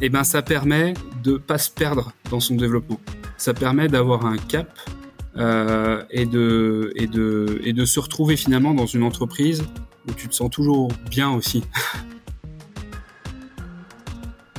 eh 0.00 0.08
ben 0.08 0.24
ça 0.24 0.42
permet 0.42 0.94
de 1.22 1.36
pas 1.36 1.58
se 1.58 1.70
perdre 1.70 2.12
dans 2.30 2.40
son 2.40 2.54
développement. 2.54 3.00
Ça 3.36 3.54
permet 3.54 3.88
d'avoir 3.88 4.26
un 4.26 4.36
cap 4.36 4.78
euh, 5.36 6.02
et 6.10 6.26
de 6.26 6.92
et 6.96 7.06
de 7.06 7.60
et 7.64 7.72
de 7.72 7.84
se 7.84 8.00
retrouver 8.00 8.36
finalement 8.36 8.74
dans 8.74 8.86
une 8.86 9.02
entreprise 9.02 9.64
où 10.08 10.12
tu 10.12 10.28
te 10.28 10.34
sens 10.34 10.50
toujours 10.50 10.88
bien 11.10 11.30
aussi. 11.30 11.64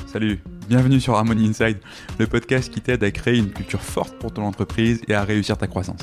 Salut, 0.07 0.39
bienvenue 0.67 0.99
sur 0.99 1.15
Harmony 1.15 1.47
Inside, 1.47 1.77
le 2.17 2.27
podcast 2.27 2.73
qui 2.73 2.81
t'aide 2.81 3.03
à 3.03 3.11
créer 3.11 3.37
une 3.37 3.51
culture 3.51 3.81
forte 3.81 4.17
pour 4.17 4.33
ton 4.33 4.43
entreprise 4.43 5.01
et 5.07 5.13
à 5.13 5.23
réussir 5.23 5.57
ta 5.57 5.67
croissance. 5.67 6.01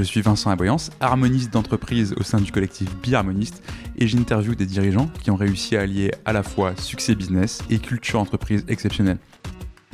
Je 0.00 0.04
suis 0.06 0.22
Vincent 0.22 0.48
Aboyance, 0.48 0.90
harmoniste 1.00 1.52
d'entreprise 1.52 2.14
au 2.18 2.22
sein 2.22 2.40
du 2.40 2.50
collectif 2.50 2.88
Biharmoniste 3.02 3.62
et 3.98 4.08
j'interviewe 4.08 4.54
des 4.54 4.64
dirigeants 4.64 5.08
qui 5.22 5.30
ont 5.30 5.36
réussi 5.36 5.76
à 5.76 5.82
allier 5.82 6.10
à 6.24 6.32
la 6.32 6.42
fois 6.42 6.74
succès 6.74 7.14
business 7.14 7.58
et 7.68 7.78
culture 7.78 8.18
entreprise 8.18 8.64
exceptionnelle. 8.68 9.18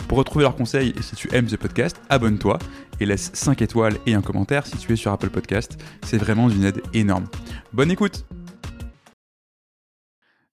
Pour 0.07 0.19
retrouver 0.19 0.45
leurs 0.45 0.55
conseils 0.55 0.95
si 1.01 1.17
tu 1.17 1.29
aimes 1.35 1.49
ce 1.49 1.57
podcast, 1.57 2.01
abonne-toi 2.09 2.61
et 3.01 3.07
laisse 3.07 3.33
5 3.35 3.61
étoiles 3.63 3.99
et 4.07 4.15
un 4.15 4.23
commentaire 4.23 4.65
si 4.65 4.97
sur 4.97 5.11
Apple 5.11 5.31
Podcast. 5.31 5.77
C'est 6.05 6.19
vraiment 6.19 6.49
d'une 6.49 6.63
aide 6.63 6.83
énorme. 6.95 7.27
Bonne 7.73 7.91
écoute 7.91 8.27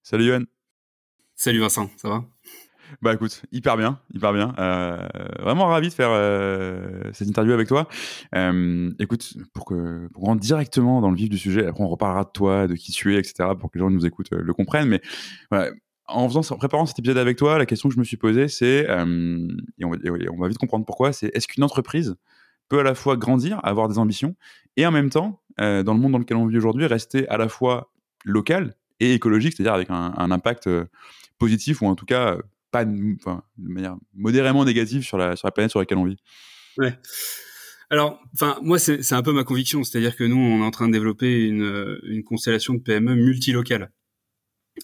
Salut 0.02 0.24
Yohan 0.24 0.42
Salut 1.36 1.60
Vincent, 1.60 1.88
ça 1.96 2.08
va? 2.08 2.24
Bah 3.02 3.14
écoute, 3.14 3.42
hyper 3.52 3.76
bien, 3.76 4.00
hyper 4.12 4.32
bien. 4.32 4.54
Euh, 4.58 5.06
vraiment 5.40 5.66
ravi 5.66 5.88
de 5.88 5.94
faire 5.94 6.10
euh, 6.10 7.02
cette 7.12 7.28
interview 7.28 7.52
avec 7.52 7.68
toi. 7.68 7.88
Euh, 8.34 8.92
écoute, 8.98 9.34
pour 9.52 9.64
que 9.64 10.08
pour 10.12 10.24
rentrer 10.24 10.40
directement 10.40 11.00
dans 11.00 11.10
le 11.10 11.16
vif 11.16 11.28
du 11.28 11.38
sujet, 11.38 11.66
après 11.66 11.82
on 11.82 11.88
reparlera 11.88 12.24
de 12.24 12.30
toi, 12.32 12.66
de 12.66 12.74
qui 12.74 12.92
tu 12.92 13.14
es, 13.14 13.18
etc. 13.18 13.50
pour 13.58 13.70
que 13.70 13.78
les 13.78 13.84
gens 13.84 13.88
qui 13.88 13.94
nous 13.94 14.06
écoutent 14.06 14.30
le 14.32 14.54
comprennent. 14.54 14.88
Mais 14.88 15.00
en 16.06 16.28
faisant, 16.28 16.40
en 16.50 16.56
préparant 16.56 16.86
cet 16.86 16.98
épisode 16.98 17.18
avec 17.18 17.36
toi, 17.36 17.58
la 17.58 17.66
question 17.66 17.88
que 17.88 17.94
je 17.94 18.00
me 18.00 18.04
suis 18.04 18.16
posée, 18.16 18.48
c'est 18.48 18.86
et 18.86 19.84
on 19.84 19.90
va, 19.90 20.48
vite 20.48 20.58
comprendre 20.58 20.84
pourquoi. 20.84 21.12
C'est 21.12 21.34
est-ce 21.34 21.48
qu'une 21.48 21.64
entreprise 21.64 22.16
peut 22.68 22.80
à 22.80 22.82
la 22.82 22.94
fois 22.94 23.16
grandir, 23.16 23.60
avoir 23.62 23.88
des 23.88 23.98
ambitions, 23.98 24.36
et 24.76 24.86
en 24.86 24.90
même 24.90 25.10
temps, 25.10 25.40
dans 25.58 25.94
le 25.94 26.00
monde 26.00 26.12
dans 26.12 26.18
lequel 26.18 26.36
on 26.36 26.46
vit 26.46 26.56
aujourd'hui, 26.56 26.86
rester 26.86 27.28
à 27.28 27.36
la 27.36 27.48
fois 27.48 27.90
local 28.24 28.74
et 29.00 29.14
écologique, 29.14 29.54
c'est-à-dire 29.56 29.74
avec 29.74 29.90
un 29.90 30.30
impact 30.30 30.68
positif 31.38 31.82
ou 31.82 31.86
en 31.86 31.94
tout 31.94 32.06
cas 32.06 32.38
de, 32.82 33.16
manière 33.58 33.96
modérément 34.14 34.64
négative 34.64 35.04
sur 35.04 35.18
la, 35.18 35.36
planète 35.54 35.70
sur 35.70 35.78
laquelle 35.78 35.98
on 35.98 36.06
vit. 36.06 36.16
Ouais. 36.78 36.98
Alors, 37.90 38.20
enfin, 38.34 38.58
moi, 38.62 38.78
c'est 38.78 39.12
un 39.12 39.22
peu 39.22 39.32
ma 39.32 39.44
conviction, 39.44 39.84
c'est-à-dire 39.84 40.16
que 40.16 40.24
nous, 40.24 40.36
on 40.36 40.62
est 40.62 40.64
en 40.64 40.70
train 40.72 40.88
de 40.88 40.92
développer 40.92 41.46
une, 41.46 42.24
constellation 42.24 42.74
de 42.74 42.80
PME 42.80 43.14
multilocale. 43.14 43.92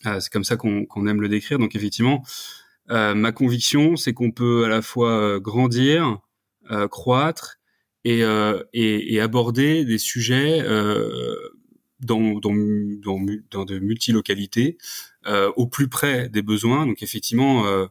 Euh, 0.07 0.21
c'est 0.21 0.33
comme 0.33 0.45
ça 0.45 0.57
qu'on 0.57 1.07
aime 1.09 1.21
le 1.21 1.29
décrire. 1.29 1.59
Donc, 1.59 1.75
effectivement, 1.75 2.23
euh, 2.91 3.15
ma 3.15 3.33
conviction, 3.33 3.97
c'est 3.97 4.13
qu'on 4.13 4.31
peut 4.31 4.65
à 4.65 4.69
la 4.69 4.83
fois 4.83 5.11
euh, 5.11 5.41
grandir, 5.41 6.19
croître 6.91 7.57
et, 8.05 8.23
aborder 9.21 9.85
des 9.85 9.99
sujets 9.99 10.63
dans, 12.01 12.39
dans, 12.39 12.55
dans, 12.55 13.21
dans 13.51 13.65
de 13.65 13.79
multilocalités 13.79 14.79
euh, 15.27 15.51
au 15.57 15.67
plus 15.67 15.89
près 15.89 16.29
des 16.29 16.43
besoins. 16.43 16.87
Donc 16.87 17.03
effectivement, 17.03 17.67
euh, 17.67 17.87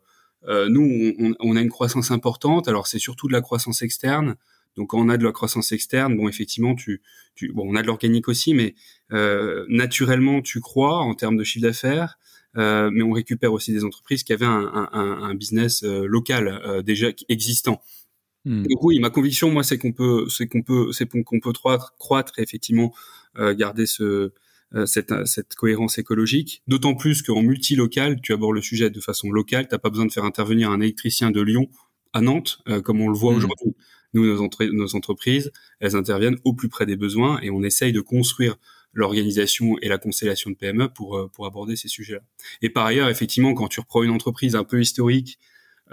euh, 0.47 0.69
nous, 0.69 1.13
on, 1.19 1.33
on, 1.39 1.55
a 1.55 1.61
une 1.61 1.69
croissance 1.69 2.11
importante. 2.11 2.67
Alors 2.67 2.87
c'est 2.87 2.99
surtout 2.99 3.27
de 3.27 3.33
la 3.33 3.41
croissance 3.41 3.81
externe. 3.81 4.35
Donc 4.77 4.91
quand 4.91 4.99
on 4.99 5.09
a 5.09 5.17
de 5.17 5.25
la 5.25 5.31
croissance 5.31 5.71
externe, 5.71 6.15
bon 6.15 6.27
effectivement, 6.27 6.75
tu, 6.75 7.01
tu 7.35 7.51
bon, 7.53 7.65
on 7.67 7.75
a 7.75 7.81
de 7.81 7.87
l'organique 7.87 8.27
aussi, 8.27 8.53
mais 8.53 8.75
euh, 9.11 9.65
naturellement, 9.67 10.41
tu 10.41 10.59
crois 10.61 10.99
en 10.99 11.13
termes 11.15 11.37
de 11.37 11.43
chiffre 11.43 11.63
d'affaires. 11.63 12.17
Euh, 12.57 12.89
mais 12.91 13.03
on 13.03 13.11
récupère 13.11 13.53
aussi 13.53 13.73
des 13.73 13.83
entreprises 13.83 14.23
qui 14.23 14.33
avaient 14.33 14.45
un, 14.45 14.89
un, 14.91 15.21
un 15.21 15.35
business 15.35 15.83
local 15.83 16.81
déjà 16.83 17.09
existant. 17.27 17.79
Hmm. 18.45 18.63
Donc 18.63 18.83
oui, 18.83 18.99
ma 18.99 19.09
conviction, 19.09 19.51
moi, 19.51 19.63
c'est 19.63 19.77
qu'on 19.77 19.91
peut, 19.91 20.27
c'est 20.29 20.47
qu'on 20.47 20.63
peut, 20.63 20.91
c'est 20.91 21.07
qu'on 21.07 21.39
peut 21.39 21.53
croître, 21.53 21.95
croître 21.99 22.39
effectivement 22.39 22.93
garder 23.35 23.85
ce, 23.85 24.31
euh, 24.75 24.85
cette, 24.85 25.11
cette, 25.25 25.55
cohérence 25.55 25.97
écologique. 25.97 26.61
D'autant 26.67 26.93
plus 26.93 27.23
qu'en 27.23 27.41
multilocal, 27.41 28.21
tu 28.21 28.33
abordes 28.33 28.53
le 28.53 28.61
sujet 28.61 28.91
de 28.91 28.99
façon 28.99 29.31
locale. 29.31 29.67
T'as 29.67 29.79
pas 29.79 29.89
besoin 29.89 30.05
de 30.05 30.11
faire 30.11 30.25
intervenir 30.25 30.69
un 30.69 30.79
électricien 30.79 31.31
de 31.31 31.41
Lyon 31.41 31.69
à 32.13 32.21
Nantes, 32.21 32.59
euh, 32.67 32.79
comme 32.79 33.01
on 33.01 33.09
le 33.09 33.17
voit 33.17 33.33
hmm. 33.33 33.37
aujourd'hui. 33.37 33.75
Nous, 34.13 34.25
nos, 34.27 34.47
nos, 34.71 34.95
entreprises, 34.95 35.51
elles 35.79 35.95
interviennent 35.95 36.37
au 36.43 36.53
plus 36.53 36.69
près 36.69 36.85
des 36.85 36.95
besoins 36.95 37.39
et 37.41 37.49
on 37.49 37.63
essaye 37.63 37.93
de 37.93 38.01
construire 38.01 38.57
l'organisation 38.93 39.75
et 39.81 39.87
la 39.87 39.97
constellation 39.97 40.51
de 40.51 40.55
PME 40.55 40.89
pour 40.89 41.29
pour 41.31 41.47
aborder 41.47 41.75
ces 41.75 41.87
sujets-là. 41.87 42.21
Et 42.61 42.69
par 42.69 42.85
ailleurs, 42.85 43.09
effectivement, 43.09 43.55
quand 43.55 43.69
tu 43.69 43.79
reprends 43.79 44.03
une 44.03 44.11
entreprise 44.11 44.55
un 44.55 44.63
peu 44.63 44.81
historique 44.81 45.39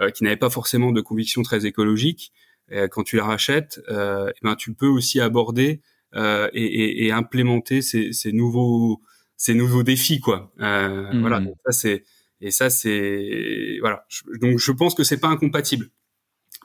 euh, 0.01 0.11
qui 0.11 0.23
n'avait 0.23 0.37
pas 0.37 0.49
forcément 0.51 0.91
de 0.91 1.01
conviction 1.01 1.41
très 1.41 1.65
écologique, 1.65 2.31
euh, 2.71 2.87
quand 2.87 3.03
tu 3.03 3.15
la 3.15 3.25
rachètes, 3.25 3.79
euh, 3.89 4.31
eh 4.35 4.39
ben 4.43 4.55
tu 4.55 4.73
peux 4.73 4.87
aussi 4.87 5.19
aborder 5.19 5.81
et, 6.13 6.49
et, 6.53 7.05
et, 7.05 7.11
implémenter 7.11 7.81
ces, 7.81 8.11
ces, 8.13 8.31
nouveaux 8.31 9.01
ces 9.35 9.53
nouveaux 9.53 9.83
défis 9.83 10.19
quoi. 10.19 10.53
Mmh. 10.57 11.19
Voilà, 11.19 11.39
donc 11.39 11.55
ça 11.65 11.71
c'est 11.71 12.03
et 12.41 12.51
ça 12.51 12.69
c'est 12.69 13.77
voilà. 13.81 14.05
donc 14.41 14.59
je 14.59 14.71
pense 14.71 14.95
que 14.95 15.03
c'est 15.03 15.19
pas 15.19 15.27
incompatible. 15.27 15.89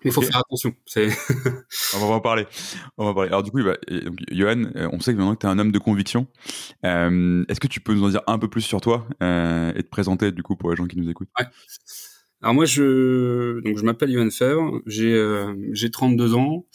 Mais 0.04 0.10
il 0.10 0.14
faut 0.14 0.22
faire 0.22 0.38
attention. 0.38 0.74
on 1.94 2.06
va 2.06 2.14
en 2.14 2.20
parler. 2.20 2.46
On 2.96 3.04
va 3.04 3.10
en 3.10 3.14
parler. 3.14 3.28
Alors 3.28 3.42
du 3.42 3.50
coup, 3.50 3.62
bah, 3.62 3.76
donc, 3.88 4.18
Johan, 4.30 4.64
on 4.74 5.00
sait 5.00 5.12
que 5.12 5.18
maintenant 5.18 5.34
que 5.34 5.40
tu 5.40 5.46
es 5.46 5.50
un 5.50 5.58
homme 5.58 5.72
de 5.72 5.78
conviction. 5.78 6.26
Euh, 6.84 7.44
Est-ce 7.48 7.60
que 7.60 7.68
tu 7.68 7.80
peux 7.80 7.94
nous 7.94 8.04
en 8.04 8.08
dire 8.08 8.22
un 8.26 8.38
peu 8.38 8.48
plus 8.48 8.62
sur 8.62 8.80
toi 8.80 9.06
euh, 9.22 9.72
et 9.76 9.82
te 9.82 9.88
présenter 9.88 10.32
du 10.32 10.42
coup 10.42 10.56
pour 10.56 10.70
les 10.70 10.76
gens 10.76 10.86
qui 10.86 10.96
nous 10.98 11.08
écoutent? 11.08 11.28
Ouais. 11.38 11.46
Alors 12.42 12.54
moi, 12.54 12.64
je 12.64 13.60
donc 13.60 13.78
je 13.78 13.84
m'appelle 13.84 14.10
Yohan 14.10 14.30
Fèvre, 14.30 14.80
j'ai 14.86 15.14
euh, 15.14 15.54
j'ai 15.72 15.90
32 15.92 16.34
ans, 16.34 16.66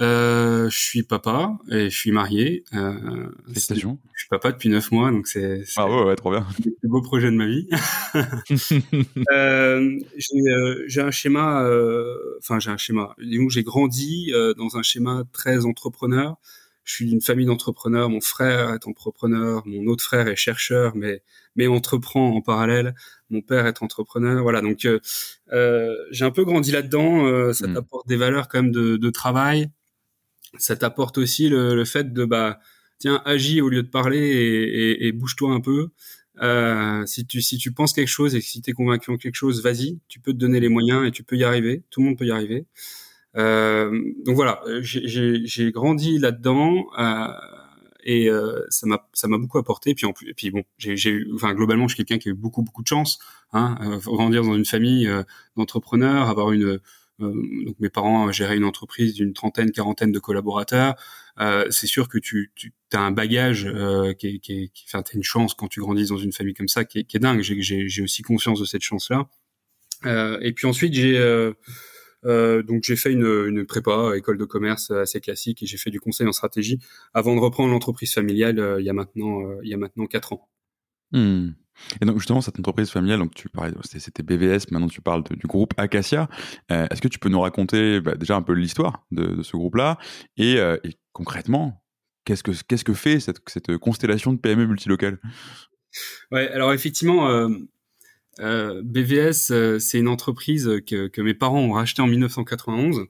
euh, 0.00 0.68
je 0.68 0.78
suis 0.78 1.02
papa 1.02 1.56
et 1.70 1.90
je 1.90 1.96
suis 1.96 2.12
marié. 2.12 2.64
Euh, 2.74 3.28
Félicitations. 3.46 3.98
Je 4.14 4.20
suis 4.20 4.28
papa 4.28 4.52
depuis 4.52 4.68
9 4.68 4.90
mois, 4.92 5.10
donc 5.10 5.26
c'est 5.26 5.64
ah 5.76 5.88
ouais, 5.88 6.04
ouais 6.04 6.16
trop 6.16 6.30
bien. 6.30 6.46
Le 6.64 6.70
plus 6.70 6.88
beau 6.88 7.02
projet 7.02 7.30
de 7.30 7.36
ma 7.36 7.46
vie. 7.46 7.68
euh, 9.32 9.98
j'ai 10.16 10.52
euh, 10.52 10.84
j'ai 10.86 11.00
un 11.00 11.10
schéma, 11.10 11.62
euh, 11.62 12.14
enfin 12.38 12.58
j'ai 12.58 12.70
un 12.70 12.76
schéma. 12.76 13.14
Disons 13.18 13.48
j'ai 13.48 13.62
grandi 13.62 14.32
dans 14.56 14.76
un 14.76 14.82
schéma 14.82 15.24
très 15.32 15.64
entrepreneur. 15.64 16.36
Je 16.84 16.92
suis 16.92 17.06
d'une 17.06 17.20
famille 17.20 17.46
d'entrepreneurs. 17.46 18.08
Mon 18.08 18.20
frère 18.20 18.72
est 18.72 18.86
entrepreneur, 18.86 19.66
mon 19.66 19.88
autre 19.88 20.04
frère 20.04 20.28
est 20.28 20.36
chercheur, 20.36 20.94
mais 20.94 21.20
mais 21.56 21.66
entreprend 21.66 22.30
en 22.30 22.40
parallèle. 22.40 22.94
Mon 23.30 23.40
père 23.40 23.66
est 23.66 23.82
entrepreneur, 23.82 24.42
voilà. 24.42 24.60
Donc 24.60 24.84
euh, 24.84 25.00
euh 25.52 25.96
j'ai 26.12 26.24
un 26.24 26.30
peu 26.30 26.44
grandi 26.44 26.70
là-dedans. 26.70 27.26
Euh, 27.26 27.52
ça 27.52 27.66
mm. 27.66 27.74
t'apporte 27.74 28.06
des 28.06 28.16
valeurs 28.16 28.48
quand 28.48 28.62
même 28.62 28.72
de, 28.72 28.96
de 28.96 29.10
travail. 29.10 29.68
Ça 30.58 30.76
t'apporte 30.76 31.18
aussi 31.18 31.48
le, 31.48 31.74
le, 31.74 31.84
fait 31.84 32.12
de 32.12 32.24
bah 32.24 32.60
tiens 32.98 33.22
agis 33.24 33.60
au 33.60 33.68
lieu 33.68 33.82
de 33.82 33.88
parler 33.88 34.18
et, 34.18 34.90
et, 34.90 35.06
et 35.06 35.12
bouge-toi 35.12 35.52
un 35.52 35.60
peu. 35.60 35.88
Euh, 36.42 37.06
si 37.06 37.26
tu 37.26 37.40
si 37.40 37.56
tu 37.58 37.72
penses 37.72 37.92
quelque 37.92 38.08
chose 38.08 38.34
et 38.34 38.40
si 38.40 38.60
tu 38.60 38.70
es 38.70 38.72
convaincu 38.72 39.10
en 39.10 39.16
quelque 39.16 39.34
chose, 39.34 39.62
vas-y. 39.62 39.98
Tu 40.08 40.20
peux 40.20 40.32
te 40.32 40.38
donner 40.38 40.60
les 40.60 40.68
moyens 40.68 41.06
et 41.06 41.10
tu 41.10 41.22
peux 41.22 41.36
y 41.36 41.44
arriver. 41.44 41.82
Tout 41.90 42.00
le 42.00 42.06
monde 42.06 42.18
peut 42.18 42.26
y 42.26 42.30
arriver. 42.30 42.66
Euh, 43.36 43.90
donc 44.24 44.34
voilà, 44.34 44.62
j'ai 44.80 45.72
grandi 45.72 46.18
là-dedans. 46.18 46.86
Euh, 46.98 47.28
et 48.06 48.30
euh, 48.30 48.64
ça 48.70 48.86
m'a 48.86 49.08
ça 49.12 49.26
m'a 49.26 49.36
beaucoup 49.36 49.58
apporté 49.58 49.94
puis 49.94 50.06
en 50.06 50.12
plus 50.12 50.30
et 50.30 50.34
puis 50.34 50.52
bon 50.52 50.62
j'ai 50.78 50.96
j'ai 50.96 51.24
enfin 51.34 51.52
globalement 51.54 51.88
je 51.88 51.96
suis 51.96 52.04
quelqu'un 52.04 52.22
qui 52.22 52.28
a 52.28 52.32
eu 52.32 52.36
beaucoup 52.36 52.62
beaucoup 52.62 52.82
de 52.82 52.86
chance 52.86 53.18
hein 53.52 53.76
euh, 53.82 53.98
grandir 53.98 54.44
dans 54.44 54.54
une 54.54 54.64
famille 54.64 55.08
euh, 55.08 55.24
d'entrepreneurs 55.56 56.28
avoir 56.28 56.52
une 56.52 56.78
donc 57.18 57.76
mes 57.80 57.88
parents 57.88 58.30
géraient 58.30 58.56
une 58.56 58.64
entreprise 58.64 59.14
d'une 59.14 59.32
trentaine 59.32 59.70
quarantaine 59.70 60.12
de 60.12 60.18
collaborateurs 60.18 60.96
c'est 61.70 61.86
sûr 61.86 62.08
que 62.08 62.18
tu 62.18 62.52
tu 62.54 62.72
as 62.92 63.00
un 63.00 63.10
bagage 63.10 63.68
qui 64.18 64.40
qui 64.40 64.70
qui 64.72 64.84
enfin 64.86 65.02
t'as 65.02 65.14
une 65.14 65.22
chance 65.22 65.54
quand 65.54 65.68
tu 65.68 65.80
grandis 65.80 66.08
dans 66.08 66.18
une 66.18 66.32
famille 66.32 66.54
comme 66.54 66.68
ça 66.68 66.84
qui 66.84 67.00
est, 67.00 67.04
qui 67.04 67.16
est 67.16 67.20
dingue 67.20 67.40
j'ai 67.40 68.02
aussi 68.02 68.22
conscience 68.22 68.60
de 68.60 68.66
cette 68.66 68.82
chance 68.82 69.10
là 69.10 69.28
et 70.42 70.52
puis 70.52 70.66
ensuite 70.66 70.92
j'ai 70.92 71.16
euh, 72.26 72.62
donc 72.62 72.82
j'ai 72.84 72.96
fait 72.96 73.12
une, 73.12 73.46
une, 73.48 73.66
prépa, 73.66 74.16
école 74.16 74.38
de 74.38 74.44
commerce 74.44 74.90
assez 74.90 75.20
classique, 75.20 75.62
et 75.62 75.66
j'ai 75.66 75.76
fait 75.76 75.90
du 75.90 76.00
conseil 76.00 76.26
en 76.26 76.32
stratégie 76.32 76.80
avant 77.14 77.34
de 77.34 77.40
reprendre 77.40 77.70
l'entreprise 77.70 78.12
familiale 78.12 78.58
euh, 78.58 78.80
il 78.80 78.86
y 78.86 78.90
a 78.90 78.92
maintenant 78.92 79.42
euh, 79.42 79.60
il 79.62 79.68
y 79.68 79.74
a 79.74 79.76
maintenant 79.76 80.06
quatre 80.06 80.32
ans. 80.32 80.48
Hmm. 81.12 81.50
Et 82.00 82.04
donc 82.04 82.18
justement 82.18 82.40
cette 82.40 82.58
entreprise 82.58 82.90
familiale, 82.90 83.18
donc 83.18 83.34
tu 83.34 83.48
parlais, 83.48 83.72
c'était 83.84 84.22
BVS, 84.22 84.70
maintenant 84.70 84.88
tu 84.88 85.00
parles 85.00 85.22
du 85.22 85.46
groupe 85.46 85.74
Acacia. 85.76 86.28
Est-ce 86.68 87.00
que 87.00 87.08
tu 87.08 87.18
peux 87.18 87.28
nous 87.28 87.40
raconter 87.40 88.00
bah, 88.00 88.14
déjà 88.14 88.36
un 88.36 88.42
peu 88.42 88.52
l'histoire 88.52 89.04
de, 89.10 89.26
de, 89.26 89.42
ce 89.42 89.56
groupe-là 89.56 89.98
et, 90.36 90.54
et, 90.56 90.96
concrètement 91.12 91.82
qu'est-ce 92.24 92.42
que 92.42 92.52
qu'est-ce 92.68 92.84
que 92.84 92.92
fait 92.92 93.20
cette, 93.20 93.40
cette 93.48 93.76
constellation 93.78 94.32
de 94.32 94.38
PME 94.38 94.66
multilocales? 94.66 95.18
Ouais, 96.30 96.48
alors 96.48 96.74
effectivement, 96.74 97.28
euh, 97.28 97.48
euh, 98.40 98.82
BVS, 98.84 99.50
euh, 99.50 99.78
c'est 99.78 99.98
une 99.98 100.08
entreprise 100.08 100.70
que, 100.86 101.08
que, 101.08 101.22
mes 101.22 101.34
parents 101.34 101.60
ont 101.60 101.72
rachetée 101.72 102.02
en 102.02 102.06
1991, 102.06 103.06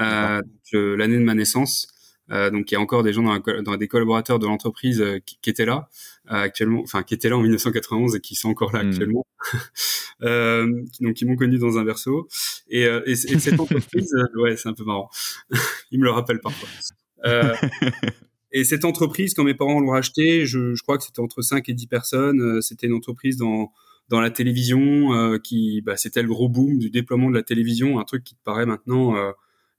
euh, 0.00 0.40
l'année 0.72 1.18
de 1.18 1.24
ma 1.24 1.34
naissance. 1.34 1.88
Euh, 2.30 2.50
donc 2.50 2.70
il 2.70 2.74
y 2.74 2.76
a 2.76 2.80
encore 2.80 3.02
des 3.02 3.12
gens 3.12 3.22
dans, 3.22 3.34
la, 3.34 3.62
dans 3.62 3.76
des 3.76 3.88
collaborateurs 3.88 4.38
de 4.38 4.46
l'entreprise 4.46 5.00
euh, 5.02 5.18
qui, 5.26 5.38
qui, 5.42 5.50
étaient 5.50 5.66
là 5.66 5.90
actuellement, 6.26 6.80
enfin 6.82 7.02
qui 7.02 7.12
étaient 7.12 7.28
là 7.28 7.36
en 7.36 7.42
1991 7.42 8.16
et 8.16 8.20
qui 8.20 8.34
sont 8.34 8.48
encore 8.48 8.72
là 8.72 8.82
hmm. 8.82 8.88
actuellement. 8.88 9.26
euh, 10.22 10.66
donc 11.00 11.20
ils 11.20 11.26
m'ont 11.26 11.36
connu 11.36 11.58
dans 11.58 11.76
un 11.76 11.84
verso. 11.84 12.28
Et, 12.68 12.86
euh, 12.86 13.02
et, 13.06 13.14
cette 13.16 13.60
entreprise, 13.60 14.12
euh, 14.18 14.40
ouais, 14.40 14.56
c'est 14.56 14.68
un 14.68 14.74
peu 14.74 14.84
marrant. 14.84 15.10
il 15.90 16.00
me 16.00 16.04
le 16.04 16.10
rappelle 16.10 16.40
parfois. 16.40 16.68
Euh, 17.26 17.54
et 18.52 18.64
cette 18.64 18.84
entreprise, 18.84 19.34
quand 19.34 19.44
mes 19.44 19.54
parents 19.54 19.80
l'ont 19.80 19.90
racheté, 19.90 20.46
je, 20.46 20.74
je 20.74 20.82
crois 20.82 20.98
que 20.98 21.04
c'était 21.04 21.20
entre 21.20 21.42
5 21.42 21.68
et 21.68 21.74
10 21.74 21.86
personnes. 21.86 22.62
C'était 22.62 22.86
une 22.86 22.94
entreprise 22.94 23.36
dans 23.36 23.72
dans 24.10 24.20
la 24.20 24.30
télévision 24.30 25.38
qui, 25.42 25.80
bah, 25.80 25.96
c'était 25.96 26.20
le 26.20 26.28
gros 26.28 26.50
boom 26.50 26.76
du 26.76 26.90
déploiement 26.90 27.30
de 27.30 27.36
la 27.36 27.42
télévision, 27.42 27.98
un 27.98 28.04
truc 28.04 28.22
qui 28.22 28.34
te 28.34 28.42
paraît 28.44 28.66
maintenant 28.66 29.14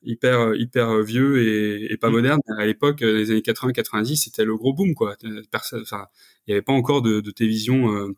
hyper 0.05 0.55
hyper 0.55 1.01
vieux 1.01 1.41
et, 1.41 1.91
et 1.93 1.97
pas 1.97 2.09
mmh. 2.09 2.13
moderne. 2.13 2.39
À 2.57 2.65
l'époque, 2.65 3.01
les 3.01 3.31
années 3.31 3.41
80-90, 3.41 4.15
c'était 4.15 4.45
le 4.45 4.55
gros 4.55 4.73
boom 4.73 4.93
quoi. 4.95 5.15
Personne, 5.51 5.81
enfin, 5.81 6.05
il 6.47 6.51
n'y 6.51 6.53
avait 6.53 6.61
pas 6.61 6.73
encore 6.73 7.01
de, 7.01 7.21
de 7.21 7.31
télévision 7.31 8.13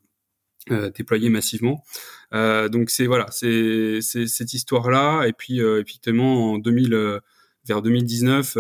euh, 0.72 0.92
déployé 0.92 1.30
massivement. 1.30 1.86
Euh, 2.34 2.68
donc 2.68 2.90
c'est 2.90 3.06
voilà, 3.06 3.28
c'est 3.32 4.02
cette 4.02 4.54
histoire-là. 4.54 5.26
Et 5.26 5.32
puis 5.32 5.62
euh, 5.62 5.82
effectivement 5.82 6.54
en 6.54 6.58
2000, 6.58 7.20
vers 7.66 7.82
2019, 7.82 8.56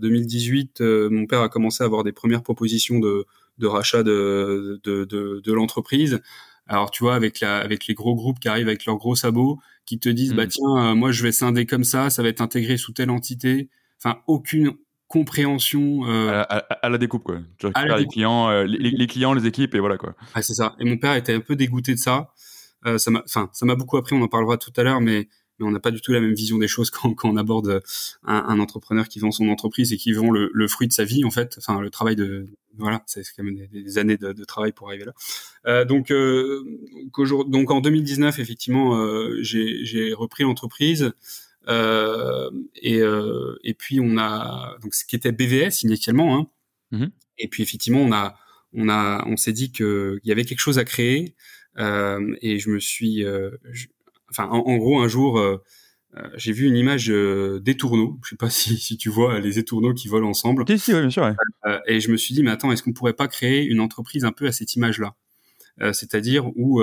2018, 0.00 0.80
mon 0.80 1.26
père 1.26 1.40
a 1.40 1.48
commencé 1.48 1.82
à 1.82 1.86
avoir 1.86 2.04
des 2.04 2.12
premières 2.12 2.42
propositions 2.42 3.00
de, 3.00 3.26
de 3.58 3.66
rachat 3.66 4.04
de, 4.04 4.80
de, 4.84 5.04
de, 5.04 5.40
de 5.44 5.52
l'entreprise. 5.52 6.20
Alors 6.66 6.90
tu 6.90 7.04
vois, 7.04 7.14
avec 7.14 7.40
la, 7.40 7.58
avec 7.58 7.86
les 7.86 7.94
gros 7.94 8.14
groupes 8.14 8.40
qui 8.40 8.48
arrivent 8.48 8.68
avec 8.68 8.86
leurs 8.86 8.96
gros 8.96 9.14
sabots, 9.14 9.58
qui 9.86 9.98
te 9.98 10.08
disent 10.08 10.34
bah 10.34 10.46
mmh. 10.46 10.48
tiens, 10.48 10.94
moi 10.94 11.12
je 11.12 11.22
vais 11.22 11.32
scinder 11.32 11.66
comme 11.66 11.84
ça, 11.84 12.10
ça 12.10 12.22
va 12.22 12.28
être 12.28 12.40
intégré 12.40 12.76
sous 12.76 12.92
telle 12.92 13.10
entité. 13.10 13.68
Enfin, 13.98 14.18
aucune 14.26 14.74
compréhension 15.08 16.08
euh, 16.08 16.42
à, 16.48 16.88
la, 16.88 16.98
découpe 16.98 17.22
quoi. 17.22 17.38
Tu 17.58 17.66
récupères 17.66 17.98
les 17.98 18.06
clients, 18.06 18.48
euh, 18.48 18.64
les, 18.64 19.06
clients, 19.06 19.32
les 19.32 19.46
équipes 19.46 19.74
et 19.74 19.78
voilà 19.78 19.96
quoi. 19.96 20.14
Ah 20.34 20.42
c'est 20.42 20.54
ça. 20.54 20.74
Et 20.80 20.84
mon 20.84 20.96
père 20.96 21.14
était 21.14 21.34
un 21.34 21.40
peu 21.40 21.56
dégoûté 21.56 21.94
de 21.94 22.00
ça. 22.00 22.32
Euh, 22.86 22.98
ça 22.98 23.10
m'a, 23.10 23.22
enfin 23.24 23.48
ça 23.52 23.64
m'a 23.64 23.76
beaucoup 23.76 23.96
appris. 23.96 24.16
On 24.16 24.22
en 24.22 24.28
parlera 24.28 24.56
tout 24.56 24.72
à 24.76 24.82
l'heure, 24.82 25.00
mais 25.00 25.28
mais 25.58 25.66
on 25.66 25.70
n'a 25.70 25.80
pas 25.80 25.90
du 25.90 26.00
tout 26.00 26.12
la 26.12 26.20
même 26.20 26.34
vision 26.34 26.58
des 26.58 26.68
choses 26.68 26.90
quand, 26.90 27.14
quand 27.14 27.28
on 27.28 27.36
aborde 27.36 27.82
un, 28.24 28.44
un, 28.48 28.58
entrepreneur 28.58 29.08
qui 29.08 29.18
vend 29.18 29.30
son 29.30 29.48
entreprise 29.48 29.92
et 29.92 29.96
qui 29.96 30.12
vend 30.12 30.30
le, 30.30 30.50
le, 30.52 30.68
fruit 30.68 30.88
de 30.88 30.92
sa 30.92 31.04
vie 31.04 31.24
en 31.24 31.30
fait. 31.30 31.56
Enfin 31.58 31.80
le 31.80 31.90
travail 31.90 32.16
de 32.16 32.46
voilà, 32.76 33.02
c'est 33.06 33.22
quand 33.36 33.44
même 33.44 33.66
des, 33.72 33.98
années 33.98 34.16
de, 34.16 34.32
de, 34.32 34.44
travail 34.44 34.72
pour 34.72 34.88
arriver 34.88 35.04
là. 35.04 35.12
Euh, 35.66 35.84
donc 35.84 36.12
donc 37.48 37.70
en 37.70 37.80
2019 37.80 38.38
effectivement 38.38 38.98
j'ai 39.40 40.12
repris 40.14 40.44
l'entreprise. 40.44 41.12
Euh, 41.68 42.50
et, 42.76 43.00
euh, 43.00 43.58
et 43.64 43.74
puis 43.74 44.00
on 44.00 44.18
a 44.18 44.76
donc 44.82 44.94
ce 44.94 45.04
qui 45.04 45.16
était 45.16 45.32
BVS 45.32 45.82
initialement, 45.82 46.36
hein. 46.36 46.46
Mmh 46.90 47.06
et 47.36 47.48
puis 47.48 47.64
effectivement 47.64 47.98
on 47.98 48.12
a 48.12 48.36
on 48.72 48.88
a 48.88 49.24
on 49.26 49.36
s'est 49.36 49.52
dit 49.52 49.72
que 49.72 50.20
il 50.22 50.28
y 50.28 50.30
avait 50.30 50.44
quelque 50.44 50.60
chose 50.60 50.78
à 50.78 50.84
créer 50.84 51.34
euh, 51.78 52.36
et 52.42 52.60
je 52.60 52.70
me 52.70 52.78
suis 52.78 53.24
enfin 54.36 54.48
en, 54.48 54.76
gros 54.76 55.00
un 55.00 55.08
jour 55.08 55.40
j'ai 56.36 56.52
vu 56.52 56.66
une 56.66 56.76
image 56.76 57.08
des 57.08 57.76
tourneaux. 57.76 58.18
Je 58.24 58.30
sais 58.30 58.36
pas 58.36 58.50
si, 58.50 58.76
si 58.76 58.96
tu 58.96 59.08
vois 59.08 59.40
les 59.40 59.58
étourneaux 59.58 59.94
qui 59.94 60.08
volent 60.08 60.28
ensemble. 60.28 60.64
Si, 60.68 60.78
si, 60.78 60.92
bien 60.92 61.10
sûr. 61.10 61.22
Ouais. 61.24 61.80
et 61.86 62.00
je 62.00 62.10
me 62.10 62.16
suis 62.16 62.34
dit, 62.34 62.42
mais 62.42 62.50
attends, 62.50 62.70
est-ce 62.70 62.82
qu'on 62.82 62.92
pourrait 62.92 63.14
pas 63.14 63.28
créer 63.28 63.64
une 63.64 63.80
entreprise 63.80 64.24
un 64.24 64.32
peu 64.32 64.46
à 64.46 64.52
cette 64.52 64.74
image-là? 64.74 65.14
C'est-à-dire 65.92 66.46
où 66.56 66.80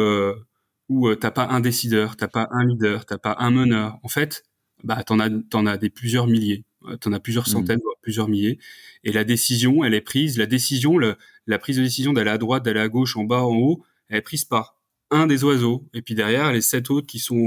où 0.91 1.15
t'as 1.15 1.31
pas 1.31 1.47
un 1.47 1.61
décideur, 1.61 2.17
t'as 2.17 2.27
pas 2.27 2.49
un 2.51 2.65
leader, 2.65 3.05
t'as 3.05 3.17
pas 3.17 3.37
un 3.39 3.49
meneur. 3.49 3.97
En 4.03 4.09
fait, 4.09 4.43
bah 4.83 5.03
t'en 5.03 5.19
as 5.19 5.29
t'en 5.49 5.65
as 5.65 5.77
des 5.77 5.89
plusieurs 5.89 6.27
milliers, 6.27 6.65
euh, 6.85 6.97
t'en 6.97 7.13
as 7.13 7.19
plusieurs 7.21 7.47
mmh. 7.47 7.51
centaines, 7.51 7.79
plusieurs 8.01 8.27
milliers, 8.27 8.59
et 9.05 9.13
la 9.13 9.23
décision, 9.23 9.85
elle 9.85 9.93
est 9.93 10.01
prise. 10.01 10.37
La 10.37 10.47
décision, 10.47 10.97
le, 10.97 11.15
la 11.47 11.59
prise 11.59 11.77
de 11.77 11.83
décision 11.83 12.11
d'aller 12.11 12.31
à 12.31 12.37
droite, 12.37 12.63
d'aller 12.63 12.81
à 12.81 12.89
gauche, 12.89 13.15
en 13.15 13.23
bas, 13.23 13.43
en 13.43 13.55
haut, 13.55 13.85
elle 14.09 14.17
est 14.17 14.21
prise 14.21 14.43
par 14.43 14.80
un 15.11 15.27
des 15.27 15.43
oiseaux, 15.43 15.87
et 15.93 16.01
puis 16.01 16.15
derrière, 16.15 16.51
les 16.51 16.61
sept 16.61 16.89
autres 16.89 17.07
qui 17.07 17.19
sont 17.19 17.37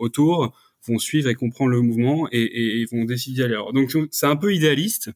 autour 0.00 0.56
vont 0.86 0.98
suivre 0.98 1.28
et 1.28 1.34
comprendre 1.34 1.70
le 1.70 1.80
mouvement 1.80 2.28
et, 2.32 2.80
et, 2.80 2.84
vont 2.86 3.04
décider 3.04 3.42
d'aller. 3.42 3.60
Donc 3.72 3.94
c'est 4.10 4.26
un 4.26 4.36
peu 4.36 4.54
idéaliste, 4.54 5.10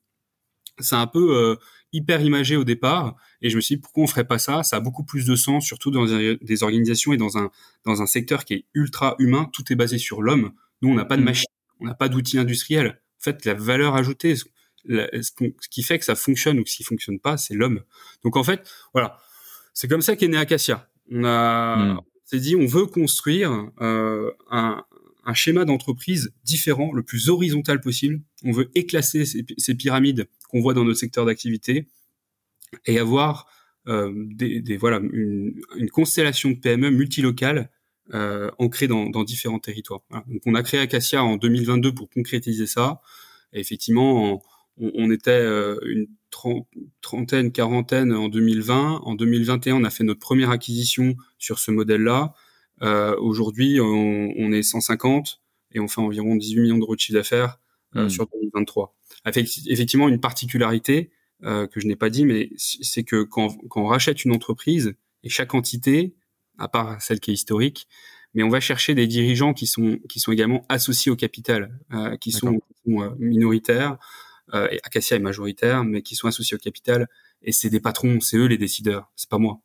c'est 0.79 0.97
un 0.97 1.07
peu 1.07 1.37
euh, 1.37 1.57
hyper 1.93 2.21
imagé 2.23 2.57
au 2.57 2.65
départ, 2.65 3.17
et 3.43 3.51
je 3.51 3.57
me 3.57 3.61
suis 3.61 3.77
dit 3.77 3.81
pourquoi 3.81 4.05
on 4.05 4.07
ferait 4.07 4.27
pas 4.27 4.39
ça? 4.39 4.63
Ça 4.63 4.77
a 4.77 4.81
beaucoup 4.81 5.05
plus 5.05 5.27
de 5.27 5.35
sens, 5.35 5.67
surtout 5.67 5.91
dans 5.91 6.07
des 6.07 6.63
organisations 6.63 7.13
et 7.13 7.17
dans 7.17 7.39
un 7.39 7.51
dans 7.85 8.03
un 8.03 8.07
secteur 8.07 8.45
qui 8.45 8.55
est 8.55 8.65
ultra 8.75 9.17
humain. 9.19 9.49
Tout 9.53 9.73
est 9.73 9.77
basé 9.77 9.99
sur 9.99 10.23
l'homme. 10.23 10.53
Nous, 10.83 10.91
on 10.91 10.95
n'a 10.95 11.05
pas 11.05 11.17
de 11.17 11.23
mmh. 11.23 11.25
machine, 11.25 11.51
on 11.81 11.87
n'a 11.87 11.95
pas 11.95 12.09
d'outils 12.09 12.39
industriels. 12.39 13.01
En 13.21 13.23
fait, 13.23 13.45
la 13.45 13.55
valeur 13.55 13.97
ajoutée, 13.97 14.37
ce, 14.37 14.45
qui 15.71 15.83
fait 15.83 15.99
que 15.99 16.05
ça 16.05 16.15
fonctionne 16.15 16.59
ou 16.61 16.65
que 16.65 16.71
ça 16.71 16.85
fonctionne 16.85 17.19
pas, 17.19 17.37
c'est 17.37 17.55
l'homme. 17.55 17.83
Donc 18.23 18.37
en 18.37 18.45
fait, 18.45 18.69
voilà, 18.93 19.19
c'est 19.75 19.89
comme 19.89 20.03
ça 20.03 20.17
qu'est 20.17 20.29
né 20.29 20.37
Acacia. 20.37 20.88
On 21.11 21.25
a, 21.25 21.77
mmh. 21.77 22.01
s'est 22.25 22.41
dit, 22.41 22.57
on 22.57 22.67
veut 22.67 22.87
construire 22.87 23.71
euh, 23.81 24.31
un, 24.51 24.85
schéma 25.35 25.67
d'entreprise 25.67 26.33
différent, 26.45 26.93
le 26.95 27.03
plus 27.03 27.29
horizontal 27.29 27.81
possible. 27.81 28.21
On 28.45 28.53
veut 28.53 28.71
éclasser 28.75 29.25
ces, 29.27 29.75
pyramides 29.75 30.27
qu'on 30.49 30.61
voit 30.61 30.73
dans 30.73 30.85
notre 30.85 30.99
secteur 30.99 31.27
d'activité 31.27 31.87
et 32.87 32.99
avoir 32.99 33.47
euh, 33.89 34.13
des, 34.15 34.77
voilà 34.79 35.01
une, 35.13 35.61
une, 35.77 35.91
constellation 35.91 36.51
de 36.51 36.57
PME 36.57 36.91
multilocales 36.91 37.71
euh, 38.15 38.51
ancré 38.59 38.89
dans, 38.89 39.11
dans, 39.11 39.23
différents 39.23 39.59
territoires. 39.59 40.01
Donc 40.29 40.41
on 40.47 40.55
a 40.55 40.63
créé 40.63 40.81
Acacia 40.81 41.23
en 41.23 41.37
2022 41.37 41.93
pour 41.93 42.09
concrétiser 42.09 42.67
ça. 42.67 43.03
Et 43.53 43.61
effectivement, 43.61 44.43
on, 44.81 44.91
on 44.95 45.11
était 45.11 45.31
euh, 45.31 45.79
une 45.85 46.07
trentaine, 47.01 47.53
quarantaine 47.53 48.13
en 48.13 48.29
2020. 48.29 49.01
En 49.05 49.15
2021, 49.15 49.77
on 49.77 49.85
a 49.85 49.91
fait 49.91 50.05
notre 50.05 50.21
première 50.21 50.51
acquisition 50.51 51.17
sur 51.39 51.59
ce 51.59 51.71
modèle-là. 51.71 52.35
Euh, 52.83 53.17
Aujourd'hui, 53.19 53.81
on, 53.81 54.33
on, 54.37 54.53
est 54.53 54.63
150 54.63 55.41
et 55.73 55.81
on 55.81 55.89
fait 55.89 56.01
environ 56.01 56.37
18 56.37 56.61
millions 56.61 56.79
d'euros 56.79 56.95
de 56.95 57.01
chiffre 57.01 57.19
d'affaires 57.19 57.59
euh, 57.97 58.07
hmm. 58.07 58.11
sur 58.11 58.27
2023. 58.29 58.95
Effectivement, 59.27 60.09
une 60.09 60.21
particularité 60.21 61.11
euh, 61.45 61.67
que 61.67 61.81
je 61.81 61.87
n'ai 61.87 61.97
pas 61.97 62.11
dit, 62.11 62.25
mais 62.25 62.51
c'est 62.57 63.05
que 63.05 63.23
quand, 63.23 63.57
quand 63.69 63.83
on 63.83 63.87
rachète 63.87 64.25
une 64.25 64.33
entreprise 64.33 64.95
et 65.23 65.29
chaque 65.29 65.55
entité 65.55 66.15
à 66.59 66.69
part 66.69 67.01
celle 67.01 67.21
qui 67.21 67.31
est 67.31 67.35
historique, 67.35 67.89
mais 68.35 68.43
on 68.43 68.49
va 68.49 68.61
chercher 68.61 68.95
des 68.95 69.07
dirigeants 69.07 69.55
qui 69.55 69.67
sont 69.67 69.99
qui 70.09 70.21
sont 70.21 70.33
également 70.33 70.65
associés 70.69 71.11
au 71.11 71.17
capital, 71.17 71.79
euh, 71.93 72.17
qui 72.17 72.33
sont, 72.33 72.59
euh, 72.89 73.11
minoritaires. 73.19 73.99
Euh, 74.55 74.69
et 74.71 74.81
Acacia 74.83 75.17
est 75.17 75.21
majoritaire, 75.21 75.85
mais 75.85 76.03
qui 76.03 76.15
sont 76.15 76.29
associés 76.29 76.57
au 76.57 76.59
capital. 76.59 77.09
Et 77.43 77.53
c'est 77.53 77.71
des 77.71 77.81
patrons, 77.81 78.21
c'est 78.21 78.37
eux 78.37 78.47
les 78.47 78.59
décideurs, 78.59 79.11
c'est 79.15 79.29
pas 79.29 79.39
moi. 79.39 79.61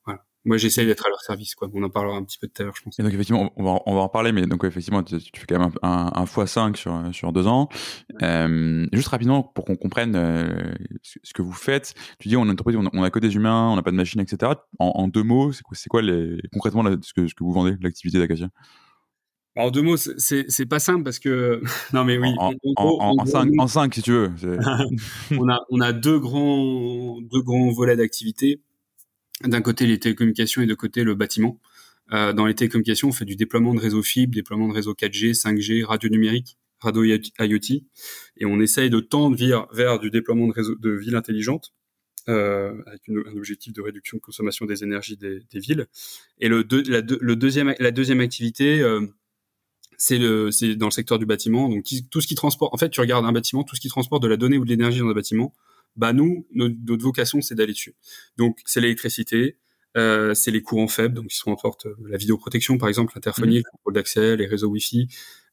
Moi 0.46 0.58
j'essaye 0.58 0.86
d'être 0.86 1.06
à 1.06 1.10
leur 1.10 1.22
service 1.22 1.56
quoi. 1.56 1.70
On 1.74 1.84
en 1.84 1.90
parlera 1.90 2.18
un 2.18 2.24
petit 2.24 2.38
peu 2.38 2.48
tout 2.48 2.62
à 2.62 2.66
l'heure 2.66 2.76
je 2.76 2.84
pense. 2.84 3.00
Et 3.00 3.04
donc 3.04 3.14
effectivement 3.14 3.54
on 3.56 3.64
va, 3.64 4.02
en 4.02 4.10
parler 4.10 4.34
mais 4.34 4.42
donc 4.46 4.66
effectivement 4.66 5.02
tu, 5.02 5.18
fais 5.18 5.46
quand 5.48 5.58
même 5.58 5.72
un, 5.82 6.12
un, 6.14 6.26
x5 6.26 7.14
sur, 7.14 7.32
deux 7.32 7.48
ans. 7.48 7.70
Euh, 8.22 8.86
juste 8.92 9.08
rapidement 9.08 9.42
pour 9.42 9.64
qu'on 9.64 9.78
comprenne 9.78 10.16
euh, 10.18 10.74
ce 11.02 11.34
que 11.34 11.42
vous 11.42 11.54
faites, 11.54 11.94
tu 12.20 12.28
dis 12.28 12.36
on 12.36 12.42
a 12.42 12.46
une 12.46 12.52
entreprise, 12.52 12.76
on 12.76 13.04
a, 13.04 13.10
que 13.10 13.20
des 13.20 13.36
humains, 13.36 13.70
on 13.70 13.78
n'a 13.78 13.84
pas 13.84 13.92
de 13.92 13.96
machine 13.96 14.20
etc. 14.20 14.52
En, 14.80 15.08
deux 15.08 15.24
mots 15.24 15.54
c'est 15.54 15.64
quoi, 15.88 16.02
les, 16.02 16.38
concrètement 16.52 16.84
ce 17.02 17.14
que 17.14 17.22
vous 17.40 17.54
vendez 17.54 17.78
l'activité 17.82 18.20
d'Acacia? 18.20 18.50
En 19.56 19.72
deux 19.72 19.82
mots, 19.82 19.98
c'est 19.98 20.66
pas 20.66 20.80
simple 20.80 21.04
parce 21.04 21.20
que 21.20 21.62
non 21.94 22.04
mais 22.04 22.18
oui. 22.18 22.30
En, 22.38 22.54
en, 22.76 23.16
en, 23.18 23.68
cinq, 23.68 23.94
si 23.94 24.02
tu 24.02 24.12
veux. 24.12 24.32
on 25.32 25.50
a 25.50 25.60
on 25.70 25.80
a 25.82 25.94
deux 25.94 26.20
grands 26.20 27.20
deux 27.22 27.42
grands 27.42 27.72
volets 27.72 27.96
d'activité 27.96 28.62
d'un 29.44 29.62
côté 29.62 29.86
les 29.86 30.00
télécommunications 30.00 30.62
et 30.62 30.66
de 30.66 30.74
côté 30.74 31.04
le 31.04 31.16
bâtiment. 31.16 31.60
Euh, 32.12 32.34
dans 32.34 32.46
les 32.46 32.54
télécommunications, 32.54 33.10
on 33.10 33.12
fait 33.12 33.26
du 33.26 33.36
déploiement 33.36 33.74
de 33.74 33.80
réseaux 33.80 34.04
fibre, 34.04 34.34
déploiement 34.34 34.68
de 34.68 34.74
réseaux 34.74 34.94
4G, 34.94 35.34
5G, 35.34 35.84
radio 35.84 36.10
numérique, 36.10 36.58
radio 36.80 37.04
IoT, 37.04 37.84
et 38.38 38.46
on 38.46 38.60
essaye 38.60 38.90
de 38.90 39.00
tendre 39.00 39.38
vers, 39.38 39.68
vers 39.74 40.00
du 40.00 40.10
déploiement 40.10 40.48
de 40.48 40.54
réseaux 40.54 40.76
de 40.76 40.92
villes 40.92 41.16
intelligentes, 41.16 41.74
euh, 42.30 42.74
avec 42.86 43.02
un 43.10 43.36
objectif 43.38 43.74
de 43.74 43.82
réduction 43.82 44.18
de 44.18 44.22
consommation 44.22 44.66
des 44.66 44.84
énergies 44.84 45.18
des, 45.18 45.42
des 45.52 45.60
villes. 45.60 45.88
Et 46.40 46.50
le, 46.50 46.66
la, 46.88 47.02
le 47.02 47.36
deuxième, 47.36 47.74
la 47.80 47.92
deuxième 47.92 48.20
activité, 48.20 48.82
euh, 48.82 49.08
c'est 50.04 50.18
le, 50.18 50.52
c'est 50.52 50.76
dans 50.76 50.88
le 50.88 50.92
secteur 50.92 51.18
du 51.18 51.26
bâtiment. 51.26 51.70
Donc 51.70 51.86
tout 52.12 52.20
ce 52.20 52.28
qui 52.28 52.36
transporte, 52.36 52.74
en 52.74 52.78
fait, 52.78 52.90
tu 52.90 53.00
regardes 53.00 53.26
un 53.26 53.32
bâtiment, 53.32 53.64
tout 53.64 53.78
ce 53.78 53.80
qui 53.80 53.88
transporte 53.88 54.22
de 54.22 54.28
la 54.28 54.36
donnée 54.36 54.58
ou 54.58 54.66
de 54.66 54.70
l'énergie 54.70 55.00
dans 55.00 55.08
un 55.08 55.14
bâtiment, 55.14 55.54
bah 55.96 56.12
nous, 56.12 56.46
notre, 56.54 57.02
vocation, 57.02 57.40
c'est 57.40 57.56
d'aller 57.56 57.72
dessus. 57.72 57.96
Donc 58.36 58.60
c'est 58.66 58.82
l'électricité, 58.82 59.60
euh, 59.96 60.34
c'est 60.34 60.52
les 60.52 60.62
courants 60.62 60.90
faibles, 60.90 61.16
donc 61.16 61.28
qui 61.28 61.38
sont 61.38 61.52
en 61.52 61.56
porte 61.56 61.86
euh, 61.86 61.96
la 62.06 62.18
vidéoprotection 62.18 62.78
par 62.78 62.90
exemple, 62.90 63.14
l'interphonie, 63.16 63.60
mmh. 63.60 63.64
le 63.66 63.72
contrôle 63.72 63.94
d'accès, 63.94 64.36
les 64.36 64.46
réseaux 64.46 64.68
Wi-Fi, 64.68 65.08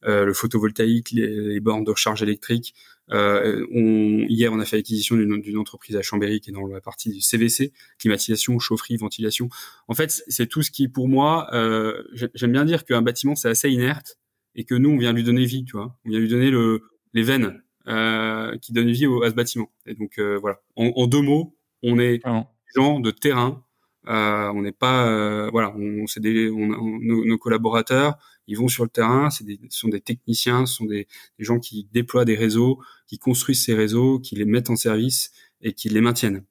euh, 0.04 0.25
le 0.25 0.35
photovoltaïque, 0.35 1.12
les, 1.12 1.61
bornes 1.61 1.85
de 1.85 1.92
recharge 1.92 2.21
électrique. 2.21 2.75
Euh, 3.12 3.64
on, 3.73 4.25
hier, 4.28 4.52
on 4.52 4.59
a 4.59 4.64
fait 4.64 4.78
l'acquisition 4.78 5.14
d'une 5.14 5.59
entreprise 5.59 5.95
à 5.95 6.02
Chambéry 6.02 6.40
qui 6.40 6.50
est 6.50 6.52
dans 6.52 6.66
la 6.66 6.80
partie 6.80 7.11
du 7.11 7.21
CVC, 7.21 7.73
climatisation, 7.99 8.59
chaufferie, 8.59 8.97
ventilation. 8.97 9.49
En 9.87 9.95
fait, 9.95 10.25
c'est 10.26 10.49
tout 10.49 10.62
ce 10.62 10.73
qui, 10.73 10.88
pour 10.88 11.07
moi, 11.07 11.49
euh, 11.52 12.02
j'aime 12.35 12.52
bien 12.52 12.64
dire 12.64 12.85
qu'un 12.85 13.02
bâtiment 13.02 13.37
c'est 13.37 13.49
assez 13.49 13.69
inerte 13.69 14.19
et 14.54 14.64
que 14.64 14.75
nous, 14.75 14.90
on 14.90 14.99
vient 14.99 15.12
lui 15.12 15.25
donner 15.25 15.45
vie, 15.45 15.64
tu 15.64 15.73
vois, 15.76 15.97
on 16.04 16.11
vient 16.11 16.21
lui 16.21 16.28
donner 16.28 16.50
le, 16.50 16.83
les 17.14 17.23
veines 17.23 17.62
euh, 17.88 18.57
qui 18.59 18.73
donne 18.73 18.90
vie 18.90 19.07
au, 19.07 19.23
à 19.23 19.30
ce 19.30 19.35
bâtiment. 19.35 19.71
Et 19.87 19.95
donc 19.95 20.19
euh, 20.19 20.38
voilà, 20.40 20.61
en, 20.76 20.92
en, 20.97 21.07
deux 21.07 21.23
mots, 21.23 21.57
on 21.83 21.99
est 21.99 22.19
des 22.19 22.33
gens 22.75 23.00
de 23.00 23.11
terrain 23.11 23.64
Euh, 24.09 24.50
on 24.54 24.62
n'est 24.62 24.73
pas, 24.73 25.50
voilà, 25.50 25.75
on, 25.76 26.07
c'est 26.07 26.21
des, 26.21 26.50
nos, 26.50 27.38
collaborateurs, 27.38 28.16
ils 28.47 28.57
vont 28.57 28.69
sur 28.69 28.85
le 28.85 28.90
terrain, 28.90 29.28
c'est 29.30 29.45
des, 29.45 29.61
ce 29.69 29.78
sont 29.78 29.88
des 29.88 30.00
techniciens, 30.00 30.66
ce 30.66 30.75
sont 30.75 30.87
des, 30.87 31.07
des, 31.38 31.45
gens 31.45 31.61
qui 31.61 31.87
déploient 31.92 32.25
des 32.25 32.35
réseaux, 32.35 32.80
qui 33.07 33.19
construisent 33.19 33.64
ces 33.64 33.75
réseaux, 33.75 34.19
qui 34.19 34.37
les 34.37 34.47
mettent 34.47 34.71
en 34.71 34.76
service 34.76 35.33
et 35.61 35.75
qui 35.75 35.88
les 35.90 36.00
maintiennent. 36.00 36.42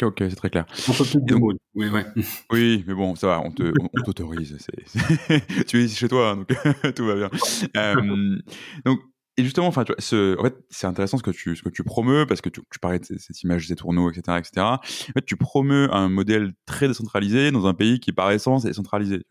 Ok, 0.00 0.16
c'est 0.18 0.34
très 0.34 0.50
clair. 0.50 0.66
Plus 0.66 1.16
de 1.16 1.34
mots. 1.34 1.52
Oui, 1.74 1.88
ouais. 1.88 2.06
oui, 2.52 2.84
mais 2.86 2.94
bon, 2.94 3.14
ça 3.14 3.26
va, 3.28 3.40
on 3.40 3.50
t'autorise. 3.50 4.56
tu 5.66 5.80
es 5.80 5.84
ici 5.84 5.96
chez 5.96 6.08
toi, 6.08 6.30
hein, 6.30 6.36
donc 6.36 6.48
tout 6.94 7.06
va 7.06 7.14
bien. 7.14 7.30
Euh, 7.76 8.38
donc, 8.84 9.00
et 9.38 9.44
justement, 9.44 9.66
enfin, 9.66 9.84
ce, 9.98 10.38
en 10.38 10.42
fait, 10.42 10.54
c'est 10.68 10.86
intéressant 10.86 11.16
ce 11.16 11.22
que 11.22 11.30
tu, 11.30 11.56
ce 11.56 11.62
que 11.62 11.70
tu 11.70 11.84
promeus 11.84 12.26
parce 12.26 12.42
que 12.42 12.50
tu, 12.50 12.60
tu 12.70 12.78
parlais 12.78 12.98
de 12.98 13.04
cette 13.04 13.42
image 13.42 13.66
des 13.66 13.76
tourneaux, 13.76 14.10
etc., 14.10 14.38
etc. 14.38 14.66
En 14.66 14.78
fait, 14.82 15.24
tu 15.24 15.36
promeus 15.36 15.88
un 15.90 16.10
modèle 16.10 16.52
très 16.66 16.86
décentralisé 16.86 17.50
dans 17.50 17.66
un 17.66 17.72
pays 17.72 17.98
qui, 17.98 18.12
par 18.12 18.30
essence, 18.30 18.66
est 18.66 18.68
décentralisé. 18.68 19.24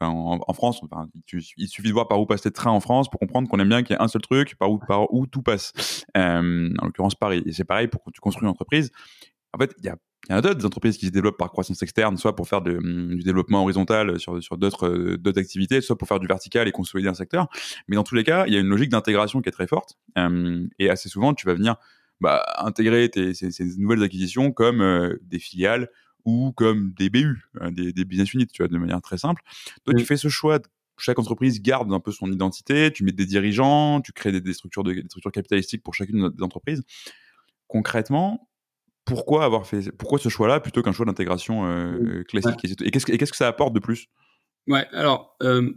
en, 0.00 0.52
France, 0.54 0.80
enfin, 0.82 1.08
il 1.58 1.68
suffit 1.68 1.88
de 1.88 1.92
voir 1.92 2.08
par 2.08 2.18
où 2.20 2.26
passe 2.26 2.42
les 2.46 2.52
trains 2.52 2.70
en 2.70 2.80
France 2.80 3.10
pour 3.10 3.20
comprendre 3.20 3.46
qu'on 3.46 3.58
aime 3.58 3.68
bien 3.68 3.82
qu'il 3.82 3.94
y 3.94 3.98
ait 3.98 4.02
un 4.02 4.08
seul 4.08 4.22
truc 4.22 4.56
par 4.56 4.70
où, 4.70 4.78
par 4.78 5.12
où 5.12 5.26
tout 5.26 5.42
passe. 5.42 5.72
Euh, 6.16 6.70
en 6.78 6.86
l'occurrence, 6.86 7.14
Paris. 7.14 7.42
Et 7.44 7.52
c'est 7.52 7.64
pareil 7.64 7.88
pour 7.88 8.02
quand 8.02 8.12
tu 8.12 8.22
construis 8.22 8.44
une 8.44 8.50
entreprise. 8.50 8.92
En 9.54 9.58
fait, 9.58 9.74
il 9.78 9.84
y 9.84 9.88
a 9.88 9.96
il 10.28 10.32
y 10.32 10.34
en 10.34 10.38
a 10.38 10.40
d'autres 10.40 10.64
entreprises 10.64 10.96
qui 10.96 11.06
se 11.06 11.10
développent 11.10 11.36
par 11.36 11.50
croissance 11.50 11.82
externe, 11.82 12.16
soit 12.16 12.34
pour 12.34 12.48
faire 12.48 12.62
du 12.62 13.22
développement 13.22 13.62
horizontal 13.62 14.18
sur, 14.18 14.42
sur 14.42 14.56
d'autres, 14.56 14.88
euh, 14.88 15.18
d'autres 15.18 15.38
activités, 15.40 15.80
soit 15.80 15.98
pour 15.98 16.08
faire 16.08 16.18
du 16.18 16.26
vertical 16.26 16.66
et 16.66 16.72
consolider 16.72 17.10
un 17.10 17.14
secteur. 17.14 17.48
Mais 17.88 17.96
dans 17.96 18.04
tous 18.04 18.14
les 18.14 18.24
cas, 18.24 18.46
il 18.46 18.54
y 18.54 18.56
a 18.56 18.60
une 18.60 18.68
logique 18.68 18.88
d'intégration 18.88 19.42
qui 19.42 19.50
est 19.50 19.52
très 19.52 19.66
forte. 19.66 19.98
Euh, 20.16 20.66
et 20.78 20.88
assez 20.88 21.10
souvent, 21.10 21.34
tu 21.34 21.46
vas 21.46 21.54
venir 21.54 21.76
bah, 22.20 22.42
intégrer 22.58 23.10
tes, 23.10 23.34
ces, 23.34 23.50
ces, 23.50 23.64
nouvelles 23.76 24.02
acquisitions 24.02 24.50
comme 24.50 24.80
euh, 24.80 25.18
des 25.22 25.38
filiales 25.38 25.90
ou 26.24 26.52
comme 26.52 26.94
des 26.94 27.10
BU, 27.10 27.44
hein, 27.60 27.70
des, 27.70 27.92
des, 27.92 28.04
business 28.06 28.32
units, 28.32 28.46
tu 28.46 28.62
vois, 28.62 28.68
de 28.68 28.78
manière 28.78 29.02
très 29.02 29.18
simple. 29.18 29.42
Toi, 29.84 29.92
tu 29.92 30.06
fais 30.06 30.16
ce 30.16 30.28
choix. 30.28 30.58
chaque 30.96 31.18
entreprise 31.18 31.60
garde 31.60 31.92
un 31.92 32.00
peu 32.00 32.12
son 32.12 32.32
identité. 32.32 32.90
Tu 32.90 33.04
mets 33.04 33.12
des 33.12 33.26
dirigeants, 33.26 34.00
tu 34.00 34.12
crées 34.12 34.32
des, 34.32 34.40
des 34.40 34.54
structures, 34.54 34.84
de, 34.84 34.94
des 34.94 35.04
structures 35.04 35.32
capitalistiques 35.32 35.82
pour 35.82 35.94
chacune 35.94 36.30
des 36.30 36.42
entreprises. 36.42 36.82
Concrètement, 37.66 38.48
pourquoi 39.04 39.44
avoir 39.44 39.66
fait 39.66 39.90
pourquoi 39.92 40.18
ce 40.18 40.28
choix-là 40.28 40.60
plutôt 40.60 40.82
qu'un 40.82 40.92
choix 40.92 41.06
d'intégration 41.06 41.66
euh, 41.66 42.22
classique 42.24 42.64
et 42.64 42.90
qu'est-ce 42.90 43.06
qu'est-ce 43.06 43.30
que 43.30 43.36
ça 43.36 43.48
apporte 43.48 43.74
de 43.74 43.80
plus? 43.80 44.08
Ouais, 44.66 44.86
alors 44.92 45.36
euh, 45.42 45.72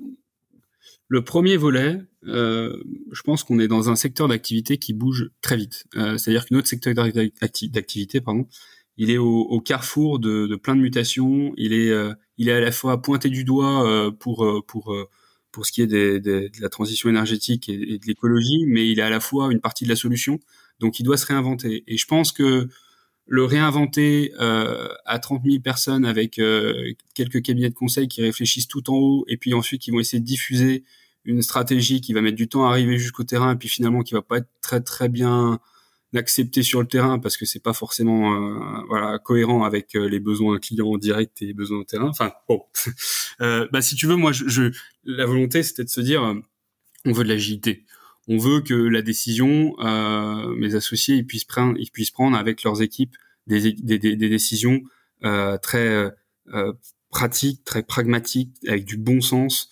le 1.10 1.24
premier 1.24 1.58
volet, 1.58 2.00
euh, 2.26 2.82
je 3.12 3.22
pense 3.24 3.44
qu'on 3.44 3.60
est 3.60 3.68
dans 3.68 3.90
un 3.90 3.96
secteur 3.96 4.28
d'activité 4.28 4.78
qui 4.78 4.94
bouge 4.94 5.30
très 5.42 5.58
vite. 5.58 5.86
C'est-à-dire 5.94 6.46
que 6.46 6.54
notre 6.54 6.68
secteur 6.68 6.94
d'activité, 6.94 8.22
pardon, 8.22 8.48
il 8.98 9.12
est 9.12 9.18
au, 9.18 9.62
carrefour 9.62 10.20
de, 10.20 10.56
plein 10.56 10.76
de 10.76 10.82
mutations. 10.82 11.54
Il 11.58 11.74
est, 11.74 11.94
il 12.38 12.50
est 12.50 12.54
à 12.54 12.60
la 12.60 12.72
fois 12.72 13.02
pointé 13.02 13.30
du 13.30 13.44
doigt 13.44 14.12
pour 14.20 14.64
pour 14.68 14.96
pour 15.52 15.66
ce 15.66 15.72
qui 15.72 15.82
est 15.82 15.88
de 15.88 16.50
la 16.62 16.70
transition 16.70 17.10
énergétique 17.10 17.68
et, 17.68 17.94
et 17.94 17.98
de 17.98 18.06
l'écologie, 18.06 18.66
mais 18.68 18.88
il 18.90 19.00
est 19.00 19.04
à 19.04 19.10
la 19.10 19.20
fois 19.20 19.52
une 19.52 19.60
partie 19.60 19.84
de 19.84 19.90
la 19.90 19.96
solution. 19.96 20.40
Donc, 20.80 21.00
il 21.00 21.04
doit 21.04 21.18
se 21.18 21.26
réinventer. 21.26 21.84
Et 21.88 21.98
je 21.98 22.06
pense 22.06 22.32
que 22.32 22.70
le 23.28 23.44
réinventer 23.44 24.34
euh, 24.40 24.88
à 25.06 25.20
30 25.20 25.44
000 25.46 25.60
personnes 25.60 26.06
avec 26.06 26.40
euh, 26.40 26.94
quelques 27.14 27.42
cabinets 27.42 27.70
de 27.70 27.76
conseil 27.76 28.08
qui 28.08 28.22
réfléchissent 28.22 28.68
tout 28.68 28.90
en 28.90 28.96
haut 28.96 29.26
et 29.28 29.38
puis 29.38 29.54
ensuite 29.54 29.82
qui 29.82 29.92
vont 29.92 30.00
essayer 30.00 30.20
de 30.20 30.26
diffuser 30.26 30.84
une 31.26 31.42
stratégie 31.42 32.00
qui 32.00 32.14
va 32.14 32.22
mettre 32.22 32.38
du 32.38 32.48
temps 32.48 32.66
à 32.66 32.70
arriver 32.70 32.98
jusqu'au 32.98 33.26
terrain 33.26 33.54
et 33.54 33.58
puis 33.58 33.68
finalement 33.68 34.02
qui 34.02 34.14
va 34.14 34.22
pas 34.22 34.38
être 34.38 34.50
très 34.62 34.80
très 34.82 35.10
bien 35.10 35.60
acceptée 36.16 36.64
sur 36.64 36.80
le 36.80 36.88
terrain 36.88 37.20
parce 37.20 37.36
que 37.36 37.46
c'est 37.46 37.62
pas 37.62 37.74
forcément 37.74 38.34
euh, 38.34 38.60
voilà 38.88 39.20
cohérent 39.20 39.66
avec 39.66 39.94
les 39.94 40.20
besoins 40.22 40.58
clients 40.58 40.88
en 40.88 40.98
direct 40.98 41.42
et 41.42 41.48
les 41.48 41.54
besoins 41.54 41.80
au 41.80 41.84
terrain. 41.84 42.08
Enfin 42.08 42.32
bon, 42.48 42.64
bah 43.40 43.82
si 43.82 43.96
tu 43.96 44.08
veux, 44.08 44.16
moi 44.16 44.32
je, 44.32 44.72
la 45.04 45.26
volonté 45.26 45.64
c'était 45.64 45.84
de 45.84 45.90
se 45.90 46.00
dire 46.00 46.34
on 47.06 47.12
veut 47.12 47.26
de 47.26 47.30
l'agilité 47.30 47.86
on 48.28 48.38
veut 48.38 48.62
que 48.62 48.74
la 48.74 49.02
décision, 49.02 49.76
euh, 49.80 50.54
mes 50.56 50.76
associés, 50.76 51.16
ils 51.16 51.26
puissent 51.26 51.46
prendre, 51.46 51.78
ils 51.80 51.90
puissent 51.92 52.12
prendre 52.12 52.38
avec 52.38 52.64
leurs 52.64 52.82
équipes 52.82 53.16
des, 53.48 53.72
décisions 53.72 54.82
euh, 55.24 55.58
très 55.58 56.12
euh, 56.54 56.74
pratiques, 57.10 57.64
très 57.64 57.84
pragmatiques, 57.84 58.52
avec 58.68 58.86
du 58.86 58.98
bon 58.98 59.22
sens 59.22 59.72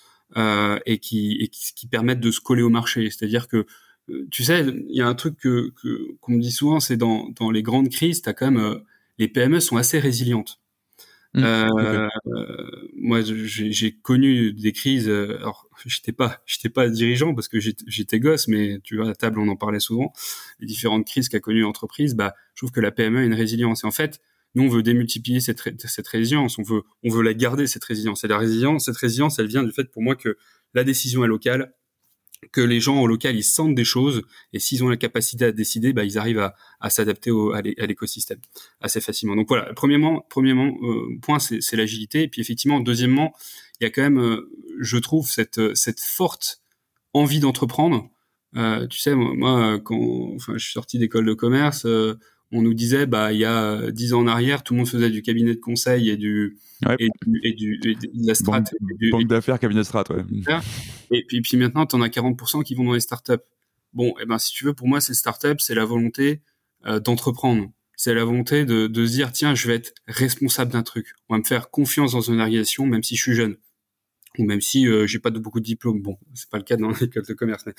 et, 0.86 1.00
qui, 1.00 1.38
et 1.40 1.48
qui, 1.50 1.88
permettent 1.88 2.20
de 2.20 2.32
se 2.32 2.42
coller 2.42 2.62
au 2.62 2.70
marché. 2.70 3.10
C'est-à-dire 3.10 3.48
que 3.48 3.66
tu 4.32 4.44
sais, 4.44 4.66
il 4.66 4.96
y 4.96 5.02
a 5.02 5.08
un 5.08 5.16
truc 5.16 5.38
que 5.38 5.74
qu'on 6.22 6.34
me 6.34 6.42
dit 6.42 6.52
souvent, 6.52 6.80
c'est 6.80 6.98
dans, 6.98 7.30
dans 7.30 7.52
les 7.52 7.64
grandes 7.64 7.90
crises, 7.90 8.22
t'as 8.22 8.34
quand 8.34 8.52
même 8.52 8.82
les 9.18 9.28
PME 9.28 9.60
sont 9.60 9.78
assez 9.78 10.00
résilientes. 10.00 10.60
Mmh. 11.36 11.44
Euh, 11.44 12.08
moi, 12.96 13.20
j'ai 13.22 13.92
connu 13.92 14.54
des 14.54 14.72
crises. 14.72 15.10
Euh, 15.10 15.38
alors, 15.38 15.70
j'étais 15.86 16.14
pas, 16.14 16.42
j'étais 16.46 16.70
pas 16.70 16.88
dirigeant 16.90 17.36
parce 17.36 17.50
que 17.50 17.60
j'étais 17.60 18.20
gosse, 18.20 18.48
mais 18.48 18.80
tu 18.84 18.96
vois, 18.96 19.10
à 19.10 19.16
table, 19.16 19.40
on 19.40 19.48
en 19.50 19.58
parlait 19.58 19.82
souvent. 19.82 20.14
Les 20.60 20.68
différentes 20.68 21.06
crises 21.06 21.28
qu'a 21.28 21.42
connues 21.42 21.62
l'entreprise, 21.62 22.16
bah, 22.16 22.36
je 22.54 22.62
trouve 22.62 22.72
que 22.72 22.80
la 22.80 22.92
PME 22.92 23.20
a 23.20 23.24
une 23.24 23.34
résilience. 23.34 23.84
Et 23.84 23.88
en 23.88 23.92
fait, 23.92 24.22
nous, 24.56 24.64
on 24.64 24.70
veut 24.70 24.82
démultiplier 24.82 25.42
cette, 25.42 25.62
cette 25.86 26.08
résilience. 26.08 26.58
On 26.58 26.64
veut, 26.64 26.84
on 27.04 27.10
veut 27.10 27.22
la 27.22 27.34
garder 27.34 27.68
cette 27.68 27.84
résilience. 27.84 28.24
Et 28.24 28.30
la 28.30 28.38
résilience, 28.38 28.86
cette 28.86 28.98
résilience, 28.98 29.38
elle 29.38 29.48
vient 29.48 29.64
du 29.64 29.74
fait 29.74 29.92
pour 29.92 30.02
moi 30.02 30.16
que 30.16 30.38
la 30.74 30.86
décision 30.86 31.26
est 31.26 31.28
locale, 31.28 31.74
que 32.52 32.62
les 32.62 32.80
gens 32.80 33.02
au 33.02 33.08
local 33.08 33.36
ils 33.36 33.44
sentent 33.44 33.76
des 33.76 33.84
choses 33.84 34.24
et 34.54 34.60
s'ils 34.60 34.84
ont 34.84 34.90
la 34.90 34.98
capacité 34.98 35.46
à 35.46 35.52
décider, 35.52 35.94
bah, 35.94 36.04
ils 36.04 36.18
arrivent 36.18 36.40
à, 36.40 36.56
à 36.80 36.90
s'adapter 36.90 37.32
à 37.54 37.86
l'écosystème 37.86 38.40
assez 38.82 39.02
facilement. 39.02 39.36
Donc 39.36 39.48
voilà, 39.48 39.74
premièrement, 39.74 40.26
premièrement 40.30 40.76
euh, 40.84 41.18
point 41.22 41.40
c'est 41.40 41.76
l'agilité 41.76 42.24
et 42.24 42.28
puis 42.28 42.42
effectivement 42.42 42.80
deuxièmement 42.80 43.34
il 43.80 43.84
y 43.84 43.88
a 43.88 43.90
quand 43.90 44.04
même, 44.04 44.20
euh, 44.20 44.50
je 44.80 44.98
trouve 44.98 45.30
cette 45.30 45.76
cette 45.76 46.00
forte 46.00 46.62
envie 47.14 47.40
d'entreprendre. 47.40 48.10
Euh, 48.56 48.88
tu 48.88 49.00
sais 49.00 49.16
moi 49.16 49.80
quand 49.84 50.34
enfin 50.36 50.54
je 50.56 50.64
suis 50.64 50.74
sorti 50.74 50.98
d'école 50.98 51.26
de 51.26 51.34
commerce 51.34 51.86
euh, 51.86 52.18
on 52.56 52.62
nous 52.62 52.74
disait 52.74 53.06
bah 53.06 53.34
il 53.34 53.40
y 53.40 53.46
a 53.46 53.92
dix 53.92 54.14
ans 54.14 54.22
en 54.22 54.28
arrière 54.28 54.64
tout 54.64 54.74
le 54.74 54.80
monde 54.80 54.88
faisait 54.88 55.10
du 55.10 55.22
cabinet 55.22 55.56
de 55.56 55.60
conseil 55.60 56.10
et 56.10 56.18
du 56.18 56.58
et, 57.00 57.10
du, 57.26 57.42
et, 57.44 57.54
du, 57.54 57.78
de 57.78 58.28
la 58.28 58.36
strat 58.36 58.64
banque, 59.12 59.28
d'affaires 59.28 59.60
cabinet 59.60 59.82
de 59.82 59.86
strat 59.86 60.06
ouais. 60.10 60.24
Et 61.12 61.26
puis 61.26 61.42
puis 61.42 61.58
maintenant 61.58 61.86
tu 61.86 61.96
en 61.96 62.02
as 62.02 62.08
40% 62.08 62.64
qui 62.64 62.76
vont 62.76 62.86
dans 62.86 62.94
les 62.94 63.00
startups. 63.00 63.44
Bon 63.94 64.10
et 64.12 64.24
eh 64.24 64.26
ben 64.26 64.38
si 64.38 64.54
tu 64.54 64.66
veux 64.66 64.74
pour 64.74 64.88
moi 64.88 65.02
ces 65.02 65.14
startups 65.14 65.60
c'est 65.60 65.76
la 65.76 65.86
volonté 65.86 66.42
euh, 66.86 67.00
d'entreprendre. 67.00 67.72
C'est 67.98 68.14
la 68.14 68.26
volonté 68.26 68.66
de, 68.66 68.88
de 68.88 69.06
se 69.06 69.12
dire 69.12 69.32
tiens 69.32 69.54
je 69.54 69.68
vais 69.68 69.76
être 69.76 69.94
responsable 70.08 70.72
d'un 70.72 70.84
truc. 70.84 71.14
On 71.28 71.36
va 71.36 71.40
me 71.40 71.46
faire 71.46 71.70
confiance 71.70 72.14
dans 72.14 72.22
une 72.22 72.40
organisation 72.40 72.86
même 72.86 73.04
si 73.04 73.16
je 73.16 73.22
suis 73.22 73.36
jeune. 73.36 73.58
Ou 74.38 74.44
même 74.44 74.62
si 74.62 74.88
euh, 74.88 75.08
j'ai 75.08 75.20
pas 75.20 75.30
de 75.30 75.40
beaucoup 75.40 75.60
de 75.60 75.66
diplômes. 75.66 76.02
Bon 76.02 76.18
c'est 76.34 76.50
pas 76.50 76.58
le 76.58 76.64
cas 76.64 76.78
dans 76.78 76.90
l'école 77.02 77.26
de 77.26 77.34
commerce 77.34 77.66
mais, 77.66 77.74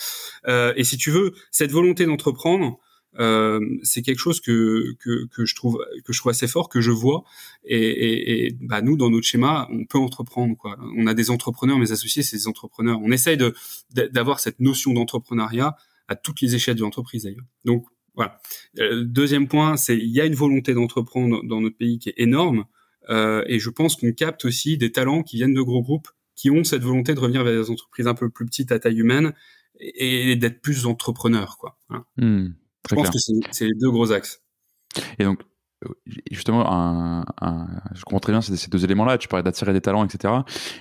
euh, 0.48 0.74
et 0.76 0.84
si 0.84 0.98
tu 0.98 1.10
veux 1.10 1.32
cette 1.50 1.70
volonté 1.72 2.04
d'entreprendre 2.04 2.78
euh, 3.18 3.60
c'est 3.82 4.02
quelque 4.02 4.18
chose 4.18 4.40
que, 4.40 4.94
que, 5.00 5.26
que 5.26 5.44
je 5.44 5.54
trouve 5.54 5.84
que 6.04 6.12
je 6.12 6.20
trouve 6.20 6.30
assez 6.30 6.48
fort, 6.48 6.68
que 6.68 6.80
je 6.80 6.90
vois. 6.90 7.24
Et, 7.64 7.78
et, 7.78 8.46
et 8.46 8.56
bah 8.60 8.82
nous, 8.82 8.96
dans 8.96 9.10
notre 9.10 9.26
schéma, 9.26 9.68
on 9.70 9.84
peut 9.84 9.98
entreprendre. 9.98 10.56
Quoi. 10.56 10.76
On 10.96 11.06
a 11.06 11.14
des 11.14 11.30
entrepreneurs, 11.30 11.78
mes 11.78 11.92
associés, 11.92 12.22
c'est 12.22 12.36
des 12.36 12.48
entrepreneurs. 12.48 13.00
On 13.02 13.10
essaye 13.10 13.36
de 13.36 13.54
d'avoir 13.94 14.40
cette 14.40 14.60
notion 14.60 14.92
d'entrepreneuriat 14.92 15.76
à 16.08 16.16
toutes 16.16 16.40
les 16.40 16.54
échelles 16.54 16.76
de 16.76 16.82
l'entreprise 16.82 17.24
d'ailleurs. 17.24 17.46
Donc 17.64 17.86
voilà. 18.14 18.40
Euh, 18.80 19.04
deuxième 19.04 19.48
point, 19.48 19.76
c'est 19.76 19.96
il 19.96 20.10
y 20.10 20.20
a 20.20 20.24
une 20.24 20.34
volonté 20.34 20.74
d'entreprendre 20.74 21.42
dans 21.44 21.60
notre 21.60 21.76
pays 21.76 21.98
qui 21.98 22.08
est 22.08 22.14
énorme. 22.16 22.64
Euh, 23.08 23.44
et 23.46 23.58
je 23.58 23.70
pense 23.70 23.96
qu'on 23.96 24.12
capte 24.12 24.44
aussi 24.44 24.78
des 24.78 24.90
talents 24.90 25.22
qui 25.22 25.36
viennent 25.36 25.54
de 25.54 25.62
gros 25.62 25.82
groupes 25.82 26.08
qui 26.34 26.50
ont 26.50 26.64
cette 26.64 26.82
volonté 26.82 27.14
de 27.14 27.20
revenir 27.20 27.44
vers 27.44 27.62
des 27.62 27.70
entreprises 27.70 28.06
un 28.06 28.14
peu 28.14 28.28
plus 28.28 28.44
petites 28.44 28.72
à 28.72 28.78
taille 28.78 28.98
humaine 28.98 29.32
et, 29.80 30.36
d'être 30.36 30.60
plus 30.60 30.86
entrepreneurs. 30.86 31.56
Quoi. 31.58 31.78
Hmm. 32.16 32.48
Je 32.88 32.94
pense 32.94 33.10
que 33.10 33.18
c'est 33.18 33.64
les 33.64 33.74
deux 33.74 33.90
gros 33.90 34.12
axes. 34.12 34.42
Et 35.18 35.24
donc, 35.24 35.42
euh, 35.84 35.88
justement, 36.30 36.72
un, 36.72 37.24
un, 37.40 37.66
je 37.94 38.02
comprends 38.02 38.20
très 38.20 38.32
bien 38.32 38.40
ces, 38.40 38.70
deux 38.70 38.84
éléments-là. 38.84 39.18
Tu 39.18 39.28
parlais 39.28 39.42
d'attirer 39.42 39.72
des 39.72 39.80
talents, 39.80 40.04
etc. 40.04 40.34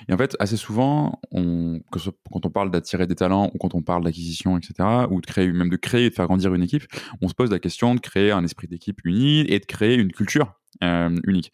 Et 0.07 0.13
en 0.13 0.17
fait, 0.17 0.35
assez 0.39 0.57
souvent, 0.57 1.19
on, 1.31 1.81
quand 1.91 2.45
on 2.45 2.49
parle 2.49 2.71
d'attirer 2.71 3.05
des 3.07 3.15
talents 3.15 3.51
ou 3.53 3.57
quand 3.57 3.75
on 3.75 3.81
parle 3.81 4.03
d'acquisition, 4.03 4.57
etc., 4.57 5.05
ou 5.09 5.19
de 5.19 5.25
créer, 5.25 5.51
même 5.51 5.69
de 5.69 5.75
créer 5.75 6.05
et 6.05 6.09
de 6.09 6.15
faire 6.15 6.27
grandir 6.27 6.53
une 6.53 6.63
équipe, 6.63 6.83
on 7.21 7.27
se 7.27 7.33
pose 7.33 7.51
la 7.51 7.59
question 7.59 7.95
de 7.95 7.99
créer 7.99 8.31
un 8.31 8.43
esprit 8.43 8.67
d'équipe 8.67 9.03
uni 9.03 9.41
et 9.41 9.59
de 9.59 9.65
créer 9.65 9.95
une 9.95 10.11
culture 10.11 10.53
euh, 10.83 11.15
unique. 11.25 11.51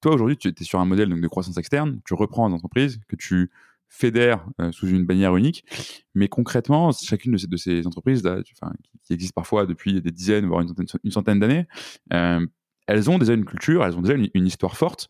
Toi, 0.00 0.14
aujourd'hui, 0.14 0.36
tu 0.36 0.48
es 0.48 0.64
sur 0.64 0.80
un 0.80 0.84
modèle 0.84 1.08
donc, 1.08 1.20
de 1.20 1.28
croissance 1.28 1.56
externe. 1.56 2.00
Tu 2.04 2.14
reprends 2.14 2.46
une 2.46 2.54
entreprise 2.54 3.00
que 3.08 3.16
tu 3.16 3.50
fédère 3.88 4.46
euh, 4.60 4.72
sous 4.72 4.88
une 4.88 5.04
bannière 5.04 5.36
unique. 5.36 5.64
Mais 6.14 6.28
concrètement, 6.28 6.90
chacune 6.92 7.32
de 7.32 7.38
ces, 7.38 7.46
de 7.46 7.56
ces 7.56 7.86
entreprises 7.86 8.22
là, 8.24 8.42
qui, 8.42 9.12
existent 9.12 9.34
parfois 9.34 9.66
depuis 9.66 10.00
des 10.00 10.10
dizaines, 10.10 10.46
voire 10.46 10.62
une 10.62 11.10
centaine, 11.10 11.38
d'années, 11.38 11.66
euh, 12.12 12.44
elles 12.86 13.10
ont 13.10 13.18
déjà 13.18 13.34
une 13.34 13.44
culture, 13.44 13.84
elles 13.84 13.96
ont 13.96 14.02
déjà 14.02 14.14
une, 14.14 14.46
histoire 14.46 14.76
forte. 14.76 15.08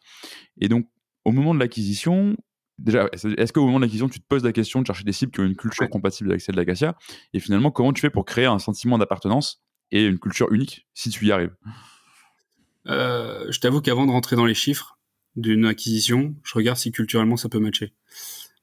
Et 0.60 0.68
donc, 0.68 0.88
au 1.24 1.32
moment 1.32 1.54
de 1.54 1.60
l'acquisition, 1.60 2.36
déjà, 2.78 3.08
est-ce 3.12 3.52
qu'au 3.52 3.64
moment 3.64 3.78
de 3.78 3.84
l'acquisition, 3.84 4.08
tu 4.08 4.20
te 4.20 4.26
poses 4.26 4.44
la 4.44 4.52
question 4.52 4.82
de 4.82 4.86
chercher 4.86 5.04
des 5.04 5.12
cibles 5.12 5.32
qui 5.32 5.40
ont 5.40 5.44
une 5.44 5.56
culture 5.56 5.88
compatible 5.88 6.30
avec 6.30 6.42
celle 6.42 6.54
d'Acacia? 6.54 6.96
Et 7.32 7.40
finalement, 7.40 7.70
comment 7.70 7.92
tu 7.92 8.00
fais 8.00 8.10
pour 8.10 8.24
créer 8.24 8.46
un 8.46 8.58
sentiment 8.58 8.98
d'appartenance 8.98 9.62
et 9.90 10.04
une 10.04 10.18
culture 10.18 10.52
unique 10.52 10.86
si 10.94 11.10
tu 11.10 11.26
y 11.26 11.32
arrives? 11.32 11.54
Euh, 12.86 13.50
Je 13.50 13.58
t'avoue 13.60 13.80
qu'avant 13.80 14.06
de 14.06 14.10
rentrer 14.10 14.36
dans 14.36 14.46
les 14.46 14.54
chiffres, 14.54 14.98
d'une 15.36 15.66
acquisition, 15.66 16.34
je 16.44 16.54
regarde 16.54 16.78
si 16.78 16.92
culturellement 16.92 17.36
ça 17.36 17.48
peut 17.48 17.58
matcher. 17.58 17.92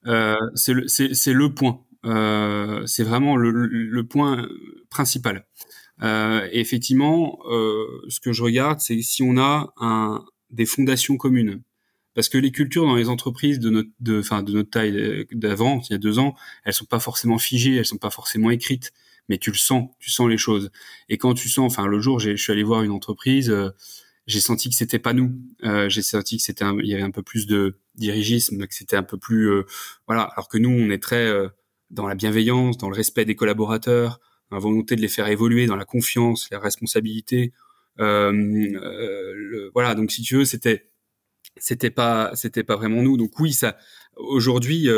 Euh, 0.08 0.36
c'est 0.55 0.74
le, 0.74 1.34
le 1.34 1.53
point. 1.53 1.84
Euh, 2.05 2.86
c'est 2.88 3.03
vraiment 3.03 3.36
le, 3.36 3.51
le, 3.51 4.08
point 4.08 4.48
principal. 4.89 5.46
Et 6.01 6.60
effectivement, 6.60 7.39
euh, 7.50 7.86
ce 8.10 8.20
que 8.20 8.34
je 8.34 8.41
regarde, 8.41 8.79
c'est 8.79 9.01
si 9.01 9.22
on 9.24 9.38
a 9.38 9.74
un, 9.77 10.25
des 10.50 10.65
fondations 10.65 11.17
communes. 11.17 11.62
Parce 12.13 12.27
que 12.27 12.38
les 12.38 12.51
cultures 12.51 12.86
dans 12.86 12.96
les 12.96 13.08
entreprises 13.08 13.60
de 13.60 13.70
notre, 13.70 13.89
de, 14.01 14.20
enfin, 14.20 14.43
de 14.43 14.51
notre 14.51 14.70
taille 14.70 15.25
d'avant, 15.31 15.81
il 15.89 15.93
y 15.93 15.96
a 15.96 15.98
deux 15.98 16.20
ans, 16.20 16.36
elles 16.65 16.74
sont 16.74 16.86
pas 16.86 17.00
forcément 17.00 17.38
figées, 17.38 17.77
elles 17.77 17.86
sont 17.86 17.98
pas 17.98 18.10
forcément 18.10 18.51
écrites, 18.51 18.91
mais 19.29 19.38
tu 19.38 19.50
le 19.50 19.58
sens, 19.58 19.89
tu 20.00 20.12
sens 20.12 20.29
les 20.29 20.38
choses. 20.38 20.72
Et 21.08 21.17
quand 21.17 21.34
tu 21.34 21.48
sens, 21.48 21.72
enfin, 21.72 21.88
le 21.88 22.01
jour, 22.01 22.20
je 22.20 22.36
suis 22.36 22.51
allé 22.51 22.63
voir 22.63 22.84
une 22.84 22.91
entreprise, 22.91 23.55
j'ai 24.31 24.39
senti 24.41 24.69
que 24.69 24.75
c'était 24.75 25.00
pas 25.00 25.13
nous. 25.13 25.33
Euh, 25.63 25.89
j'ai 25.89 26.01
senti 26.01 26.38
que 26.38 26.43
c'était, 26.43 26.65
il 26.79 26.88
y 26.88 26.93
avait 26.93 27.03
un 27.03 27.11
peu 27.11 27.21
plus 27.21 27.45
de 27.47 27.75
dirigisme, 27.95 28.65
que 28.65 28.73
c'était 28.73 28.95
un 28.95 29.03
peu 29.03 29.17
plus, 29.17 29.51
euh, 29.51 29.63
voilà. 30.07 30.23
Alors 30.23 30.47
que 30.47 30.57
nous, 30.57 30.69
on 30.69 30.89
est 30.89 31.01
très 31.01 31.27
euh, 31.27 31.50
dans 31.89 32.07
la 32.07 32.15
bienveillance, 32.15 32.77
dans 32.77 32.89
le 32.89 32.95
respect 32.95 33.25
des 33.25 33.35
collaborateurs, 33.35 34.19
dans 34.50 34.57
la 34.57 34.61
volonté 34.61 34.95
de 34.95 35.01
les 35.01 35.09
faire 35.09 35.27
évoluer, 35.27 35.65
dans 35.65 35.75
la 35.75 35.85
confiance, 35.85 36.47
la 36.51 36.59
responsabilité. 36.59 37.51
Le, 37.97 39.69
voilà. 39.73 39.93
Donc, 39.95 40.11
si 40.11 40.21
tu 40.23 40.38
veux, 40.38 40.45
c'était, 40.45 40.89
c'était 41.57 41.91
pas, 41.91 42.31
c'était 42.35 42.63
pas 42.63 42.77
vraiment 42.77 43.03
nous. 43.03 43.17
Donc 43.17 43.38
oui, 43.39 43.53
ça, 43.53 43.77
aujourd'hui, 44.15 44.89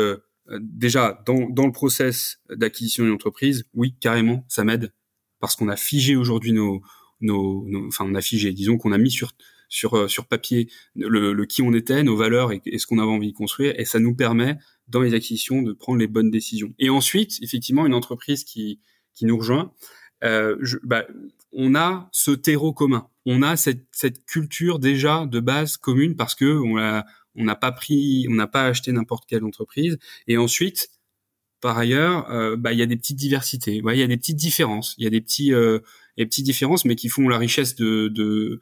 déjà 0.60 1.22
dans, 1.26 1.50
dans 1.50 1.66
le 1.66 1.72
process 1.72 2.38
d'acquisition 2.48 3.04
d'une 3.04 3.12
entreprise, 3.12 3.64
oui, 3.74 3.94
carrément, 4.00 4.44
ça 4.48 4.64
m'aide 4.64 4.92
parce 5.40 5.56
qu'on 5.56 5.68
a 5.68 5.76
figé 5.76 6.16
aujourd'hui 6.16 6.52
nos 6.52 6.80
nos, 7.24 7.66
enfin 7.88 8.04
on 8.08 8.14
a 8.14 8.20
figé, 8.20 8.52
disons 8.52 8.78
qu'on 8.78 8.92
a 8.92 8.98
mis 8.98 9.10
sur 9.10 9.32
sur 9.68 9.94
euh, 9.94 10.08
sur 10.08 10.26
papier 10.26 10.68
le, 10.94 11.32
le, 11.32 11.46
qui 11.46 11.62
on 11.62 11.72
était, 11.72 12.02
nos 12.02 12.16
valeurs 12.16 12.52
et, 12.52 12.78
ce 12.78 12.86
qu'on 12.86 12.98
avait 12.98 13.10
envie 13.10 13.32
de 13.32 13.36
construire, 13.36 13.74
et 13.78 13.84
ça 13.84 13.98
nous 13.98 14.14
permet 14.14 14.56
dans 14.88 15.00
les 15.00 15.14
acquisitions 15.14 15.62
de 15.62 15.72
prendre 15.72 15.98
les 15.98 16.06
bonnes 16.06 16.30
décisions. 16.30 16.74
Et 16.78 16.90
ensuite, 16.90 17.38
effectivement, 17.42 17.86
une 17.86 17.94
entreprise 17.94 18.44
qui 18.44 18.80
qui 19.14 19.26
nous 19.26 19.38
rejoint, 19.38 19.72
euh, 20.24 20.56
je, 20.60 20.78
bah, 20.82 21.06
on 21.52 21.74
a 21.74 22.08
ce 22.12 22.30
terreau 22.32 22.72
commun, 22.72 23.08
on 23.26 23.42
a 23.42 23.56
cette 23.56 23.86
cette 23.92 24.24
culture 24.26 24.78
déjà 24.78 25.26
de 25.26 25.40
base 25.40 25.76
commune 25.76 26.16
parce 26.16 26.34
que 26.34 26.58
on 26.58 26.78
a 26.78 27.04
on 27.36 27.44
n'a 27.44 27.56
pas 27.56 27.72
pris, 27.72 28.26
on 28.30 28.34
n'a 28.34 28.46
pas 28.46 28.66
acheté 28.66 28.92
n'importe 28.92 29.24
quelle 29.26 29.44
entreprise, 29.44 29.98
et 30.28 30.36
ensuite 30.38 30.90
par 31.64 31.78
ailleurs, 31.78 32.30
euh, 32.30 32.56
bah, 32.56 32.74
il 32.74 32.78
y 32.78 32.82
a 32.82 32.86
des 32.86 32.96
petites 32.96 33.16
diversités, 33.16 33.76
il 33.82 33.98
y 33.98 34.02
a 34.02 34.06
des 34.06 34.18
petites 34.18 34.36
différences, 34.36 34.94
il 34.98 35.04
y 35.04 35.06
a 35.06 35.10
des 35.10 35.22
petits, 35.22 35.54
euh, 35.54 35.78
des 36.16 36.26
petites 36.26 36.44
différences, 36.44 36.84
mais 36.84 36.96
qui 36.96 37.08
font 37.08 37.28
la 37.28 37.38
richesse 37.38 37.74
de, 37.74 38.08
de, 38.08 38.60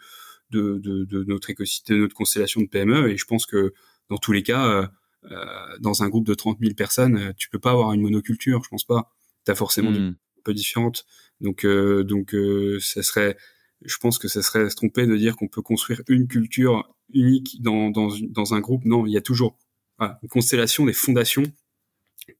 de, 0.50 0.78
de, 0.78 1.24
notre 1.24 1.50
écosystème, 1.50 1.96
de 1.96 2.02
notre 2.02 2.14
constellation 2.14 2.60
de 2.60 2.66
PME. 2.66 3.10
Et 3.10 3.16
je 3.16 3.24
pense 3.24 3.46
que 3.46 3.74
dans 4.08 4.18
tous 4.18 4.32
les 4.32 4.42
cas, 4.42 4.66
euh, 4.66 4.86
euh 5.30 5.78
dans 5.80 6.02
un 6.02 6.08
groupe 6.08 6.26
de 6.26 6.34
30 6.34 6.58
000 6.60 6.74
personnes, 6.74 7.16
euh, 7.16 7.32
tu 7.36 7.48
peux 7.48 7.58
pas 7.58 7.72
avoir 7.72 7.92
une 7.92 8.02
monoculture, 8.02 8.62
je 8.64 8.68
pense 8.68 8.84
pas. 8.84 9.10
Tu 9.44 9.52
as 9.52 9.54
forcément 9.54 9.90
des 9.90 10.00
hmm. 10.00 10.16
un 10.38 10.42
peu 10.44 10.54
différentes. 10.54 11.04
Donc, 11.40 11.64
euh, 11.64 12.04
donc 12.04 12.34
euh, 12.34 12.78
ça 12.80 13.02
serait, 13.02 13.36
je 13.84 13.96
pense 13.98 14.18
que 14.18 14.28
ça 14.28 14.42
serait 14.42 14.68
se 14.70 14.76
tromper 14.76 15.06
de 15.06 15.16
dire 15.16 15.36
qu'on 15.36 15.48
peut 15.48 15.62
construire 15.62 16.02
une 16.08 16.28
culture 16.28 16.94
unique 17.12 17.60
dans, 17.60 17.90
dans, 17.90 18.08
dans 18.30 18.54
un 18.54 18.60
groupe. 18.60 18.84
Non, 18.84 19.06
il 19.06 19.12
y 19.12 19.16
a 19.16 19.22
toujours 19.22 19.58
voilà, 19.98 20.18
une 20.22 20.28
constellation, 20.28 20.86
des 20.86 20.92
fondations 20.92 21.44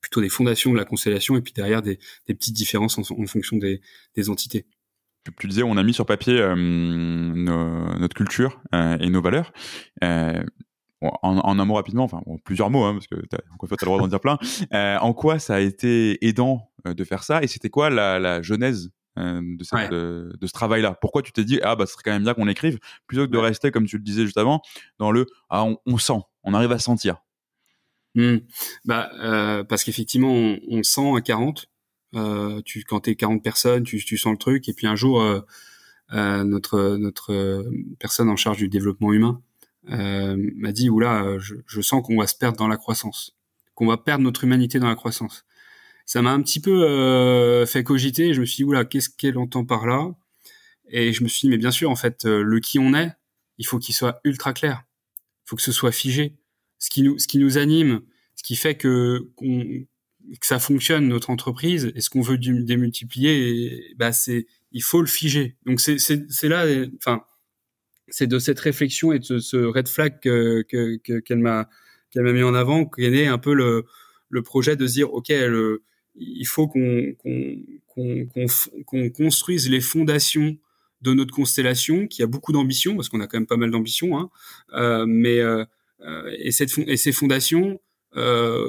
plutôt 0.00 0.20
des 0.20 0.28
fondations 0.28 0.72
de 0.72 0.76
la 0.76 0.84
constellation 0.84 1.36
et 1.36 1.42
puis 1.42 1.52
derrière 1.52 1.82
des, 1.82 1.98
des 2.28 2.34
petites 2.34 2.54
différences 2.54 2.98
en, 2.98 3.02
en 3.02 3.26
fonction 3.26 3.56
des, 3.56 3.80
des 4.14 4.30
entités 4.30 4.64
tu 5.38 5.46
disais, 5.46 5.62
on 5.62 5.76
a 5.76 5.82
mis 5.82 5.94
sur 5.94 6.06
papier 6.06 6.40
euh, 6.40 6.54
notre 6.56 8.14
culture 8.14 8.60
euh, 8.74 8.96
et 9.00 9.08
nos 9.08 9.22
valeurs. 9.22 9.52
Euh, 10.02 10.42
en, 11.00 11.58
un 11.58 11.64
mot 11.64 11.74
rapidement, 11.74 12.04
enfin 12.04 12.22
plusieurs 12.44 12.70
mots, 12.70 12.84
hein, 12.84 12.92
parce 12.92 13.08
que 13.08 13.16
as, 13.16 13.40
encore 13.54 13.68
tu 13.68 13.74
as 13.74 13.78
le 13.82 13.86
droit 13.86 13.98
d'en 13.98 14.06
dire 14.06 14.20
plein. 14.20 14.38
en 15.00 15.12
quoi 15.12 15.40
ça 15.40 15.56
a 15.56 15.60
été 15.60 16.24
aidant 16.24 16.70
de 16.84 17.04
faire 17.04 17.24
ça? 17.24 17.42
Et 17.42 17.48
c'était 17.48 17.70
quoi 17.70 17.90
la, 17.90 18.20
la 18.20 18.40
genèse 18.40 18.90
de, 19.16 19.64
cette, 19.64 19.90
de, 19.90 20.46
ce 20.46 20.52
travail-là? 20.52 20.96
Pourquoi 21.00 21.22
tu 21.22 21.32
t'es 21.32 21.42
dit 21.42 21.58
ah 21.64 21.74
bah 21.74 21.86
ce 21.86 21.94
serait 21.94 22.02
quand 22.04 22.12
même 22.12 22.22
bien 22.22 22.34
qu'on 22.34 22.46
écrive 22.46 22.78
plutôt 23.08 23.26
que 23.26 23.32
de 23.32 23.38
rester 23.38 23.72
comme 23.72 23.86
tu 23.86 23.96
le 23.96 24.04
disais 24.04 24.22
juste 24.22 24.38
avant 24.38 24.62
dans 25.00 25.10
le 25.10 25.26
ah 25.50 25.66
on, 25.86 25.98
sent, 25.98 26.20
on 26.44 26.54
arrive 26.54 26.70
à 26.70 26.78
sentir? 26.78 27.16
Mmh. 28.14 28.36
Bah 28.84 29.10
parce 29.68 29.82
qu'effectivement 29.82 30.32
on, 30.32 30.60
on, 30.70 30.82
sent 30.84 31.16
à 31.16 31.20
40 31.20 31.66
euh, 32.14 32.60
tu, 32.64 32.84
quand 32.84 33.00
t'es 33.00 33.14
40 33.14 33.42
personnes, 33.42 33.84
tu, 33.84 34.02
tu, 34.04 34.18
sens 34.18 34.32
le 34.32 34.38
truc. 34.38 34.68
Et 34.68 34.72
puis 34.72 34.86
un 34.86 34.96
jour, 34.96 35.20
euh, 35.22 35.40
euh, 36.12 36.44
notre 36.44 36.96
notre 36.96 37.64
personne 37.98 38.28
en 38.28 38.36
charge 38.36 38.58
du 38.58 38.68
développement 38.68 39.12
humain 39.12 39.40
m'a 39.84 40.72
dit 40.72 40.90
oula, 40.90 41.38
je, 41.38 41.56
je 41.66 41.80
sens 41.80 42.02
qu'on 42.06 42.16
va 42.18 42.26
se 42.26 42.36
perdre 42.36 42.56
dans 42.56 42.68
la 42.68 42.76
croissance, 42.76 43.36
qu'on 43.74 43.86
va 43.86 43.96
perdre 43.96 44.22
notre 44.22 44.44
humanité 44.44 44.78
dans 44.78 44.88
la 44.88 44.94
croissance. 44.94 45.44
Ça 46.06 46.22
m'a 46.22 46.32
un 46.32 46.42
petit 46.42 46.60
peu 46.60 47.64
fait 47.66 47.82
cogiter. 47.82 48.34
je 48.34 48.40
me 48.40 48.46
suis 48.46 48.56
dit 48.56 48.64
oula, 48.64 48.84
qu'est-ce 48.84 49.10
qu'elle 49.10 49.38
entend 49.38 49.64
par 49.64 49.86
là? 49.86 50.14
Et 50.88 51.12
je 51.12 51.24
me 51.24 51.28
suis 51.28 51.46
dit 51.46 51.50
mais 51.50 51.58
bien 51.58 51.70
sûr, 51.70 51.90
en 51.90 51.96
fait, 51.96 52.24
le 52.24 52.60
qui 52.60 52.78
on 52.78 52.94
est, 52.94 53.12
il 53.58 53.66
faut 53.66 53.78
qu'il 53.78 53.94
soit 53.94 54.20
ultra 54.24 54.52
clair. 54.52 54.84
Il 55.44 55.50
faut 55.50 55.56
que 55.56 55.62
ce 55.62 55.72
soit 55.72 55.92
figé. 55.92 56.36
Ce 56.78 56.90
qui 56.90 57.02
nous 57.02 57.18
ce 57.18 57.26
qui 57.26 57.38
nous 57.38 57.58
anime, 57.58 58.02
ce 58.36 58.42
qui 58.42 58.56
fait 58.56 58.76
que 58.76 59.30
qu'on 59.36 59.84
que 60.40 60.46
ça 60.46 60.58
fonctionne 60.58 61.08
notre 61.08 61.30
entreprise 61.30 61.92
et 61.94 62.00
ce 62.00 62.10
qu'on 62.10 62.22
veut 62.22 62.38
démultiplier 62.38 63.94
bah 63.96 64.12
c'est 64.12 64.46
il 64.72 64.82
faut 64.82 65.00
le 65.00 65.06
figer. 65.06 65.56
Donc 65.66 65.80
c'est 65.80 65.98
c'est 65.98 66.48
là 66.48 66.66
enfin 66.96 67.24
c'est 68.08 68.26
de 68.26 68.38
cette 68.38 68.60
réflexion 68.60 69.12
et 69.12 69.18
de 69.18 69.38
ce 69.38 69.56
red 69.56 69.88
flag 69.88 70.20
que 70.20 70.62
qu'elle 71.20 71.38
m'a 71.38 71.68
qu'elle 72.10 72.22
m'a 72.22 72.32
mis 72.32 72.42
en 72.42 72.54
avant 72.54 72.84
qu'est 72.86 73.10
né 73.10 73.26
un 73.26 73.38
peu 73.38 73.54
le 73.54 73.84
le 74.28 74.42
projet 74.42 74.76
de 74.76 74.86
dire 74.86 75.12
ok 75.12 75.28
le, 75.28 75.82
il 76.14 76.46
faut 76.46 76.68
qu'on 76.68 77.14
qu'on 77.18 77.56
qu'on 77.86 78.46
qu'on 78.84 79.10
construise 79.10 79.68
les 79.68 79.80
fondations 79.80 80.56
de 81.02 81.12
notre 81.12 81.34
constellation 81.34 82.06
qui 82.06 82.22
a 82.22 82.26
beaucoup 82.26 82.52
d'ambition 82.52 82.94
parce 82.96 83.08
qu'on 83.08 83.20
a 83.20 83.26
quand 83.26 83.38
même 83.38 83.46
pas 83.46 83.56
mal 83.56 83.70
d'ambition 83.70 84.18
hein, 84.18 84.30
euh, 84.74 85.04
mais 85.06 85.40
euh, 85.40 85.64
euh 86.00 86.30
et 86.38 86.52
cette 86.52 86.76
et 86.78 86.96
ces 86.96 87.12
fondations 87.12 87.80
euh, 88.16 88.66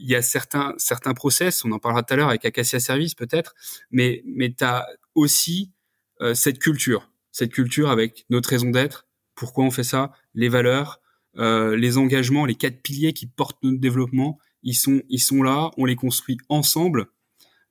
il 0.00 0.08
y 0.08 0.14
a 0.14 0.22
certains 0.22 0.74
certains 0.78 1.14
process, 1.14 1.64
on 1.64 1.72
en 1.72 1.78
parlera 1.78 2.02
tout 2.02 2.14
à 2.14 2.16
l'heure 2.16 2.28
avec 2.28 2.44
Acacia 2.44 2.80
Service 2.80 3.14
peut-être, 3.14 3.54
mais 3.90 4.22
mais 4.24 4.52
tu 4.52 4.64
as 4.64 4.86
aussi 5.14 5.72
euh, 6.20 6.34
cette 6.34 6.58
culture, 6.58 7.10
cette 7.32 7.52
culture 7.52 7.90
avec 7.90 8.24
notre 8.30 8.48
raison 8.48 8.70
d'être, 8.70 9.06
pourquoi 9.34 9.64
on 9.64 9.70
fait 9.70 9.84
ça, 9.84 10.12
les 10.34 10.48
valeurs, 10.48 11.00
euh, 11.36 11.76
les 11.76 11.98
engagements, 11.98 12.46
les 12.46 12.54
quatre 12.54 12.82
piliers 12.82 13.12
qui 13.12 13.26
portent 13.26 13.62
notre 13.62 13.78
développement, 13.78 14.38
ils 14.62 14.74
sont 14.74 15.02
ils 15.08 15.20
sont 15.20 15.42
là, 15.42 15.70
on 15.76 15.84
les 15.84 15.96
construit 15.96 16.38
ensemble. 16.48 17.06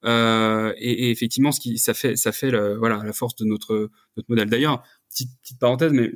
Euh, 0.06 0.74
et, 0.78 1.12
effectivement, 1.12 1.52
ce 1.52 1.60
qui 1.60 1.78
ça 1.78 1.94
fait 1.94 2.16
ça 2.16 2.32
fait 2.32 2.52
le, 2.52 2.78
voilà 2.78 3.02
la 3.04 3.14
force 3.14 3.36
de 3.36 3.46
notre 3.46 3.92
notre 4.16 4.30
modèle. 4.30 4.50
D'ailleurs, 4.50 4.84
petite, 5.10 5.32
petite 5.42 5.60
parenthèse, 5.60 5.92
mais 5.92 6.12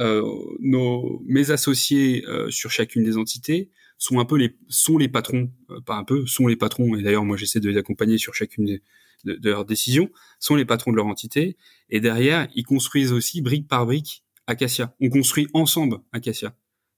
euh, 0.00 0.22
nos 0.60 1.22
mes 1.26 1.50
associés 1.50 2.24
euh, 2.26 2.50
sur 2.50 2.70
chacune 2.70 3.04
des 3.04 3.16
entités 3.16 3.70
sont 4.02 4.18
un 4.18 4.24
peu 4.24 4.36
les 4.36 4.56
sont 4.68 4.98
les 4.98 5.08
patrons, 5.08 5.52
euh, 5.70 5.80
pas 5.80 5.94
un 5.94 6.02
peu, 6.02 6.26
sont 6.26 6.48
les 6.48 6.56
patrons. 6.56 6.96
Et 6.96 7.02
d'ailleurs, 7.02 7.24
moi, 7.24 7.36
j'essaie 7.36 7.60
de 7.60 7.70
les 7.70 7.78
accompagner 7.78 8.18
sur 8.18 8.34
chacune 8.34 8.64
des, 8.64 8.82
de, 9.24 9.48
leurs 9.48 9.64
décisions. 9.64 10.10
Sont 10.40 10.56
les 10.56 10.64
patrons 10.64 10.90
de 10.90 10.96
leur 10.96 11.06
entité. 11.06 11.56
Et 11.88 12.00
derrière, 12.00 12.48
ils 12.56 12.64
construisent 12.64 13.12
aussi 13.12 13.42
brique 13.42 13.68
par 13.68 13.86
brique 13.86 14.24
Acacia. 14.48 14.96
On 15.00 15.08
construit 15.08 15.46
ensemble 15.54 15.98
Acacia. 16.10 16.48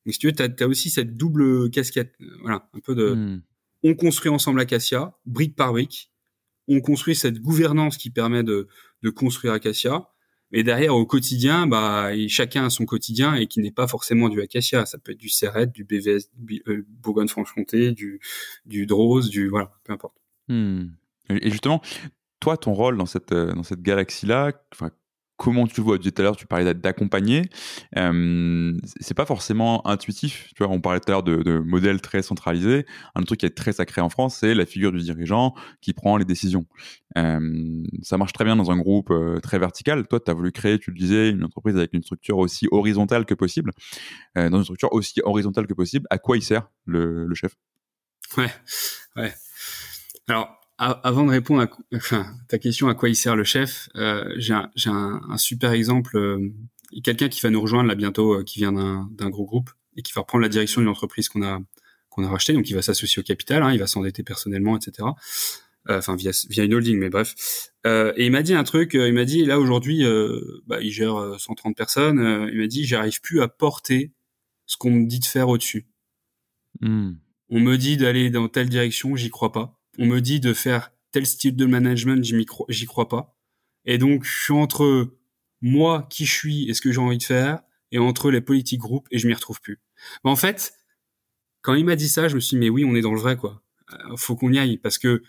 Donc, 0.06 0.14
si 0.14 0.18
tu 0.18 0.28
veux, 0.28 0.32
t'as 0.32 0.48
as 0.58 0.66
aussi 0.66 0.88
cette 0.88 1.14
double 1.14 1.70
casquette. 1.70 2.14
Euh, 2.22 2.38
voilà, 2.40 2.70
un 2.72 2.80
peu 2.80 2.94
de. 2.94 3.14
Hmm. 3.14 3.42
On 3.82 3.94
construit 3.94 4.30
ensemble 4.30 4.60
Acacia, 4.60 5.14
brique 5.26 5.56
par 5.56 5.72
brique. 5.72 6.10
On 6.68 6.80
construit 6.80 7.14
cette 7.14 7.38
gouvernance 7.38 7.98
qui 7.98 8.08
permet 8.08 8.42
de, 8.42 8.66
de 9.02 9.10
construire 9.10 9.52
Acacia 9.52 10.08
mais 10.54 10.62
derrière, 10.62 10.94
au 10.94 11.04
quotidien, 11.04 11.66
bah, 11.66 12.10
chacun 12.28 12.66
a 12.66 12.70
son 12.70 12.84
quotidien 12.84 13.34
et 13.34 13.48
qui 13.48 13.58
n'est 13.58 13.72
pas 13.72 13.88
forcément 13.88 14.28
du 14.28 14.40
acacia. 14.40 14.86
Ça 14.86 14.98
peut 14.98 15.10
être 15.10 15.18
du 15.18 15.28
Serret, 15.28 15.66
du 15.66 15.82
BVS, 15.82 16.30
euh, 16.68 16.86
Bourgogne-Franche-Comté, 17.02 17.90
du, 17.90 18.20
du 18.64 18.86
Drose, 18.86 19.30
du 19.30 19.48
voilà, 19.48 19.72
peu 19.82 19.92
importe. 19.92 20.14
Hmm. 20.46 20.90
Et 21.28 21.50
justement, 21.50 21.82
toi, 22.38 22.56
ton 22.56 22.72
rôle 22.72 22.96
dans 22.96 23.06
cette 23.06 23.32
euh, 23.32 23.52
dans 23.52 23.64
cette 23.64 23.82
galaxie-là, 23.82 24.52
comment 25.36 25.66
tu 25.66 25.80
vois. 25.80 25.98
Tout 25.98 26.12
à 26.16 26.22
l'heure 26.22 26.36
tu 26.36 26.46
parlais 26.46 26.74
d'accompagner. 26.74 27.42
Euh, 27.96 28.72
c'est 29.00 29.14
pas 29.14 29.26
forcément 29.26 29.86
intuitif. 29.86 30.48
Tu 30.54 30.62
vois 30.62 30.72
on 30.72 30.80
parlait 30.80 31.00
tout 31.00 31.10
à 31.10 31.12
l'heure 31.12 31.22
de, 31.22 31.42
de 31.42 31.58
modèles 31.58 32.00
très 32.00 32.22
centralisés 32.22 32.86
un 33.14 33.22
truc 33.22 33.40
qui 33.40 33.46
est 33.46 33.50
très 33.50 33.72
sacré 33.72 34.00
en 34.00 34.08
France 34.08 34.38
c'est 34.40 34.54
la 34.54 34.66
figure 34.66 34.92
du 34.92 34.98
dirigeant 34.98 35.54
qui 35.80 35.92
prend 35.92 36.16
les 36.16 36.24
décisions. 36.24 36.66
Euh, 37.16 37.82
ça 38.02 38.16
marche 38.16 38.32
très 38.32 38.44
bien 38.44 38.56
dans 38.56 38.70
un 38.70 38.76
groupe 38.76 39.10
euh, 39.10 39.40
très 39.40 39.58
vertical. 39.58 40.06
Toi 40.06 40.20
tu 40.20 40.30
as 40.30 40.34
voulu 40.34 40.52
créer 40.52 40.78
tu 40.78 40.90
le 40.90 40.96
disais 40.96 41.30
une 41.30 41.44
entreprise 41.44 41.76
avec 41.76 41.92
une 41.94 42.02
structure 42.02 42.38
aussi 42.38 42.68
horizontale 42.70 43.24
que 43.24 43.34
possible. 43.34 43.72
Euh, 44.38 44.50
dans 44.50 44.58
une 44.58 44.64
structure 44.64 44.92
aussi 44.92 45.20
horizontale 45.24 45.66
que 45.66 45.74
possible 45.74 46.06
à 46.10 46.18
quoi 46.18 46.36
il 46.36 46.42
sert 46.42 46.68
le, 46.86 47.26
le 47.26 47.34
chef? 47.34 47.56
Ouais 48.36 48.50
ouais. 49.16 49.32
Alors 50.28 50.60
avant 50.78 51.24
de 51.24 51.30
répondre 51.30 51.62
à 51.62 51.68
enfin, 51.94 52.26
ta 52.48 52.58
question 52.58 52.88
à 52.88 52.94
quoi 52.94 53.08
il 53.08 53.16
sert 53.16 53.36
le 53.36 53.44
chef, 53.44 53.88
euh, 53.94 54.24
j'ai 54.36 54.54
un, 54.54 54.70
un, 54.86 55.20
un, 55.28 55.38
super 55.38 55.72
exemple. 55.72 56.16
Euh, 56.16 56.52
quelqu'un 57.02 57.28
qui 57.28 57.40
va 57.40 57.50
nous 57.50 57.60
rejoindre 57.60 57.88
là 57.88 57.94
bientôt, 57.94 58.40
euh, 58.40 58.44
qui 58.44 58.58
vient 58.58 58.72
d'un 58.72 59.30
gros 59.30 59.44
groupe 59.44 59.70
et 59.96 60.02
qui 60.02 60.12
va 60.12 60.22
reprendre 60.22 60.42
la 60.42 60.48
direction 60.48 60.80
d'une 60.80 60.90
entreprise 60.90 61.28
qu'on 61.28 61.42
a 61.42 61.60
qu'on 62.10 62.24
a 62.24 62.28
racheté, 62.28 62.52
donc 62.52 62.70
il 62.70 62.74
va 62.74 62.82
s'associer 62.82 63.20
au 63.20 63.24
capital, 63.24 63.62
hein, 63.64 63.72
il 63.72 63.78
va 63.80 63.88
s'endetter 63.88 64.22
personnellement, 64.22 64.76
etc. 64.76 65.08
Euh, 65.88 65.98
enfin 65.98 66.14
via 66.14 66.30
via 66.48 66.64
une 66.64 66.74
holding, 66.74 66.98
mais 66.98 67.10
bref. 67.10 67.34
et 67.84 68.24
il 68.24 68.30
m'a 68.30 68.42
dit 68.42 68.54
un 68.54 68.64
truc, 68.64 68.94
il 68.94 69.12
m'a 69.12 69.24
dit 69.24 69.44
là 69.44 69.58
aujourd'hui, 69.58 70.04
bah, 70.66 70.80
il 70.80 70.92
gère 70.92 71.36
130 71.38 71.76
personnes. 71.76 72.48
il 72.52 72.58
m'a 72.58 72.66
dit 72.66 72.84
j'arrive 72.84 73.20
plus 73.20 73.42
à 73.42 73.48
porter 73.48 74.12
ce 74.66 74.76
qu'on 74.76 74.90
me 74.90 75.06
dit 75.06 75.18
de 75.18 75.24
faire 75.24 75.48
au-dessus. 75.48 75.86
Hmm. 76.80 77.14
On 77.50 77.60
me 77.60 77.76
dit 77.76 77.96
d'aller 77.96 78.30
dans 78.30 78.48
telle 78.48 78.68
direction, 78.68 79.16
j'y 79.16 79.30
crois 79.30 79.52
pas. 79.52 79.78
On 79.98 80.06
me 80.06 80.20
dit 80.20 80.40
de 80.40 80.52
faire 80.52 80.92
tel 81.12 81.26
style 81.26 81.56
de 81.56 81.66
management, 81.66 82.24
j'y 82.68 82.86
crois 82.86 83.08
pas. 83.08 83.36
Et 83.84 83.98
donc, 83.98 84.24
je 84.24 84.44
suis 84.44 84.52
entre 84.52 85.14
moi, 85.60 86.06
qui 86.10 86.26
je 86.26 86.32
suis 86.32 86.68
et 86.68 86.74
ce 86.74 86.80
que 86.80 86.92
j'ai 86.92 86.98
envie 86.98 87.18
de 87.18 87.22
faire, 87.22 87.62
et 87.92 87.98
entre 87.98 88.30
les 88.30 88.40
politiques 88.40 88.80
groupes, 88.80 89.06
et 89.10 89.18
je 89.18 89.26
m'y 89.26 89.34
retrouve 89.34 89.60
plus. 89.60 89.80
Mais 90.24 90.30
en 90.30 90.36
fait, 90.36 90.74
quand 91.62 91.74
il 91.74 91.84
m'a 91.84 91.96
dit 91.96 92.08
ça, 92.08 92.28
je 92.28 92.34
me 92.34 92.40
suis 92.40 92.56
dit, 92.56 92.60
mais 92.60 92.68
oui, 92.68 92.84
on 92.84 92.94
est 92.94 93.00
dans 93.00 93.14
le 93.14 93.20
vrai, 93.20 93.36
quoi. 93.36 93.62
Euh, 93.92 94.16
faut 94.16 94.36
qu'on 94.36 94.52
y 94.52 94.58
aille, 94.58 94.78
parce 94.78 94.98
que, 94.98 95.22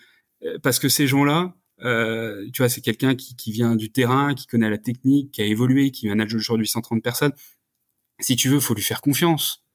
euh, 0.44 0.60
parce 0.60 0.80
que 0.80 0.90
ces 0.90 1.08
gens-là, 1.08 1.56
euh, 1.82 2.46
tu 2.54 2.62
vois, 2.62 2.70
c'est 2.70 2.82
quelqu'un 2.82 3.16
qui, 3.16 3.36
qui 3.36 3.52
vient 3.52 3.76
du 3.76 3.92
terrain, 3.92 4.34
qui 4.34 4.48
connaît 4.48 4.70
la 4.70 4.78
technique, 4.78 5.32
qui 5.32 5.42
a 5.42 5.46
évolué, 5.46 5.92
qui 5.92 6.08
manage 6.08 6.34
aujourd'hui 6.34 6.68
130 6.68 7.04
personnes. 7.04 7.34
Si 8.20 8.36
tu 8.36 8.50
veux, 8.50 8.60
faut 8.60 8.74
lui 8.74 8.82
faire 8.82 9.02
confiance. 9.02 9.66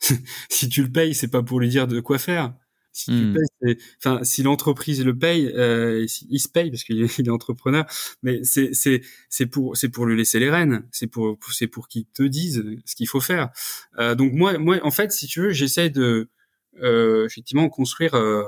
si 0.48 0.68
tu 0.68 0.82
le 0.82 0.90
payes, 0.90 1.14
c'est 1.14 1.28
pas 1.28 1.42
pour 1.42 1.60
lui 1.60 1.68
dire 1.68 1.86
de 1.86 2.00
quoi 2.00 2.18
faire. 2.18 2.54
Si 2.92 3.06
tu 3.06 3.12
hmm. 3.12 3.36
payes, 3.60 3.78
enfin, 3.98 4.24
si 4.24 4.42
l'entreprise 4.42 5.04
le 5.04 5.16
paye, 5.16 5.46
euh, 5.54 6.04
il 6.28 6.40
se 6.40 6.48
paye 6.48 6.70
parce 6.70 6.82
qu'il 6.82 7.02
est, 7.04 7.28
entrepreneur, 7.28 7.86
mais 8.22 8.42
c'est 8.42 8.74
c'est 8.74 9.02
c'est 9.28 9.46
pour 9.46 9.76
c'est 9.76 9.88
pour 9.88 10.06
lui 10.06 10.16
laisser 10.16 10.40
les 10.40 10.50
rênes, 10.50 10.84
c'est 10.90 11.06
pour 11.06 11.38
c'est 11.52 11.68
pour 11.68 11.86
qu'il 11.86 12.06
te 12.06 12.24
dise 12.24 12.64
ce 12.84 12.94
qu'il 12.96 13.08
faut 13.08 13.20
faire. 13.20 13.50
Euh, 13.98 14.14
donc 14.14 14.32
moi 14.32 14.58
moi 14.58 14.80
en 14.82 14.90
fait, 14.90 15.12
si 15.12 15.26
tu 15.28 15.40
veux, 15.40 15.50
j'essaie 15.50 15.90
de 15.90 16.28
euh, 16.82 17.26
effectivement 17.26 17.68
construire 17.68 18.14
euh, 18.14 18.44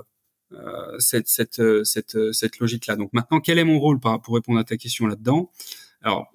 euh 0.52 0.98
cette 0.98 1.28
cette 1.28 1.62
cette 1.85 2.33
cette 2.33 2.59
logique 2.59 2.87
là. 2.87 2.96
Donc 2.96 3.12
maintenant, 3.12 3.40
quel 3.40 3.59
est 3.59 3.64
mon 3.64 3.78
rôle 3.78 4.00
pour 4.00 4.35
répondre 4.35 4.59
à 4.59 4.64
ta 4.64 4.76
question 4.76 5.07
là-dedans? 5.07 5.50
Alors 6.02 6.33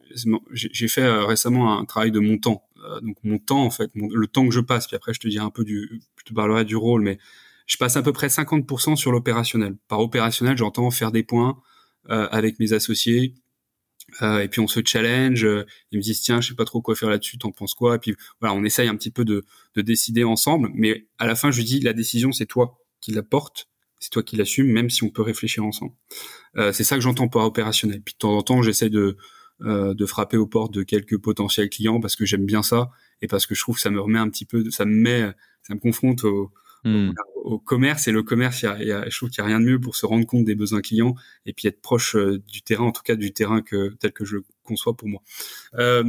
j'ai 0.53 0.87
fait 0.87 1.03
euh, 1.03 1.25
récemment 1.25 1.77
un 1.79 1.85
travail 1.85 2.11
de 2.11 2.19
mon 2.19 2.37
temps. 2.37 2.63
donc 3.01 3.17
mon 3.23 3.37
temps 3.37 3.63
en 3.63 3.69
fait, 3.69 3.91
le 3.95 4.27
temps 4.27 4.47
que 4.47 4.53
je 4.53 4.61
passe. 4.61 4.87
Puis 4.87 4.95
après, 4.95 5.13
je 5.13 5.19
te 5.19 5.27
dirai 5.27 5.45
un 5.45 5.49
peu 5.49 5.63
du, 5.63 6.01
je 6.17 6.23
te 6.23 6.33
parlerai 6.33 6.65
du 6.65 6.75
rôle, 6.75 7.01
mais 7.01 7.19
je 7.67 7.77
passe 7.77 7.97
à 7.97 8.01
peu 8.01 8.13
près 8.13 8.27
50% 8.27 8.95
sur 8.95 9.11
l'opérationnel. 9.11 9.75
Par 9.87 9.99
opérationnel, 9.99 10.57
j'entends 10.57 10.89
faire 10.89 11.11
des 11.11 11.23
points 11.23 11.61
euh, 12.09 12.27
avec 12.31 12.59
mes 12.59 12.73
associés. 12.73 13.35
Euh, 14.21 14.39
et 14.39 14.47
puis 14.47 14.61
on 14.61 14.67
se 14.67 14.79
challenge, 14.83 15.43
euh, 15.43 15.65
ils 15.91 15.97
me 15.97 16.01
disent 16.01 16.21
tiens 16.21 16.39
je 16.39 16.47
sais 16.47 16.55
pas 16.55 16.63
trop 16.63 16.81
quoi 16.81 16.95
faire 16.95 17.09
là-dessus, 17.09 17.37
t'en 17.37 17.51
penses 17.51 17.73
quoi? 17.73 17.95
Et 17.95 17.99
puis 17.99 18.15
voilà 18.39 18.55
on 18.55 18.63
essaye 18.63 18.87
un 18.87 18.95
petit 18.95 19.11
peu 19.11 19.25
de, 19.25 19.43
de 19.75 19.81
décider 19.81 20.23
ensemble, 20.23 20.71
mais 20.73 21.07
à 21.19 21.27
la 21.27 21.35
fin 21.35 21.51
je 21.51 21.61
dis 21.61 21.81
la 21.81 21.91
décision 21.91 22.31
c'est 22.31 22.45
toi 22.45 22.79
qui 23.01 23.11
la 23.11 23.21
porte, 23.21 23.67
c'est 23.99 24.09
toi 24.09 24.23
qui 24.23 24.37
l'assumes, 24.37 24.71
même 24.71 24.89
si 24.89 25.03
on 25.03 25.09
peut 25.09 25.23
réfléchir 25.23 25.65
ensemble. 25.65 25.91
C'est 26.55 26.85
ça 26.85 26.95
que 26.95 27.01
j'entends 27.01 27.27
par 27.27 27.43
opérationnel. 27.43 28.01
Puis 28.01 28.13
de 28.13 28.19
temps 28.19 28.37
en 28.37 28.43
temps 28.43 28.61
j'essaie 28.61 28.89
de 28.89 29.17
de 29.59 30.05
frapper 30.05 30.37
aux 30.37 30.47
portes 30.47 30.73
de 30.73 30.83
quelques 30.83 31.17
potentiels 31.17 31.69
clients 31.69 31.99
parce 31.99 32.15
que 32.15 32.25
j'aime 32.25 32.45
bien 32.45 32.63
ça 32.63 32.91
et 33.21 33.27
parce 33.27 33.45
que 33.45 33.55
je 33.55 33.61
trouve 33.61 33.75
que 33.75 33.81
ça 33.81 33.89
me 33.89 33.99
remet 33.99 34.19
un 34.19 34.29
petit 34.29 34.45
peu, 34.45 34.71
ça 34.71 34.85
me 34.85 34.95
met, 34.95 35.33
ça 35.63 35.75
me 35.75 35.79
confronte 35.79 36.23
au, 36.23 36.53
Hmm. 36.87 37.11
Au, 37.43 37.59
commerce 37.59 38.07
et 38.07 38.11
le 38.11 38.23
commerce, 38.23 38.61
y 38.61 38.65
y 38.65 38.91
a, 38.91 39.09
je 39.09 39.17
trouve 39.17 39.29
qu'il 39.29 39.43
n'y 39.43 39.49
a 39.49 39.49
rien 39.49 39.59
de 39.59 39.65
mieux 39.65 39.79
pour 39.79 39.95
se 39.97 40.05
rendre 40.05 40.25
compte 40.25 40.45
des 40.45 40.55
besoins 40.55 40.81
clients 40.81 41.15
et 41.45 41.51
puis 41.51 41.67
être 41.67 41.81
proche 41.81 42.15
euh, 42.15 42.41
du 42.47 42.61
terrain, 42.61 42.85
en 42.85 42.91
tout 42.91 43.01
cas 43.03 43.15
du 43.15 43.33
terrain 43.33 43.61
que 43.61 43.95
tel 43.99 44.13
que 44.13 44.23
je 44.23 44.37
le 44.37 44.45
conçois 44.63 44.95
pour 44.95 45.09
moi. 45.09 45.21
Euh, 45.75 46.03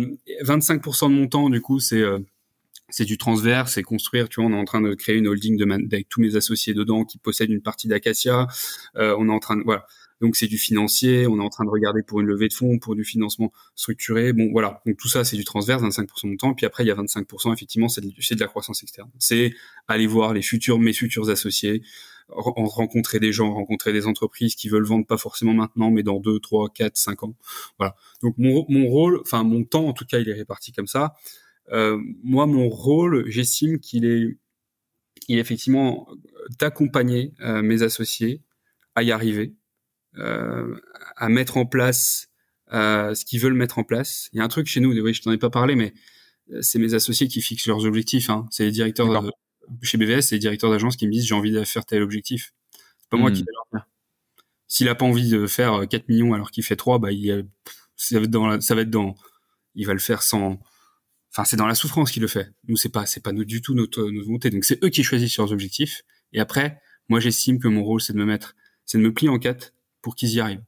25% 0.45 1.09
de 1.09 1.15
mon 1.15 1.27
temps, 1.27 1.51
du 1.51 1.61
coup, 1.61 1.81
c'est 1.81 2.01
euh, 2.01 2.21
c'est 2.91 3.05
du 3.05 3.19
transverse, 3.19 3.75
c'est 3.75 3.83
construire. 3.83 4.29
Tu 4.29 4.41
vois, 4.41 4.51
on 4.51 4.55
est 4.55 4.59
en 4.59 4.65
train 4.65 4.81
de 4.81 4.95
créer 4.95 5.17
une 5.17 5.29
holding 5.29 5.57
de 5.57 5.71
avec 5.71 6.09
tous 6.09 6.21
mes 6.21 6.37
associés 6.37 6.75
dedans 6.75 7.05
qui 7.05 7.19
possèdent 7.19 7.51
une 7.51 7.63
partie 7.63 7.89
d'Acacia. 7.89 8.47
Euh, 8.97 9.15
on 9.19 9.29
est 9.29 9.33
en 9.33 9.39
train 9.39 9.57
de 9.57 9.63
voilà. 9.63 9.87
Donc 10.21 10.37
c'est 10.37 10.47
du 10.47 10.59
financier, 10.59 11.27
on 11.27 11.39
est 11.39 11.43
en 11.43 11.49
train 11.49 11.65
de 11.65 11.71
regarder 11.71 12.03
pour 12.03 12.21
une 12.21 12.27
levée 12.27 12.49
de 12.49 12.53
fonds, 12.53 12.79
pour 12.79 12.97
du 12.97 13.05
financement 13.05 13.53
structuré. 13.75 14.33
Bon 14.33 14.51
voilà, 14.51 14.83
donc 14.85 14.97
tout 14.97 15.09
ça 15.09 15.25
c'est 15.25 15.37
du 15.37 15.45
transverse, 15.45 15.83
25% 15.83 16.33
de 16.33 16.37
temps. 16.37 16.55
Puis 16.55 16.67
après 16.67 16.85
il 16.85 16.89
y 16.89 16.91
a 16.91 16.95
25% 16.95 17.53
effectivement 17.53 17.89
c'est 17.89 18.01
de, 18.01 18.09
de, 18.09 18.41
la 18.41 18.47
croissance 18.47 18.83
externe. 18.83 19.11
C'est 19.19 19.53
aller 19.87 20.07
voir 20.07 20.35
les 20.35 20.43
futurs 20.43 20.79
mes 20.79 20.93
futurs 20.93 21.31
associés, 21.31 21.83
rencontrer 22.29 23.21
des 23.21 23.33
gens, 23.33 23.53
rencontrer 23.53 23.93
des 23.93 24.07
entreprises 24.07 24.55
qui 24.57 24.69
veulent 24.69 24.85
vendre 24.85 25.07
pas 25.07 25.19
forcément 25.19 25.55
maintenant, 25.55 25.91
mais 25.91 26.03
dans 26.03 26.21
2, 26.21 26.41
3, 26.41 26.71
4, 26.75 26.97
5 26.97 27.23
ans. 27.23 27.35
Voilà. 27.79 27.95
Donc 28.23 28.35
mon, 28.39 28.67
mon 28.69 28.87
rôle, 28.87 29.21
enfin 29.23 29.45
mon 29.45 29.65
temps 29.65 29.87
en 29.87 29.93
tout 29.93 30.05
cas 30.05 30.19
il 30.19 30.29
est 30.29 30.35
réparti 30.35 30.73
comme 30.73 30.89
ça. 30.89 31.15
Euh, 31.71 31.99
moi 32.25 32.47
mon 32.47 32.69
rôle, 32.69 33.31
j'estime 33.31 33.79
qu'il 33.79 34.05
est, 34.05 34.37
il 35.29 35.39
est 35.39 35.41
effectivement 35.41 36.09
d'accompagner 36.59 37.35
euh, 37.41 37.63
mes 37.63 37.83
associés 37.83 38.43
à 38.95 39.03
y 39.03 39.13
arriver 39.13 39.53
euh, 39.53 39.58
à 40.19 41.29
mettre 41.29 41.57
en 41.57 41.67
place 41.67 42.29
euh, 42.73 43.15
ce 43.15 43.25
qu'ils 43.25 43.41
veulent 43.41 43.55
mettre 43.55 43.79
en 43.79 43.85
place. 43.85 44.29
Il 44.33 44.39
y 44.39 44.41
a 44.41 44.45
un 44.45 44.49
truc 44.49 44.67
chez 44.67 44.81
nous, 44.81 44.93
oui, 44.93 45.15
je 45.15 45.23
t'en 45.23 45.33
ai 45.33 45.39
pas 45.39 45.51
parlé, 45.51 45.75
mais 45.75 45.95
euh, 46.53 46.61
c'est 46.61 46.79
mes 46.79 46.95
associés 46.95 47.29
qui 47.29 47.41
fixent 47.41 47.67
leurs 47.67 47.85
objectifs. 47.87 48.29
Hein. 48.29 48.47
C'est 48.51 48.65
les 48.65 48.71
directeurs 48.71 49.09
de, 49.09 49.31
chez 49.83 49.97
BVS, 49.97 50.23
c'est 50.23 50.35
les 50.35 50.41
directeurs 50.41 50.71
d'agence 50.71 50.97
qui 50.97 51.07
me 51.07 51.13
disent 51.13 51.27
j'ai 51.27 51.35
envie 51.35 51.51
de 51.51 51.65
faire 51.65 51.87
tel 51.87 52.03
objectif. 52.03 52.53
C'est 53.01 53.09
pas 53.11 53.17
moi 53.17 53.31
qui 53.31 53.43
hmm. 53.43 53.47
vais 53.47 53.53
leur 53.53 53.67
faire. 53.73 53.89
S'il 54.67 54.89
a 54.89 54.95
pas 54.95 55.07
envie 55.07 55.31
de 55.31 55.47
faire 55.47 55.89
4 55.89 56.09
millions 56.09 56.35
alors 56.35 56.51
qu'il 56.51 56.63
fait 56.63 56.77
3, 56.77 56.99
bah 56.99 57.11
il, 57.11 57.47
ça 57.97 58.19
va 58.19 58.25
être 58.25 58.31
dans 58.31 58.61
ça 58.61 58.75
va 58.75 58.83
être 58.83 58.91
dans 58.91 59.15
il 59.75 59.87
va 59.87 59.95
le 59.95 59.99
faire 59.99 60.23
sans 60.23 60.61
enfin 61.33 61.45
c'est 61.45 61.57
dans 61.57 61.67
la 61.67 61.75
souffrance 61.75 62.11
qu'il 62.11 62.21
le 62.21 62.29
fait. 62.29 62.53
Nous 62.67 62.77
c'est 62.77 62.91
pas 62.91 63.07
c'est 63.07 63.23
pas 63.23 63.33
nous 63.33 63.47
du 63.47 63.63
tout 63.63 63.75
notre, 63.75 64.03
notre 64.11 64.27
volonté. 64.27 64.51
Donc 64.51 64.67
c'est 64.67 64.83
eux 64.85 64.91
qui 64.91 65.03
choisissent 65.03 65.39
leurs 65.39 65.53
objectifs 65.53 66.03
et 66.35 66.41
après 66.41 66.83
moi 67.09 67.19
j'estime 67.19 67.59
que 67.59 67.69
mon 67.69 67.83
rôle 67.83 68.03
c'est 68.03 68.13
de 68.13 68.19
me 68.19 68.27
mettre 68.27 68.57
c'est 68.85 68.99
de 68.99 69.03
me 69.03 69.13
plier 69.15 69.31
en 69.31 69.39
quatre 69.39 69.73
pour 70.09 70.15
qu'ils 70.15 70.31
y 70.31 70.41
arrivent. 70.41 70.65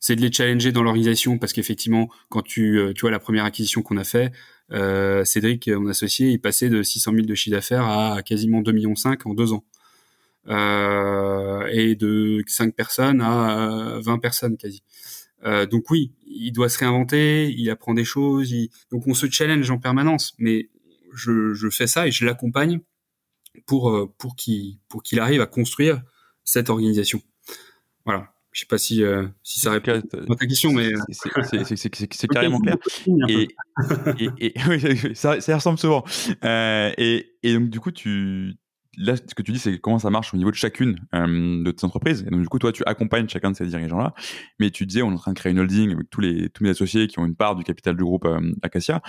C'est 0.00 0.16
de 0.16 0.20
les 0.20 0.32
challenger 0.32 0.72
dans 0.72 0.82
l'organisation 0.82 1.38
parce 1.38 1.52
qu'effectivement, 1.52 2.10
quand 2.30 2.42
tu, 2.42 2.80
euh, 2.80 2.92
tu 2.92 3.02
vois 3.02 3.12
la 3.12 3.20
première 3.20 3.44
acquisition 3.44 3.80
qu'on 3.80 3.96
a 3.96 4.02
fait, 4.02 4.32
euh, 4.72 5.24
Cédric, 5.24 5.68
mon 5.68 5.86
associé, 5.86 6.30
il 6.30 6.40
passait 6.40 6.68
de 6.68 6.82
600 6.82 7.12
000 7.12 7.26
de 7.26 7.34
chiffre 7.36 7.54
d'affaires 7.54 7.86
à 7.86 8.20
quasiment 8.24 8.60
2 8.60 8.72
millions 8.72 8.96
5 8.96 9.24
en 9.26 9.34
deux 9.34 9.52
ans. 9.52 9.62
Euh, 10.48 11.64
et 11.70 11.94
de 11.94 12.42
5 12.44 12.74
personnes 12.74 13.20
à 13.20 14.00
20 14.02 14.18
personnes 14.18 14.56
quasi. 14.56 14.82
Euh, 15.44 15.64
donc 15.66 15.88
oui, 15.88 16.10
il 16.26 16.50
doit 16.50 16.68
se 16.68 16.80
réinventer, 16.80 17.54
il 17.56 17.70
apprend 17.70 17.94
des 17.94 18.04
choses, 18.04 18.52
donc 18.90 19.06
on 19.06 19.14
se 19.14 19.30
challenge 19.30 19.70
en 19.70 19.78
permanence, 19.78 20.34
mais 20.38 20.70
je, 21.14 21.54
je 21.54 21.70
fais 21.70 21.86
ça 21.86 22.08
et 22.08 22.10
je 22.10 22.26
l'accompagne 22.26 22.80
pour 23.66 23.90
euh, 23.90 24.12
pour 24.18 24.34
pour 24.88 25.04
qu'il 25.04 25.20
arrive 25.20 25.40
à 25.40 25.46
construire 25.46 26.02
cette 26.42 26.68
organisation. 26.68 27.22
Voilà. 28.04 28.32
Je 28.52 28.60
sais 28.60 28.66
pas 28.66 28.78
si, 28.78 29.04
euh, 29.04 29.28
si 29.42 29.60
ça 29.60 29.70
répond 29.70 29.92
à 29.92 30.36
ta 30.36 30.46
question, 30.46 30.72
mais 30.72 30.90
c'est 31.10 32.28
carrément 32.28 32.58
clair. 32.58 32.76
Et, 33.28 33.48
et, 34.18 34.54
et 34.70 35.14
ça, 35.14 35.40
ça, 35.40 35.54
ressemble 35.54 35.78
souvent. 35.78 36.04
Euh, 36.44 36.92
et, 36.98 37.32
et, 37.44 37.54
donc 37.54 37.70
du 37.70 37.78
coup, 37.78 37.92
tu 37.92 38.56
là, 38.96 39.14
ce 39.16 39.34
que 39.36 39.42
tu 39.42 39.52
dis, 39.52 39.60
c'est 39.60 39.78
comment 39.78 40.00
ça 40.00 40.10
marche 40.10 40.34
au 40.34 40.36
niveau 40.36 40.50
de 40.50 40.56
chacune 40.56 40.98
euh, 41.14 41.62
de 41.62 41.70
tes 41.70 41.84
entreprises. 41.84 42.24
Et 42.26 42.30
donc 42.30 42.40
du 42.40 42.48
coup, 42.48 42.58
toi, 42.58 42.72
tu 42.72 42.82
accompagnes 42.86 43.28
chacun 43.28 43.52
de 43.52 43.56
ces 43.56 43.66
dirigeants-là. 43.66 44.14
Mais 44.58 44.70
tu 44.70 44.84
disais, 44.84 45.02
on 45.02 45.12
est 45.12 45.14
en 45.14 45.18
train 45.18 45.32
de 45.32 45.38
créer 45.38 45.52
une 45.52 45.60
holding 45.60 45.92
avec 45.92 46.10
tous 46.10 46.20
les 46.20 46.48
tous 46.48 46.64
mes 46.64 46.70
associés 46.70 47.06
qui 47.06 47.20
ont 47.20 47.26
une 47.26 47.36
part 47.36 47.54
du 47.54 47.62
capital 47.62 47.96
du 47.96 48.02
groupe 48.02 48.26
Acacia. 48.62 49.00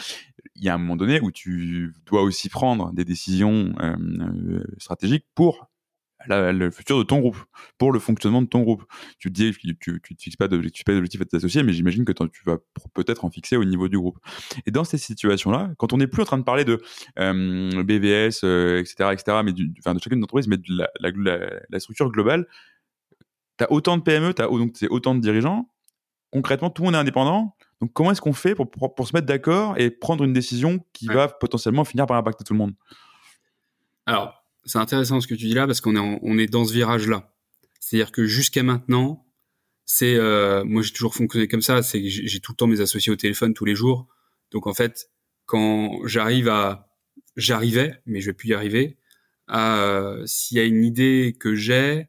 Il 0.56 0.64
y 0.64 0.70
a 0.70 0.76
un 0.76 0.78
moment 0.78 0.98
donné 0.98 1.20
où 1.20 1.32
tu 1.32 1.96
dois 2.06 2.22
aussi 2.22 2.48
prendre 2.50 2.94
des 2.94 3.06
décisions 3.06 3.74
euh, 3.82 4.64
stratégiques 4.78 5.26
pour 5.34 5.71
le 6.28 6.72
futur 6.72 6.98
de 6.98 7.04
ton 7.04 7.20
groupe, 7.20 7.38
pour 7.78 7.92
le 7.92 8.00
fonctionnement 8.00 8.42
de 8.42 8.48
ton 8.48 8.62
groupe. 8.62 8.84
Tu 9.20 9.30
te 9.30 9.34
dis, 9.34 9.52
tu, 9.52 9.78
tu, 9.78 10.02
tu 10.02 10.16
te 10.16 10.22
fixes 10.22 10.36
pas 10.36 10.48
d'objectif 10.48 10.86
à 10.90 11.26
tes 11.26 11.38
associés, 11.38 11.64
mais 11.64 11.74
j'imagine 11.74 12.06
que 12.06 12.12
tu 12.12 12.44
vas 12.46 12.58
peut-être 12.94 13.26
en 13.26 13.30
fixer 13.30 13.58
au 13.58 13.64
niveau 13.64 13.88
du 13.88 13.98
groupe. 13.98 14.18
Et 14.66 14.72
dans 14.72 14.84
ces 14.84 14.98
situations-là, 14.98 15.72
quand 15.78 15.94
on 15.94 15.98
n'est 15.98 16.08
plus 16.08 16.22
en 16.22 16.26
train 16.26 16.38
de 16.38 16.44
parler 16.44 16.66
de 16.66 16.82
euh, 17.20 17.84
BVS, 17.84 18.44
etc., 18.80 19.10
etc., 19.14 19.42
mais 19.44 19.54
du, 19.54 19.74
enfin 19.80 19.94
de 19.94 20.00
chacune 20.00 20.20
des 20.20 20.24
entreprises, 20.24 20.48
mais 20.48 20.58
de 20.58 20.64
la, 20.70 20.90
la, 21.00 21.40
la, 21.70 21.80
structure 21.80 22.12
globale, 22.12 22.48
tu 23.58 23.64
as 23.64 23.72
autant 23.72 23.98
de 23.98 24.04
PME, 24.04 24.30
as 24.30 24.48
donc 24.48 24.76
autant 24.90 25.16
de 25.16 25.20
dirigeants. 25.20 25.70
Concrètement, 26.32 26.70
tout 26.70 26.84
le 26.84 26.88
monde 26.88 26.96
est 26.96 27.00
indépendant. 27.00 27.56
Donc, 27.82 27.92
comment 27.94 28.12
est-ce 28.12 28.22
qu'on 28.22 28.34
fait 28.34 28.56
pour, 28.56 28.70
pour, 28.70 28.96
pour, 28.96 29.08
se 29.08 29.14
mettre 29.14 29.26
d'accord 29.26 29.78
et 29.78 29.90
prendre 29.90 30.24
une 30.24 30.34
décision 30.34 30.80
qui 30.94 31.08
va 31.08 31.28
potentiellement 31.28 31.84
finir 31.84 32.06
par 32.06 32.16
impacter 32.16 32.44
tout 32.44 32.54
le 32.54 32.60
monde? 32.60 32.74
Alors, 34.06 34.41
c'est 34.66 34.78
intéressant 34.78 35.20
ce 35.22 35.28
que 35.28 35.36
tu 35.36 35.46
dis 35.46 35.54
là 35.54 35.66
parce 35.66 35.82
qu'on 35.82 35.96
est 35.96 36.20
on 36.22 36.38
est 36.38 36.48
dans 36.48 36.66
ce 36.66 36.74
virage 36.74 37.08
là. 37.08 37.34
C'est-à-dire 37.80 38.12
que 38.12 38.26
jusqu'à 38.26 38.64
maintenant, 38.64 39.26
c'est 39.86 40.16
euh, 40.16 40.64
moi 40.64 40.82
j'ai 40.82 40.92
toujours 40.92 41.16
fonctionné 41.16 41.48
comme 41.48 41.62
ça, 41.62 41.82
c'est 41.84 42.08
j'ai 42.08 42.40
tout 42.40 42.54
le 42.54 42.58
temps 42.58 42.68
mes 42.68 42.82
associés 42.82 43.12
au 43.12 43.16
téléphone 43.16 43.54
tous 43.54 43.66
les 43.66 43.76
jours. 43.76 44.08
Donc 44.52 44.68
en 44.68 44.74
fait, 44.74 45.10
quand 45.46 46.06
j'arrive 46.06 46.48
à 46.48 46.90
j'arrivais, 47.36 48.02
mais 48.06 48.22
je 48.22 48.28
vais 48.28 48.34
plus 48.34 48.50
y 48.50 48.54
arriver, 48.54 48.98
à 49.48 50.16
s'il 50.26 50.58
y 50.58 50.60
a 50.60 50.64
une 50.64 50.84
idée 50.84 51.36
que 51.40 51.56
j'ai, 51.56 52.08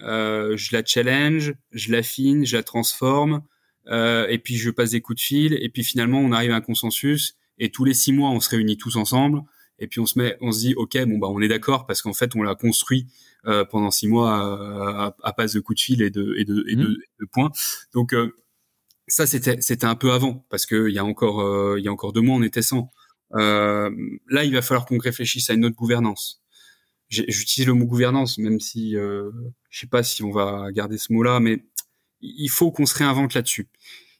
euh, 0.00 0.56
je 0.56 0.74
la 0.76 0.84
challenge, 0.84 1.54
je 1.72 1.92
l'affine, 1.92 2.46
je 2.46 2.56
la 2.56 2.62
transforme, 2.62 3.42
euh, 3.88 4.26
et 4.28 4.38
puis 4.38 4.56
je 4.56 4.70
passe 4.70 4.90
des 4.90 5.00
coups 5.00 5.16
de 5.16 5.24
fil, 5.24 5.58
et 5.60 5.68
puis 5.68 5.84
finalement 5.84 6.20
on 6.20 6.32
arrive 6.32 6.52
à 6.52 6.56
un 6.56 6.60
consensus, 6.60 7.36
et 7.58 7.70
tous 7.70 7.84
les 7.84 7.94
six 7.94 8.12
mois 8.12 8.30
on 8.30 8.40
se 8.40 8.50
réunit 8.50 8.76
tous 8.76 8.96
ensemble, 8.96 9.42
et 9.78 9.86
puis 9.86 10.00
on 10.00 10.06
se 10.06 10.18
met, 10.18 10.36
on 10.40 10.52
se 10.52 10.60
dit 10.60 10.74
ok 10.74 10.98
bon 11.06 11.18
bah 11.18 11.28
on 11.28 11.40
est 11.40 11.48
d'accord 11.48 11.86
parce 11.86 12.02
qu'en 12.02 12.12
fait 12.12 12.34
on 12.34 12.42
l'a 12.42 12.54
construit 12.54 13.06
euh, 13.46 13.64
pendant 13.64 13.90
six 13.90 14.08
mois 14.08 14.34
à, 14.34 15.16
à, 15.22 15.32
passe 15.32 15.52
de 15.52 15.60
coups 15.60 15.78
de 15.78 15.82
fil 15.82 16.02
et 16.02 16.10
de 16.10 16.34
et 16.36 16.44
de, 16.44 16.64
et 16.68 16.76
de, 16.76 16.84
mmh. 16.84 16.96
de 17.20 17.26
points. 17.32 17.50
Donc 17.92 18.12
euh, 18.12 18.32
ça 19.06 19.26
c'était 19.26 19.60
c'était 19.60 19.86
un 19.86 19.94
peu 19.94 20.12
avant 20.12 20.44
parce 20.50 20.66
que 20.66 20.88
il 20.88 20.94
y 20.94 20.98
a 20.98 21.04
encore 21.04 21.40
euh, 21.40 21.76
il 21.78 21.84
y 21.84 21.88
a 21.88 21.92
encore 21.92 22.12
deux 22.12 22.20
mois 22.20 22.36
on 22.36 22.42
était 22.42 22.62
sans. 22.62 22.90
Euh, 23.34 23.90
là 24.28 24.44
il 24.44 24.52
va 24.52 24.62
falloir 24.62 24.86
qu'on 24.86 24.98
réfléchisse 24.98 25.50
à 25.50 25.54
une 25.54 25.64
autre 25.64 25.76
gouvernance. 25.76 26.42
J'utilise 27.08 27.66
le 27.66 27.72
mot 27.72 27.86
gouvernance 27.86 28.38
même 28.38 28.60
si 28.60 28.96
euh, 28.96 29.30
je 29.70 29.80
sais 29.80 29.86
pas 29.86 30.02
si 30.02 30.22
on 30.22 30.30
va 30.30 30.70
garder 30.72 30.98
ce 30.98 31.12
mot-là, 31.12 31.40
mais 31.40 31.64
il 32.20 32.48
faut 32.48 32.70
qu'on 32.70 32.86
se 32.86 32.96
réinvente 32.96 33.34
là-dessus. 33.34 33.68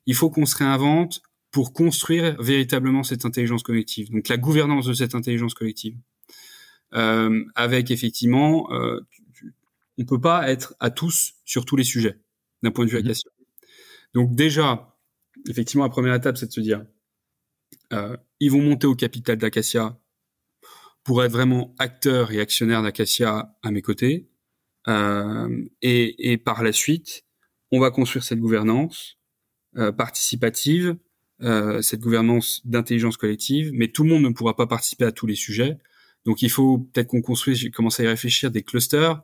Il 0.07 0.14
faut 0.14 0.31
qu'on 0.31 0.47
se 0.47 0.57
réinvente 0.57 1.21
pour 1.50 1.72
construire 1.72 2.40
véritablement 2.40 3.02
cette 3.02 3.24
intelligence 3.24 3.62
collective. 3.62 4.11
Donc 4.11 4.28
la 4.28 4.37
gouvernance 4.37 4.87
de 4.87 4.92
cette 4.92 5.14
intelligence 5.14 5.54
collective, 5.54 5.96
euh, 6.94 7.44
avec 7.54 7.90
effectivement, 7.90 8.72
euh, 8.72 9.00
on 9.98 10.04
peut 10.04 10.20
pas 10.20 10.50
être 10.50 10.74
à 10.80 10.90
tous 10.90 11.34
sur 11.44 11.64
tous 11.64 11.76
les 11.76 11.84
sujets 11.84 12.18
d'un 12.62 12.70
point 12.70 12.84
de 12.84 12.90
vue 12.90 12.96
mmh. 12.96 13.06
Acacia. 13.06 13.30
Donc 14.14 14.34
déjà, 14.34 14.96
effectivement, 15.48 15.84
la 15.84 15.90
première 15.90 16.14
étape, 16.14 16.37
c'est 16.37 16.46
de 16.46 16.52
se 16.52 16.61
dire, 16.61 16.84
euh, 17.92 18.16
ils 18.40 18.50
vont 18.50 18.62
monter 18.62 18.87
au 18.87 18.94
capital 18.94 19.37
d'Acacia 19.37 19.98
pour 21.04 21.24
être 21.24 21.32
vraiment 21.32 21.74
acteurs 21.78 22.32
et 22.32 22.40
actionnaires 22.40 22.82
d'Acacia 22.82 23.56
à 23.62 23.70
mes 23.70 23.82
côtés. 23.82 24.28
Euh, 24.88 25.64
et, 25.82 26.32
et, 26.32 26.38
par 26.38 26.62
la 26.62 26.72
suite, 26.72 27.24
on 27.70 27.80
va 27.80 27.90
construire 27.90 28.24
cette 28.24 28.40
gouvernance 28.40 29.18
euh, 29.76 29.92
participative 29.92 30.96
euh, 31.42 31.83
cette 31.83 32.01
gouvernance 32.01 32.62
d'intelligence 32.64 33.16
collective, 33.16 33.70
mais 33.72 33.88
tout 33.88 34.03
le 34.03 34.11
monde 34.11 34.22
ne 34.22 34.31
pourra 34.31 34.57
pas 34.57 34.66
participer 34.66 35.05
à 35.05 35.12
tous 35.12 35.27
les 35.27 35.37
sujets. 35.37 35.79
Donc 36.24 36.42
il 36.42 36.51
faut 36.51 36.79
peut-être 36.79 37.09
qu'on 37.09 37.22
construise, 37.22 37.70
commence 37.70 38.01
à 38.01 38.05
y 38.05 38.07
réfléchir, 38.07 38.51
des 38.51 38.62
clusters. 38.62 39.22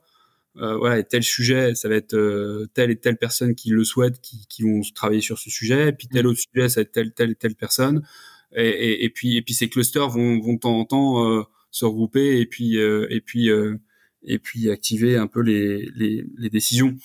Euh, 0.57 0.77
voilà, 0.77 1.01
et 1.01 1.05
tel 1.05 1.25
sujet, 1.25 1.75
ça 1.75 1.89
va 1.89 1.97
être 1.97 2.15
euh, 2.15 2.69
telle 2.75 2.91
et 2.91 2.97
telle 2.97 3.17
personne 3.17 3.57
qui 3.57 3.71
le 3.71 3.83
souhaite, 3.83 4.21
qui, 4.21 4.47
qui, 4.49 4.63
vont 4.63 4.81
travailler 4.95 5.21
sur 5.21 5.39
ce 5.39 5.51
sujet, 5.51 5.89
et 5.89 5.93
puis 5.93 6.07
tel 6.07 6.29
autre 6.29 6.39
sujet, 6.39 6.69
ça 6.69 6.81
va 6.81 6.83
être 6.83 6.93
telle, 6.93 7.13
telle 7.13 7.33
et 7.33 7.35
telle 7.35 7.57
personne. 7.57 8.07
Et, 8.55 8.69
et, 8.69 9.05
et 9.05 9.11
puis, 9.11 9.37
et 9.37 9.43
puis 9.43 9.53
ces 9.53 9.69
clusters 9.69 10.09
vont, 10.09 10.39
vont 10.41 10.55
de 10.55 10.61
temps 10.61 10.79
en 10.79 10.85
temps 10.85 11.29
euh, 11.29 11.43
se 11.73 11.85
regrouper 11.85 12.39
et 12.39 12.47
puis, 12.47 12.79
euh, 12.79 13.09
et 13.11 13.21
puis, 13.21 13.49
et 14.23 14.39
puis 14.39 14.71
activer 14.71 15.17
un 15.17 15.27
peu 15.27 15.41
les, 15.41 15.91
les, 15.97 16.25
les 16.39 16.51
décisions. 16.51 16.97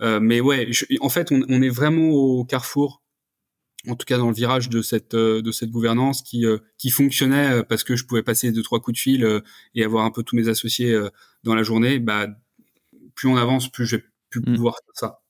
mais 0.00 0.40
ouais, 0.40 0.68
en 1.00 1.08
fait, 1.08 1.30
on, 1.30 1.44
on, 1.48 1.62
est 1.62 1.68
vraiment 1.68 2.10
au 2.10 2.44
carrefour 2.44 3.02
en 3.86 3.94
tout 3.94 4.04
cas 4.06 4.18
dans 4.18 4.28
le 4.28 4.34
virage 4.34 4.68
de 4.68 4.82
cette 4.82 5.14
euh, 5.14 5.40
de 5.40 5.52
cette 5.52 5.70
gouvernance 5.70 6.22
qui 6.22 6.44
euh, 6.44 6.58
qui 6.78 6.90
fonctionnait 6.90 7.50
euh, 7.50 7.62
parce 7.62 7.84
que 7.84 7.94
je 7.96 8.04
pouvais 8.04 8.22
passer 8.22 8.50
deux 8.50 8.62
trois 8.62 8.80
coups 8.80 8.96
de 8.96 9.00
fil 9.00 9.42
et 9.74 9.84
avoir 9.84 10.04
un 10.04 10.10
peu 10.10 10.22
tous 10.22 10.36
mes 10.36 10.48
associés 10.48 10.98
dans 11.44 11.54
la 11.54 11.62
journée 11.62 11.98
bah 11.98 12.26
plus 13.14 13.28
on 13.28 13.36
avance 13.36 13.70
plus 13.70 13.86
je 13.86 13.96
vais 13.96 14.04
plus 14.30 14.40
mmh. 14.40 14.54
pouvoir 14.54 14.74
faire 14.74 14.94
ça 14.94 15.20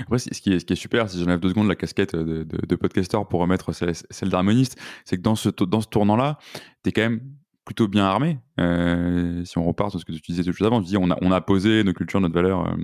après, 0.00 0.18
ce 0.18 0.28
qui 0.40 0.50
est, 0.50 0.60
ce 0.60 0.64
qui 0.64 0.72
est 0.72 0.76
super, 0.76 1.10
si 1.10 1.18
j'enlève 1.18 1.40
deux 1.40 1.50
secondes 1.50 1.68
la 1.68 1.74
casquette 1.74 2.16
de, 2.16 2.42
de, 2.42 2.66
de 2.66 2.76
podcasteur 2.76 3.28
pour 3.28 3.40
remettre 3.40 3.72
celle, 3.72 4.28
d'harmoniste, 4.30 4.78
c'est 5.04 5.18
que 5.18 5.22
dans 5.22 5.34
ce, 5.34 5.50
dans 5.50 5.82
ce 5.82 5.88
tournant-là, 5.88 6.38
tu 6.82 6.88
es 6.88 6.92
quand 6.92 7.02
même 7.02 7.20
plutôt 7.64 7.88
bien 7.88 8.04
armé. 8.04 8.38
Euh, 8.60 9.44
si 9.44 9.58
on 9.58 9.64
repart 9.64 9.90
sur 9.90 9.98
ce 9.98 10.04
que 10.04 10.12
tu 10.12 10.32
disais 10.32 10.44
tout 10.44 10.64
avant, 10.64 10.80
tu 10.80 10.88
dis 10.88 10.96
on 10.96 11.10
a, 11.10 11.18
on 11.22 11.32
a 11.32 11.40
posé 11.40 11.82
nos 11.82 11.92
cultures, 11.92 12.20
notre 12.20 12.34
valeur, 12.34 12.68
euh, 12.68 12.76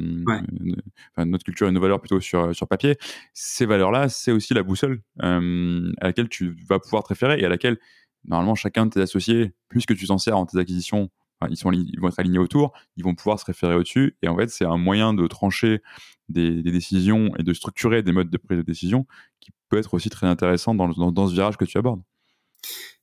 enfin, 1.15 1.27
notre 1.27 1.45
culture 1.45 1.69
et 1.69 1.73
nos 1.73 1.81
valeurs 1.81 2.01
plutôt 2.01 2.21
sur, 2.21 2.55
sur 2.55 2.67
papier. 2.67 2.97
Ces 3.35 3.67
valeurs-là, 3.67 4.09
c'est 4.09 4.33
aussi 4.33 4.55
la 4.55 4.63
boussole 4.63 5.03
euh, 5.23 5.93
à 6.01 6.07
laquelle 6.07 6.29
tu 6.29 6.57
vas 6.69 6.79
pouvoir 6.79 7.03
te 7.03 7.09
référer 7.09 7.41
et 7.41 7.45
à 7.45 7.49
laquelle 7.49 7.79
normalement 8.25 8.55
chacun 8.55 8.87
de 8.87 8.91
tes 8.91 9.01
associés, 9.01 9.53
puisque 9.69 9.95
tu 9.95 10.07
t'en 10.07 10.19
sers 10.19 10.37
en 10.37 10.47
tes 10.47 10.59
acquisitions, 10.59 11.11
ils, 11.49 11.57
sont, 11.57 11.73
ils 11.73 11.99
vont 12.01 12.09
être 12.09 12.19
alignés 12.19 12.39
autour, 12.39 12.73
ils 12.97 13.05
vont 13.05 13.15
pouvoir 13.15 13.39
se 13.39 13.45
référer 13.45 13.75
au-dessus. 13.75 14.17
Et 14.23 14.29
en 14.29 14.37
fait, 14.37 14.51
c'est 14.51 14.67
un 14.67 14.77
moyen 14.77 15.15
de 15.15 15.27
trancher 15.27 15.83
des, 16.29 16.63
des, 16.63 16.71
décisions 16.71 17.31
et 17.39 17.43
de 17.43 17.53
structurer 17.55 18.03
des 18.03 18.13
modes 18.13 18.31
de 18.31 18.37
prise 18.37 18.59
de 18.59 18.63
décision 18.63 19.07
qui 19.41 19.51
peut 19.69 19.79
être 19.79 19.95
aussi 19.95 20.11
très 20.11 20.27
intéressant 20.27 20.75
dans, 20.75 20.89
dans, 20.89 21.13
dans 21.13 21.27
ce 21.27 21.33
virage 21.33 21.57
que 21.57 21.65
tu 21.65 21.79
abordes. 21.79 22.03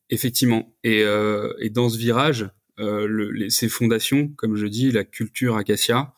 Effectivement. 0.09 0.75
Et, 0.83 1.03
euh, 1.03 1.53
et 1.59 1.69
dans 1.69 1.89
ce 1.89 1.97
virage, 1.97 2.49
euh, 2.79 3.07
le, 3.07 3.31
les, 3.31 3.49
ces 3.49 3.69
fondations, 3.69 4.29
comme 4.29 4.55
je 4.55 4.67
dis, 4.67 4.91
la 4.91 5.03
culture 5.03 5.57
Acacia, 5.57 6.13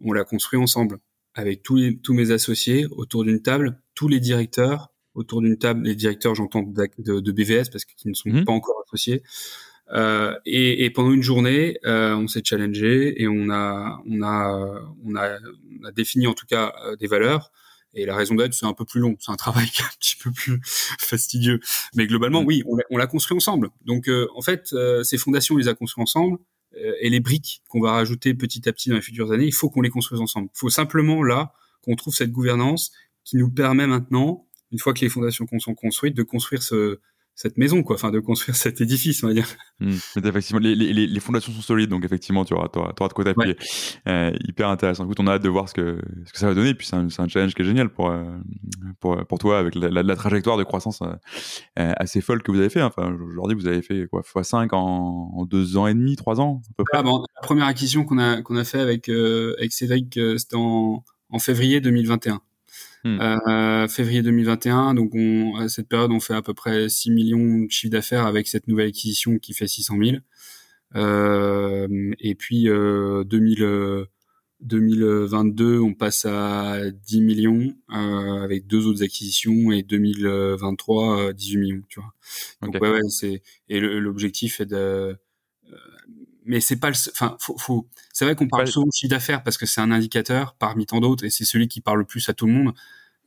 on 0.00 0.12
l'a 0.12 0.24
construit 0.24 0.58
ensemble 0.58 0.98
avec 1.34 1.62
tous, 1.62 1.76
les, 1.76 1.98
tous 1.98 2.14
mes 2.14 2.30
associés 2.30 2.86
autour 2.90 3.24
d'une 3.24 3.40
table, 3.40 3.80
tous 3.94 4.08
les 4.08 4.20
directeurs 4.20 4.92
autour 5.14 5.42
d'une 5.42 5.58
table, 5.58 5.82
les 5.82 5.94
directeurs, 5.94 6.34
j'entends 6.34 6.62
de, 6.62 7.20
de, 7.20 7.32
BVS 7.32 7.68
parce 7.70 7.84
qu'ils 7.84 8.10
ne 8.10 8.14
sont 8.14 8.30
mmh. 8.30 8.44
pas 8.44 8.52
encore 8.52 8.82
associés. 8.86 9.22
Euh, 9.92 10.34
et, 10.46 10.84
et, 10.84 10.90
pendant 10.90 11.12
une 11.12 11.22
journée, 11.22 11.76
euh, 11.84 12.14
on 12.14 12.26
s'est 12.26 12.42
challengé 12.44 13.20
et 13.22 13.28
on 13.28 13.50
a, 13.50 14.00
on 14.06 14.22
a, 14.22 14.82
on 15.04 15.16
a, 15.16 15.38
on 15.80 15.84
a 15.84 15.92
défini 15.92 16.26
en 16.26 16.32
tout 16.32 16.46
cas 16.46 16.72
euh, 16.86 16.96
des 16.96 17.06
valeurs 17.06 17.52
et 17.94 18.06
la 18.06 18.16
raison 18.16 18.34
d'être, 18.34 18.54
c'est 18.54 18.66
un 18.66 18.72
peu 18.72 18.84
plus 18.84 19.00
long. 19.00 19.16
C'est 19.20 19.32
un 19.32 19.36
travail 19.36 19.66
qui 19.66 19.82
est 19.82 19.84
un 19.84 19.96
petit 19.98 20.16
peu 20.16 20.30
plus 20.30 20.60
fastidieux. 20.64 21.60
Mais 21.94 22.06
globalement, 22.06 22.42
mm. 22.42 22.46
oui, 22.46 22.62
on 22.90 22.96
l'a 22.96 23.06
construit 23.06 23.36
ensemble. 23.36 23.70
Donc, 23.84 24.08
euh, 24.08 24.28
en 24.34 24.42
fait, 24.42 24.72
euh, 24.72 25.02
ces 25.02 25.18
fondations, 25.18 25.54
on 25.54 25.58
les 25.58 25.68
a 25.68 25.74
construites 25.74 26.02
ensemble. 26.02 26.38
Euh, 26.76 26.94
et 27.00 27.10
les 27.10 27.20
briques 27.20 27.62
qu'on 27.68 27.80
va 27.80 27.92
rajouter 27.92 28.32
petit 28.34 28.66
à 28.68 28.72
petit 28.72 28.88
dans 28.88 28.96
les 28.96 29.02
futures 29.02 29.30
années, 29.30 29.46
il 29.46 29.54
faut 29.54 29.68
qu'on 29.68 29.82
les 29.82 29.90
construise 29.90 30.20
ensemble. 30.20 30.48
Il 30.54 30.58
faut 30.58 30.70
simplement, 30.70 31.22
là, 31.22 31.52
qu'on 31.82 31.96
trouve 31.96 32.14
cette 32.14 32.32
gouvernance 32.32 32.92
qui 33.24 33.36
nous 33.36 33.50
permet 33.50 33.86
maintenant, 33.86 34.46
une 34.70 34.78
fois 34.78 34.94
que 34.94 35.00
les 35.00 35.10
fondations 35.10 35.46
sont 35.58 35.74
construites, 35.74 36.16
de 36.16 36.22
construire 36.22 36.62
ce, 36.62 36.98
cette 37.34 37.56
maison, 37.58 37.82
quoi, 37.82 37.96
enfin 37.96 38.10
de 38.10 38.20
construire 38.20 38.56
cet 38.56 38.80
édifice, 38.80 39.22
on 39.24 39.28
va 39.28 39.34
dire. 39.34 39.46
Mmh. 39.80 39.90
effectivement, 40.24 40.60
les, 40.60 40.74
les, 40.74 41.06
les, 41.06 41.20
fondations 41.20 41.52
sont 41.52 41.62
solides, 41.62 41.90
donc 41.90 42.04
effectivement, 42.04 42.44
tu 42.44 42.54
auras, 42.54 42.68
tu 42.68 42.78
auras, 42.78 43.08
de 43.08 43.12
quoi 43.12 43.24
t'appuyer. 43.24 43.56
Euh, 44.06 44.32
hyper 44.46 44.68
intéressant. 44.68 45.04
Écoute, 45.04 45.18
on 45.20 45.26
a 45.26 45.32
hâte 45.32 45.42
de 45.42 45.48
voir 45.48 45.68
ce 45.68 45.74
que, 45.74 45.98
ce 46.26 46.32
que 46.32 46.38
ça 46.38 46.46
va 46.46 46.54
donner. 46.54 46.74
Puis 46.74 46.86
c'est 46.86 46.96
un, 46.96 47.08
un, 47.18 47.28
challenge 47.28 47.54
qui 47.54 47.62
est 47.62 47.64
génial 47.64 47.88
pour, 47.88 48.10
euh, 48.10 48.24
pour, 49.00 49.24
pour 49.26 49.38
toi 49.38 49.58
avec 49.58 49.74
la, 49.74 49.88
la, 49.88 50.02
la, 50.02 50.16
trajectoire 50.16 50.56
de 50.56 50.64
croissance 50.64 51.02
euh, 51.02 51.14
assez 51.74 52.20
folle 52.20 52.42
que 52.42 52.52
vous 52.52 52.58
avez 52.58 52.70
fait. 52.70 52.82
Enfin, 52.82 53.16
aujourd'hui, 53.28 53.56
vous 53.56 53.66
avez 53.66 53.82
fait 53.82 54.06
quoi, 54.06 54.22
x5 54.22 54.68
en, 54.72 55.32
en, 55.34 55.44
deux 55.44 55.76
ans 55.76 55.86
et 55.86 55.94
demi, 55.94 56.16
trois 56.16 56.40
ans, 56.40 56.62
à 56.70 56.74
peu 56.76 56.84
près? 56.84 56.98
Ah, 56.98 57.02
bon, 57.02 57.24
la 57.34 57.42
première 57.42 57.66
acquisition 57.66 58.04
qu'on 58.04 58.18
a 58.18 58.42
qu'on 58.42 58.56
a 58.56 58.64
fait 58.64 58.80
avec 58.80 59.08
euh, 59.08 59.54
avec 59.58 59.72
Cédric, 59.72 60.18
c'était 60.36 60.56
en, 60.56 61.02
en 61.30 61.38
février 61.38 61.80
2021. 61.80 62.40
Hmm. 63.04 63.18
Euh, 63.20 63.88
février 63.88 64.22
2021, 64.22 64.94
donc 64.94 65.12
on, 65.14 65.56
à 65.56 65.68
cette 65.68 65.88
période, 65.88 66.12
on 66.12 66.20
fait 66.20 66.34
à 66.34 66.42
peu 66.42 66.54
près 66.54 66.88
6 66.88 67.10
millions 67.10 67.64
de 67.64 67.70
chiffre 67.70 67.90
d'affaires 67.90 68.26
avec 68.26 68.46
cette 68.46 68.68
nouvelle 68.68 68.88
acquisition 68.88 69.38
qui 69.38 69.54
fait 69.54 69.66
600 69.66 69.96
000. 70.02 70.16
Euh, 70.94 72.12
et 72.20 72.34
puis 72.34 72.68
euh, 72.68 73.24
2000, 73.24 74.06
2022, 74.62 75.80
on 75.80 75.94
passe 75.94 76.26
à 76.26 76.78
10 76.90 77.20
millions 77.20 77.74
euh, 77.92 78.42
avec 78.42 78.66
deux 78.66 78.86
autres 78.86 79.02
acquisitions 79.02 79.72
et 79.72 79.82
2023, 79.82 81.32
18 81.32 81.56
millions. 81.56 81.82
Tu 81.88 82.00
vois. 82.00 82.14
Donc 82.62 82.80
ouais, 82.80 82.90
ouais 82.90 83.08
c'est 83.08 83.42
et 83.68 83.80
l'objectif 83.80 84.60
est 84.60 84.66
de 84.66 85.16
euh, 85.72 85.76
mais 86.44 86.60
c'est 86.60 86.76
pas 86.76 86.90
le 86.90 86.96
enfin 87.10 87.36
faut, 87.40 87.56
faut 87.58 87.88
c'est 88.12 88.24
vrai 88.24 88.34
qu'on 88.34 88.48
parle 88.48 88.66
souvent 88.66 88.86
de 88.86 88.92
chiffre 88.92 89.10
d'affaires 89.10 89.42
parce 89.42 89.58
que 89.58 89.66
c'est 89.66 89.80
un 89.80 89.90
indicateur 89.90 90.54
parmi 90.58 90.86
tant 90.86 91.00
d'autres 91.00 91.24
et 91.24 91.30
c'est 91.30 91.44
celui 91.44 91.68
qui 91.68 91.80
parle 91.80 91.98
le 92.00 92.04
plus 92.04 92.28
à 92.28 92.34
tout 92.34 92.46
le 92.46 92.52
monde. 92.52 92.74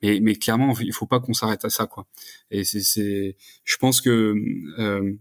Mais 0.04 0.20
mais 0.22 0.36
clairement 0.36 0.74
il 0.80 0.94
faut 0.94 1.08
pas 1.08 1.20
qu'on 1.20 1.34
s'arrête 1.34 1.66
à 1.66 1.70
ça 1.70 1.88
quoi. 1.88 2.08
Et 2.52 2.64
c'est 2.64 2.82
c'est 2.82 3.38
je 3.64 3.78
pense 3.78 4.02
que 4.02 4.36
euh, 4.80 5.14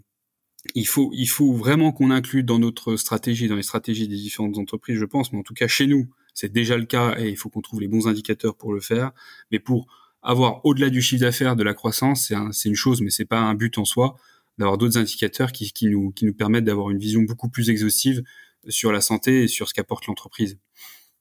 il 0.75 0.87
faut 0.87 1.11
il 1.15 1.27
faut 1.29 1.53
vraiment 1.53 1.93
qu'on 1.93 2.11
inclue 2.11 2.43
dans 2.43 2.59
notre 2.59 2.97
stratégie 2.97 3.49
dans 3.49 3.57
les 3.57 3.63
stratégies 3.63 4.09
des 4.09 4.17
différentes 4.17 4.59
entreprises 4.59 4.99
je 4.99 5.05
pense. 5.05 5.33
Mais 5.33 5.39
en 5.39 5.43
tout 5.43 5.55
cas 5.55 5.69
chez 5.69 5.87
nous 5.87 6.09
c'est 6.35 6.53
déjà 6.53 6.77
le 6.77 6.87
cas 6.87 7.17
et 7.19 7.29
il 7.29 7.37
faut 7.37 7.51
qu'on 7.51 7.61
trouve 7.63 7.81
les 7.81 7.89
bons 7.89 8.09
indicateurs 8.09 8.57
pour 8.57 8.73
le 8.73 8.81
faire. 8.81 9.13
Mais 9.53 9.61
pour 9.61 9.87
avoir 10.23 10.65
au-delà 10.65 10.91
du 10.91 11.03
chiffre 11.03 11.21
d'affaires 11.21 11.55
de 11.57 11.63
la 11.63 11.75
croissance 11.75 12.27
c'est 12.29 12.35
un, 12.35 12.51
c'est 12.53 12.69
une 12.69 12.75
chose 12.75 13.03
mais 13.03 13.11
c'est 13.11 13.27
pas 13.27 13.41
un 13.41 13.55
but 13.55 13.79
en 13.79 13.85
soi 13.85 14.17
d'avoir 14.59 14.79
d'autres 14.79 14.99
indicateurs 14.99 15.53
qui, 15.53 15.73
qui, 15.73 15.89
nous, 15.89 16.13
qui 16.13 16.25
nous 16.25 16.35
permettent 16.35 16.65
d'avoir 16.65 16.91
une 16.91 16.99
vision 16.99 17.23
beaucoup 17.23 17.49
plus 17.49 17.71
exhaustive 17.71 18.23
sur 18.69 18.93
la 18.93 19.01
santé 19.01 19.45
et 19.45 19.49
sur 19.49 19.69
ce 19.69 19.75
qu'apporte 19.75 20.07
l'entreprise. 20.07 20.59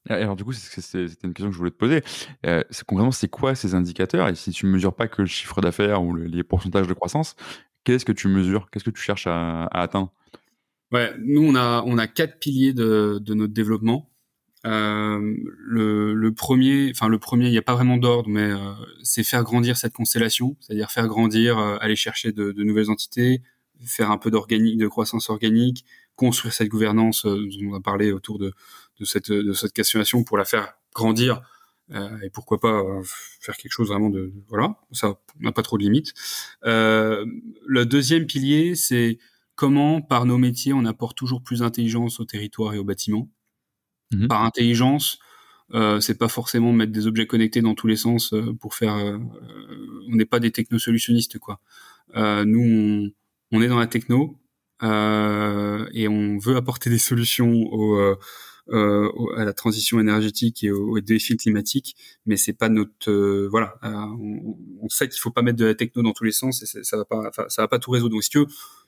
Alors 0.10 0.36
du 0.36 0.44
coup, 0.44 0.52
c'était 0.54 1.06
une 1.24 1.34
question 1.34 1.48
que 1.48 1.54
je 1.54 1.58
voulais 1.58 1.72
te 1.72 1.78
poser. 1.78 2.02
Euh, 2.46 2.62
concrètement, 2.88 3.12
c'est 3.12 3.30
quoi 3.30 3.56
ces 3.56 3.74
indicateurs? 3.74 4.28
Et 4.28 4.36
si 4.36 4.52
tu 4.52 4.66
mesures 4.66 4.94
pas 4.94 5.08
que 5.08 5.22
le 5.22 5.28
chiffre 5.28 5.62
d'affaires 5.62 6.04
ou 6.04 6.16
les 6.16 6.44
pourcentages 6.44 6.88
de 6.88 6.94
croissance, 6.94 7.36
qu'est-ce 7.86 8.04
que 8.04 8.12
tu 8.12 8.28
mesures? 8.28 8.70
Qu'est-ce 8.70 8.84
que 8.84 8.90
tu 8.92 9.02
cherches 9.02 9.28
à, 9.28 9.64
à, 9.64 9.82
atteindre? 9.82 10.12
Ouais, 10.92 11.14
nous 11.20 11.42
on 11.42 11.56
a 11.56 11.84
on 11.86 11.98
a 11.98 12.08
quatre 12.08 12.40
piliers 12.40 12.74
de, 12.74 13.20
de 13.22 13.34
notre 13.34 13.54
développement. 13.54 14.10
Euh, 14.66 15.36
le, 15.58 16.14
le, 16.14 16.34
premier, 16.34 16.90
enfin 16.92 17.10
le 17.10 17.20
premier, 17.20 17.48
il 17.48 17.52
n'y 17.52 17.58
a 17.58 17.64
pas 17.64 17.74
vraiment 17.76 17.98
d'ordre, 17.98 18.30
mais 18.30 18.52
euh, 18.52 18.72
c'est 19.02 19.24
faire 19.24 19.44
grandir 19.44 19.76
cette 19.76 19.94
constellation, 19.94 20.56
c'est-à-dire 20.62 20.90
faire 20.90 21.08
grandir, 21.08 21.58
euh, 21.58 21.78
aller 21.82 21.98
chercher 21.98 22.32
de, 22.32 22.52
de, 22.52 22.64
nouvelles 22.64 22.90
entités, 22.90 23.42
faire 23.86 24.10
un 24.10 24.18
peu 24.18 24.32
d'organique, 24.32 24.78
de 24.78 24.88
croissance 24.88 25.30
organique, 25.30 25.86
construire 26.16 26.54
cette 26.54 26.70
gouvernance 26.70 27.26
dont 27.26 27.72
on 27.72 27.74
a 27.74 27.82
parlé 27.82 28.12
autour 28.14 28.40
de, 28.40 28.54
de 29.00 29.06
cette 29.06 29.32
de 29.32 29.54
cette 29.54 29.74
questionation 29.74 30.24
pour 30.24 30.38
la 30.38 30.46
faire 30.46 30.76
grandir 30.94 31.42
euh, 31.92 32.18
et 32.22 32.30
pourquoi 32.30 32.60
pas 32.60 32.80
euh, 32.80 33.02
faire 33.42 33.58
quelque 33.58 33.72
chose 33.72 33.90
vraiment 33.90 34.10
de, 34.10 34.32
voilà 34.48 34.78
ça 34.92 35.20
n'a 35.40 35.52
pas 35.52 35.64
trop 35.64 35.78
de 35.78 35.84
limites. 35.84 36.14
Euh, 36.64 37.26
le 37.66 37.86
deuxième 37.86 38.26
pilier 38.26 38.76
c'est 38.76 39.18
comment 39.56 40.02
par 40.02 40.26
nos 40.26 40.38
métiers 40.38 40.74
on 40.74 40.86
apporte 40.86 41.18
toujours 41.18 41.44
plus 41.44 41.60
d'intelligence 41.60 42.20
au 42.20 42.26
territoire 42.26 42.74
et 42.74 42.78
au 42.78 42.86
bâtiment 42.86 43.30
mmh 44.14 44.28
par 44.28 44.44
intelligence 44.44 45.20
euh, 45.74 46.00
c'est 46.00 46.18
pas 46.18 46.28
forcément 46.28 46.72
mettre 46.72 46.92
des 46.92 47.08
objets 47.08 47.26
connectés 47.26 47.62
dans 47.62 47.74
tous 47.74 47.88
les 47.88 47.96
sens 47.96 48.34
pour 48.60 48.76
faire 48.76 48.96
on 48.96 50.16
n'est 50.16 50.26
pas 50.26 50.40
des 50.40 50.52
technosolutionnistes 50.52 51.40
quoi 51.40 51.60
nous 52.16 52.62
on, 52.62 53.12
on, 53.52 53.62
est 53.62 53.68
dans 53.68 53.80
la 53.80 53.88
techno 53.88 54.38
et 54.82 56.08
on 56.08 56.38
veut 56.38 56.56
apporter 56.56 56.90
des 56.90 56.98
solutions 56.98 57.70
euh, 58.70 59.10
à 59.36 59.44
la 59.44 59.52
transition 59.52 60.00
énergétique 60.00 60.64
et 60.64 60.72
aux, 60.72 61.02
défis 61.02 61.36
climatiques, 61.36 61.98
mais 62.26 62.38
c'est 62.38 62.54
pas 62.54 62.70
notre 62.70 63.12
euh, 63.12 63.50
voilà. 63.52 63.76
Euh, 63.84 63.90
on, 63.90 64.58
on, 64.82 64.88
sait 64.88 65.10
qu'il 65.10 65.20
faut 65.20 65.32
pas 65.32 65.42
mettre 65.42 65.58
de 65.58 65.66
la 65.66 65.76
techno 65.76 66.02
dans 66.02 66.14
tous 66.14 66.24
les 66.24 66.32
sens 66.32 66.64
et 66.64 66.84
ça 66.84 66.96
va 66.96 67.04
pas, 67.04 67.30
ça 67.50 67.62
va 67.62 67.68
pas 67.68 67.80
tout 67.80 67.92
résoudre. 67.92 68.14
Donc, 68.14 68.24
si 68.24 68.30
tu 68.30 68.40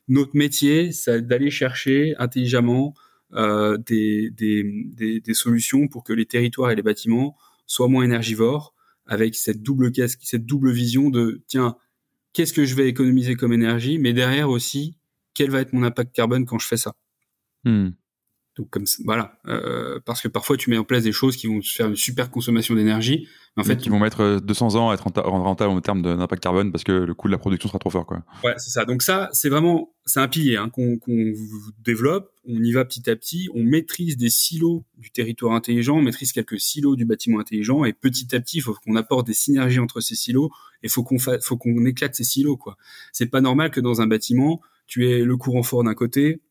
notre 0.08 0.34
métier, 0.34 0.94
c'est 0.94 1.28
d'aller 1.28 1.52
chercher 1.52 2.16
intelligemment 2.20 2.94
euh, 3.34 3.78
des, 3.78 4.30
des, 4.32 5.20
des, 5.20 5.34
solutions 5.34 5.88
pour 5.88 6.04
que 6.04 6.14
les 6.14 6.26
territoires 6.26 6.72
et 6.72 6.76
les 6.76 6.84
bâtiments 6.84 7.36
soient 7.66 7.88
moins 7.88 8.04
énergivores, 8.04 8.74
avec 9.08 9.36
cette 9.36 9.62
double 9.62 9.92
casque, 9.92 10.20
cette 10.24 10.46
double 10.46 10.72
vision 10.72 11.10
de 11.10 11.42
tiens, 11.48 11.76
qu'est-ce 12.34 12.54
que 12.54 12.66
je 12.66 12.76
vais 12.76 12.88
économiser 12.88 13.36
comme 13.36 13.54
énergie, 13.54 13.98
mais 13.98 14.14
derrière 14.14 14.50
aussi, 14.50 14.96
quel 15.34 15.50
va 15.50 15.62
être 15.62 15.74
mon 15.74 15.84
impact 15.84 16.16
carbone 16.16 16.46
quand 16.46 16.60
je 16.60 16.68
fais 16.68 16.78
ça? 16.78 16.96
Hmm. 17.64 17.90
Donc 18.58 18.70
comme 18.70 18.86
voilà, 19.04 19.38
euh, 19.48 20.00
parce 20.06 20.22
que 20.22 20.30
parfois 20.30 20.56
tu 20.56 20.70
mets 20.70 20.78
en 20.78 20.86
place 20.86 21.04
des 21.04 21.12
choses 21.12 21.36
qui 21.36 21.48
vont 21.48 21.62
faire 21.62 21.88
une 21.88 21.98
super 21.98 22.32
consommation 22.32 22.74
d'énergie, 22.74 23.28
mais 23.58 23.64
en 23.64 23.66
fait 23.66 23.76
qui 23.76 23.90
vont 23.90 24.00
mettre 24.00 24.40
200 24.40 24.76
euh, 24.76 24.80
ans 24.80 24.90
à 24.92 24.94
être 24.94 25.04
rentable 25.04 25.72
en 25.72 25.82
termes 25.82 26.02
d'impact 26.02 26.42
carbone 26.42 26.72
parce 26.72 26.86
que 26.86 26.94
le 26.94 27.14
coût 27.14 27.28
de 27.28 27.34
la 27.34 27.38
production 27.38 27.68
sera 27.68 27.80
trop 27.80 27.90
fort 27.90 28.06
quoi. 28.06 28.24
Ouais 28.46 28.54
c'est 28.58 28.70
ça. 28.70 28.86
Donc 28.86 29.02
ça 29.02 29.30
c'est 29.34 29.50
vraiment 29.50 29.94
c'est 30.06 30.22
un 30.22 30.30
pilier 30.30 30.56
hein, 30.56 30.70
qu'on 30.70 30.98
développe, 31.84 32.32
on 32.48 32.64
y 32.64 32.72
va 32.72 32.86
petit 32.86 33.10
à 33.10 33.16
petit, 33.18 33.50
on 33.54 33.64
maîtrise 33.64 34.16
des 34.16 34.30
silos 34.30 34.86
du 34.98 35.12
territoire 35.12 35.54
intelligent, 35.54 35.98
on 35.98 36.02
maîtrise 36.02 36.32
quelques 36.32 36.60
silos 36.60 36.96
du 36.96 37.04
bâtiment 37.04 37.42
intelligent 37.42 37.84
et 37.84 37.92
petit 37.92 38.34
à 38.34 38.40
petit 38.40 38.58
il 38.58 38.62
faut 38.62 38.74
qu'on 38.86 38.96
apporte 38.96 39.28
des 39.28 39.34
synergies 39.34 39.80
entre 39.80 40.00
ces 40.00 40.16
silos 40.16 40.50
et 40.82 40.88
faut 40.88 41.04
qu'on 41.04 41.18
faut 41.20 41.58
qu'on 41.58 41.86
éclate 41.86 42.16
ces 42.16 42.24
silos 42.24 42.56
quoi. 42.56 42.78
C'est 43.12 43.26
pas 43.26 43.42
normal 43.42 43.70
que 43.70 43.82
dans 43.82 44.00
un 44.00 44.08
bâtiment 44.08 44.62
tu 44.88 45.10
aies 45.10 45.24
le 45.24 45.38
courant 45.38 45.64
fort 45.64 45.84
d'un 45.84 45.96
côté, 45.96 46.42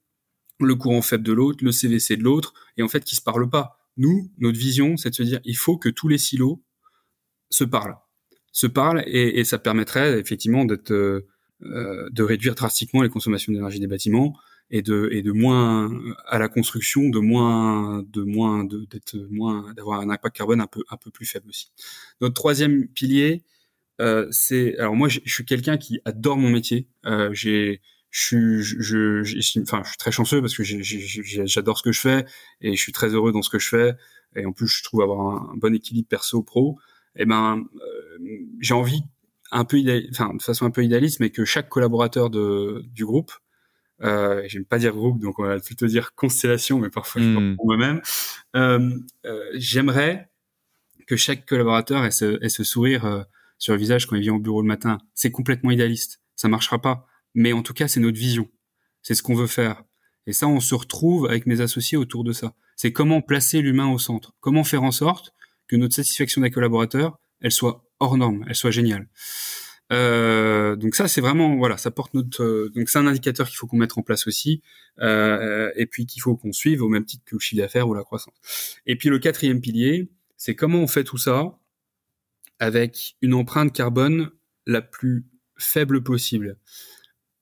le 0.64 0.74
courant 0.74 1.02
faible 1.02 1.24
de 1.24 1.32
l'autre, 1.32 1.64
le 1.64 1.72
CVC 1.72 2.16
de 2.16 2.22
l'autre, 2.22 2.54
et 2.76 2.82
en 2.82 2.88
fait 2.88 3.04
qui 3.04 3.16
se 3.16 3.22
parlent 3.22 3.50
pas. 3.50 3.78
Nous, 3.96 4.30
notre 4.38 4.58
vision, 4.58 4.96
c'est 4.96 5.10
de 5.10 5.14
se 5.14 5.22
dire, 5.22 5.40
il 5.44 5.56
faut 5.56 5.78
que 5.78 5.88
tous 5.88 6.08
les 6.08 6.18
silos 6.18 6.62
se 7.50 7.64
parlent, 7.64 7.96
se 8.52 8.66
parlent, 8.66 9.04
et, 9.06 9.44
ça 9.44 9.58
permettrait 9.58 10.18
effectivement 10.18 10.64
d'être, 10.64 10.92
euh, 10.92 11.26
euh, 11.62 12.08
de 12.10 12.22
réduire 12.22 12.54
drastiquement 12.54 13.02
les 13.02 13.08
consommations 13.08 13.52
d'énergie 13.52 13.80
des 13.80 13.86
bâtiments 13.86 14.36
et 14.70 14.82
de 14.82 15.08
et 15.12 15.22
de 15.22 15.30
moins 15.30 15.90
à 16.26 16.38
la 16.38 16.48
construction, 16.48 17.10
de 17.10 17.18
moins 17.18 18.02
de 18.02 18.22
moins 18.22 18.64
d'être 18.64 19.16
moins 19.30 19.72
d'avoir 19.74 20.00
un 20.00 20.10
impact 20.10 20.36
carbone 20.36 20.60
un 20.60 20.66
peu 20.66 20.82
un 20.90 20.96
peu 20.96 21.10
plus 21.10 21.26
faible 21.26 21.48
aussi. 21.48 21.70
Notre 22.20 22.34
troisième 22.34 22.88
pilier, 22.88 23.44
euh, 24.00 24.26
c'est 24.30 24.76
alors 24.78 24.96
moi 24.96 25.08
je, 25.08 25.20
suis 25.26 25.44
quelqu'un 25.44 25.76
qui 25.76 26.00
adore 26.04 26.38
mon 26.38 26.50
métier. 26.50 26.88
J'ai 27.32 27.82
je 28.14 28.20
suis, 28.20 28.62
je, 28.62 29.24
je, 29.24 29.60
enfin, 29.60 29.82
je 29.82 29.88
suis 29.88 29.98
très 29.98 30.12
chanceux 30.12 30.40
parce 30.40 30.56
que 30.56 30.62
j'adore 30.62 31.78
ce 31.78 31.82
que 31.82 31.90
je 31.90 32.00
fais 32.00 32.24
et 32.60 32.76
je 32.76 32.80
suis 32.80 32.92
très 32.92 33.08
heureux 33.08 33.32
dans 33.32 33.42
ce 33.42 33.50
que 33.50 33.58
je 33.58 33.68
fais. 33.68 33.94
Et 34.36 34.46
en 34.46 34.52
plus, 34.52 34.68
je 34.68 34.84
trouve 34.84 35.02
avoir 35.02 35.50
un, 35.50 35.56
bon 35.56 35.74
équilibre 35.74 36.06
perso-pro. 36.08 36.78
Et 37.16 37.22
eh 37.22 37.26
ben, 37.26 37.64
euh, 37.74 38.38
j'ai 38.60 38.74
envie 38.74 39.02
un 39.50 39.64
peu, 39.64 39.78
enfin, 40.12 40.32
de 40.32 40.42
façon 40.42 40.64
un 40.64 40.70
peu 40.70 40.84
idéaliste, 40.84 41.18
mais 41.18 41.30
que 41.30 41.44
chaque 41.44 41.68
collaborateur 41.68 42.30
de, 42.30 42.84
du 42.92 43.04
groupe, 43.04 43.32
euh, 44.02 44.42
j'aime 44.46 44.64
pas 44.64 44.78
dire 44.78 44.92
groupe, 44.92 45.20
donc 45.20 45.40
on 45.40 45.44
va 45.44 45.58
plutôt 45.58 45.86
dire 45.86 46.14
constellation, 46.14 46.78
mais 46.78 46.90
parfois 46.90 47.20
je 47.20 47.26
mmh. 47.26 47.56
pour 47.56 47.66
moi-même. 47.66 48.00
Euh, 48.54 48.96
euh, 49.26 49.44
J'aimerais 49.54 50.30
que 51.08 51.16
chaque 51.16 51.46
collaborateur 51.46 52.04
ait 52.04 52.12
ce, 52.12 52.42
ait 52.44 52.48
ce 52.48 52.62
sourire 52.62 53.06
euh, 53.06 53.22
sur 53.58 53.72
le 53.72 53.80
visage 53.80 54.06
quand 54.06 54.14
il 54.14 54.22
vient 54.22 54.34
au 54.34 54.40
bureau 54.40 54.62
le 54.62 54.68
matin. 54.68 54.98
C'est 55.14 55.32
complètement 55.32 55.72
idéaliste, 55.72 56.20
ça 56.36 56.46
marchera 56.46 56.80
pas 56.80 57.08
mais 57.34 57.52
en 57.52 57.62
tout 57.62 57.74
cas, 57.74 57.88
c'est 57.88 58.00
notre 58.00 58.18
vision. 58.18 58.48
C'est 59.02 59.14
ce 59.14 59.22
qu'on 59.22 59.34
veut 59.34 59.46
faire. 59.46 59.82
Et 60.26 60.32
ça, 60.32 60.46
on 60.48 60.60
se 60.60 60.74
retrouve 60.74 61.26
avec 61.26 61.46
mes 61.46 61.60
associés 61.60 61.98
autour 61.98 62.24
de 62.24 62.32
ça. 62.32 62.54
C'est 62.76 62.92
comment 62.92 63.20
placer 63.20 63.60
l'humain 63.60 63.88
au 63.88 63.98
centre. 63.98 64.34
Comment 64.40 64.64
faire 64.64 64.82
en 64.82 64.92
sorte 64.92 65.34
que 65.66 65.76
notre 65.76 65.94
satisfaction 65.94 66.42
des 66.42 66.50
collaborateurs, 66.50 67.18
elle 67.40 67.52
soit 67.52 67.84
hors 68.00 68.16
norme, 68.16 68.44
elle 68.48 68.54
soit 68.54 68.70
géniale. 68.70 69.08
Euh, 69.92 70.76
donc 70.76 70.94
ça, 70.94 71.08
c'est 71.08 71.20
vraiment 71.20 71.56
voilà, 71.56 71.76
ça 71.76 71.90
porte 71.90 72.14
notre. 72.14 72.42
Euh, 72.42 72.72
donc 72.74 72.88
c'est 72.88 72.98
un 72.98 73.06
indicateur 73.06 73.46
qu'il 73.46 73.56
faut 73.56 73.66
qu'on 73.66 73.76
mette 73.76 73.96
en 73.98 74.02
place 74.02 74.26
aussi, 74.26 74.62
euh, 75.00 75.70
et 75.76 75.86
puis 75.86 76.06
qu'il 76.06 76.22
faut 76.22 76.36
qu'on 76.36 76.52
suive 76.52 76.82
au 76.82 76.88
même 76.88 77.04
titre 77.04 77.22
que 77.26 77.36
le 77.36 77.40
chiffre 77.40 77.60
d'affaires 77.60 77.88
ou 77.88 77.94
la 77.94 78.02
croissance. 78.02 78.34
Et 78.86 78.96
puis 78.96 79.10
le 79.10 79.18
quatrième 79.18 79.60
pilier, 79.60 80.10
c'est 80.36 80.54
comment 80.54 80.78
on 80.78 80.86
fait 80.86 81.04
tout 81.04 81.18
ça 81.18 81.58
avec 82.58 83.16
une 83.20 83.34
empreinte 83.34 83.72
carbone 83.72 84.30
la 84.66 84.80
plus 84.80 85.26
faible 85.58 86.02
possible 86.02 86.56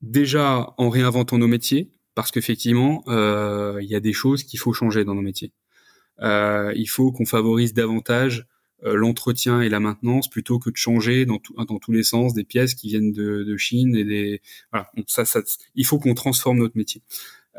déjà 0.03 0.75
en 0.77 0.91
réinventant 0.91 1.39
nos 1.39 1.49
métiers, 1.49 1.93
parce 2.15 2.31
qu'effectivement, 2.31 3.05
euh, 3.09 3.79
il 3.81 3.89
y 3.89 3.95
a 3.95 4.01
des 4.01 4.13
choses 4.13 4.45
qu'il 4.45 4.59
faut 4.59 4.73
changer 4.73 5.05
dans 5.05 5.15
nos 5.15 5.23
métiers. 5.23 5.53
Euh, 6.21 6.73
il 6.77 6.87
faut 6.87 7.11
qu'on 7.11 7.25
favorise 7.25 7.73
davantage 7.73 8.47
euh, 8.85 8.95
l'entretien 8.95 9.61
et 9.63 9.69
la 9.69 9.81
maintenance 9.81 10.29
plutôt 10.29 10.59
que 10.59 10.69
de 10.69 10.77
changer 10.77 11.25
dans, 11.25 11.41
dans 11.69 11.79
tous 11.79 11.93
les 11.93 12.03
sens 12.03 12.35
des 12.35 12.45
pièces 12.45 12.75
qui 12.75 12.89
viennent 12.89 13.13
de, 13.13 13.45
de 13.45 13.57
Chine 13.57 13.95
et 13.95 14.05
des 14.05 14.43
voilà. 14.73 14.91
ça, 15.07 15.25
ça, 15.25 15.41
il 15.75 15.87
faut 15.87 15.99
qu'on 15.99 16.15
transforme 16.15 16.59
notre 16.59 16.77
métier. 16.77 17.03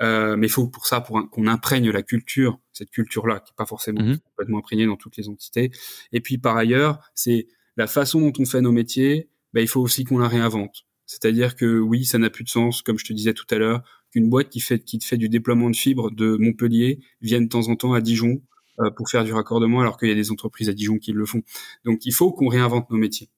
Euh, 0.01 0.36
mais 0.36 0.47
il 0.47 0.49
faut 0.49 0.67
pour 0.67 0.86
ça 0.86 1.01
pour 1.01 1.29
qu'on 1.29 1.47
imprègne 1.47 1.91
la 1.91 2.01
culture, 2.01 2.60
cette 2.73 2.89
culture-là 2.89 3.39
qui 3.39 3.51
est 3.51 3.56
pas 3.56 3.67
forcément 3.67 4.01
mmh 4.01 4.17
complètement 4.19 4.58
imprégnée 4.58 4.86
dans 4.86 4.97
toutes 4.97 5.17
les 5.17 5.29
entités. 5.29 5.71
Et 6.12 6.19
puis 6.19 6.38
par 6.38 6.58
ailleurs, 6.58 6.99
c'est 7.13 7.47
la 7.77 7.88
façon 7.88 8.19
dont 8.19 8.34
on 8.39 8.45
fait 8.45 8.62
nos 8.62 8.71
métiers. 8.71 9.29
Ben, 9.53 9.62
il 9.62 9.67
faut 9.67 9.82
aussi 9.82 10.03
qu'on 10.03 10.17
la 10.17 10.27
réinvente. 10.27 10.86
C'est-à-dire 11.05 11.55
que 11.55 11.79
oui, 11.79 12.05
ça 12.05 12.17
n'a 12.17 12.29
plus 12.29 12.43
de 12.43 12.49
sens, 12.49 12.81
comme 12.81 12.97
je 12.97 13.05
te 13.05 13.13
disais 13.13 13.33
tout 13.33 13.45
à 13.51 13.57
l'heure, 13.57 13.83
qu'une 14.11 14.29
boîte 14.29 14.49
qui 14.49 14.59
fait 14.59 14.83
qui 14.83 14.99
fait 14.99 15.17
du 15.17 15.29
déploiement 15.29 15.69
de 15.69 15.75
fibres 15.75 16.11
de 16.11 16.37
Montpellier 16.37 16.99
vienne 17.21 17.45
de 17.45 17.49
temps 17.49 17.67
en 17.67 17.75
temps 17.75 17.93
à 17.93 18.01
Dijon 18.01 18.41
euh, 18.79 18.89
pour 18.91 19.09
faire 19.09 19.23
du 19.23 19.33
raccordement, 19.33 19.81
alors 19.81 19.97
qu'il 19.97 20.09
y 20.09 20.11
a 20.11 20.15
des 20.15 20.31
entreprises 20.31 20.69
à 20.69 20.73
Dijon 20.73 20.97
qui 20.97 21.11
le 21.11 21.25
font. 21.25 21.41
Donc 21.85 22.05
il 22.05 22.13
faut 22.13 22.31
qu'on 22.31 22.47
réinvente 22.47 22.89
nos 22.89 22.97
métiers 22.97 23.29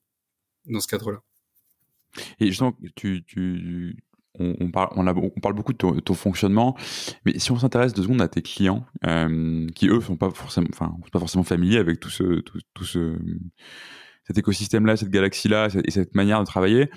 dans 0.65 0.80
ce 0.80 0.88
cadre-là. 0.88 1.21
Et 2.39 2.47
justement, 2.47 2.78
tu, 2.95 3.23
tu, 3.25 3.97
on, 4.39 4.71
parle, 4.71 4.89
on, 4.95 5.39
parle, 5.41 5.54
beaucoup 5.54 5.73
de 5.73 5.99
ton, 5.99 6.13
fonctionnement, 6.13 6.78
mais 7.25 7.38
si 7.39 7.51
on 7.51 7.60
s'intéresse 7.60 7.93
deux 7.93 8.04
secondes 8.04 8.21
à 8.21 8.28
tes 8.28 8.41
clients, 8.41 8.86
euh, 9.06 9.67
qui 9.75 9.88
eux 9.88 10.01
sont 10.01 10.17
pas 10.17 10.32
forcément, 10.32 10.67
enfin, 10.71 10.95
pas 11.12 11.19
forcément 11.19 11.43
familiers 11.43 11.78
avec 11.78 11.99
tout 11.99 12.10
ce, 12.10 12.39
tout, 12.41 12.60
tout 12.73 12.86
ce 12.86 13.17
cet 14.28 14.38
écosystème-là, 14.38 14.98
cette 14.98 15.10
galaxie-là 15.10 15.70
et 15.84 15.92
cette 15.92 16.16
manière 16.16 16.40
de 16.40 16.46
travailler, 16.46 16.90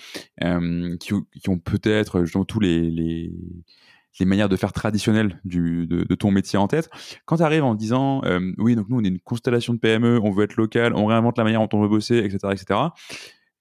euh, 0.43 0.97
qui, 0.97 1.13
ont 1.49 1.59
peut-être 1.59 2.23
justement 2.25 2.45
tous 2.45 2.61
les, 2.61 2.91
les, 2.91 3.33
manières 4.25 4.49
de 4.49 4.57
faire 4.57 4.73
traditionnelles 4.73 5.41
du, 5.45 5.87
de, 5.87 6.15
ton 6.15 6.31
métier 6.31 6.59
en 6.59 6.67
tête. 6.67 6.91
Quand 7.25 7.37
tu 7.37 7.43
arrives 7.43 7.63
en 7.63 7.75
disant, 7.75 8.23
euh, 8.25 8.41
oui, 8.59 8.75
donc 8.75 8.89
nous, 8.89 8.99
on 8.99 9.05
est 9.05 9.09
une 9.09 9.21
constellation 9.21 9.75
de 9.75 9.79
PME, 9.79 10.19
on 10.23 10.33
veut 10.33 10.45
être 10.45 10.57
local, 10.57 10.93
on 10.95 11.07
réinvente 11.07 11.39
la 11.39 11.45
manière 11.45 11.61
dont 11.61 11.79
on 11.79 11.83
veut 11.83 11.89
bosser, 11.89 12.19
etc., 12.19 12.39
etc. 12.53 12.81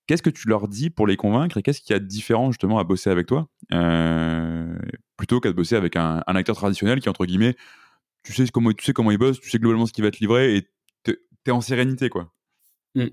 Qu'est-ce 0.07 0.23
que 0.23 0.29
tu 0.29 0.47
leur 0.47 0.69
dis 0.69 0.89
pour 0.89 1.05
les 1.05 1.17
convaincre 1.17 1.57
et 1.57 1.61
qu'est-ce 1.61 1.81
qu'il 1.81 1.93
y 1.93 1.95
a 1.97 1.99
de 1.99 2.05
différent 2.05 2.51
justement 2.51 2.79
à 2.79 2.85
bosser 2.85 3.09
avec 3.09 3.27
toi 3.27 3.49
euh, 3.73 4.73
plutôt 5.17 5.41
qu'à 5.41 5.51
bosser 5.51 5.75
avec 5.75 5.97
un, 5.97 6.23
acteur 6.25 6.55
traditionnel 6.55 7.01
qui 7.01 7.09
entre 7.09 7.25
guillemets 7.25 7.57
tu 8.23 8.31
sais 8.31 8.47
comment 8.47 8.71
tu 8.71 8.85
sais 8.85 8.93
comment 8.93 9.11
il 9.11 9.17
bosse 9.17 9.41
tu 9.41 9.49
sais 9.49 9.59
globalement 9.59 9.85
ce 9.85 9.91
qui 9.91 10.01
va 10.01 10.07
être 10.07 10.19
livré 10.19 10.55
et 10.55 10.69
t'es 11.03 11.17
es 11.45 11.51
en 11.51 11.59
sérénité 11.59 12.07
quoi? 12.07 12.33
Mmh. 12.95 13.07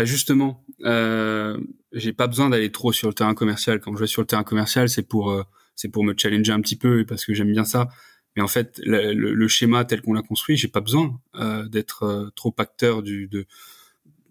Bah 0.00 0.06
justement, 0.06 0.64
euh, 0.86 1.60
j'ai 1.92 2.14
pas 2.14 2.26
besoin 2.26 2.48
d'aller 2.48 2.72
trop 2.72 2.90
sur 2.90 3.08
le 3.08 3.12
terrain 3.12 3.34
commercial. 3.34 3.80
Quand 3.80 3.94
je 3.94 4.00
vais 4.00 4.06
sur 4.06 4.22
le 4.22 4.26
terrain 4.26 4.44
commercial, 4.44 4.88
c'est 4.88 5.02
pour 5.02 5.30
euh, 5.30 5.42
c'est 5.76 5.90
pour 5.90 6.04
me 6.04 6.14
challenger 6.16 6.52
un 6.52 6.62
petit 6.62 6.76
peu 6.76 7.04
parce 7.04 7.26
que 7.26 7.34
j'aime 7.34 7.52
bien 7.52 7.66
ça. 7.66 7.86
Mais 8.34 8.40
en 8.40 8.48
fait, 8.48 8.80
le, 8.82 9.12
le, 9.12 9.48
schéma 9.48 9.84
tel 9.84 10.00
qu'on 10.00 10.14
l'a 10.14 10.22
construit, 10.22 10.56
j'ai 10.56 10.68
pas 10.68 10.80
besoin 10.80 11.20
euh, 11.34 11.68
d'être 11.68 12.04
euh, 12.04 12.30
trop 12.34 12.54
acteur 12.56 13.02
du. 13.02 13.28
De... 13.28 13.44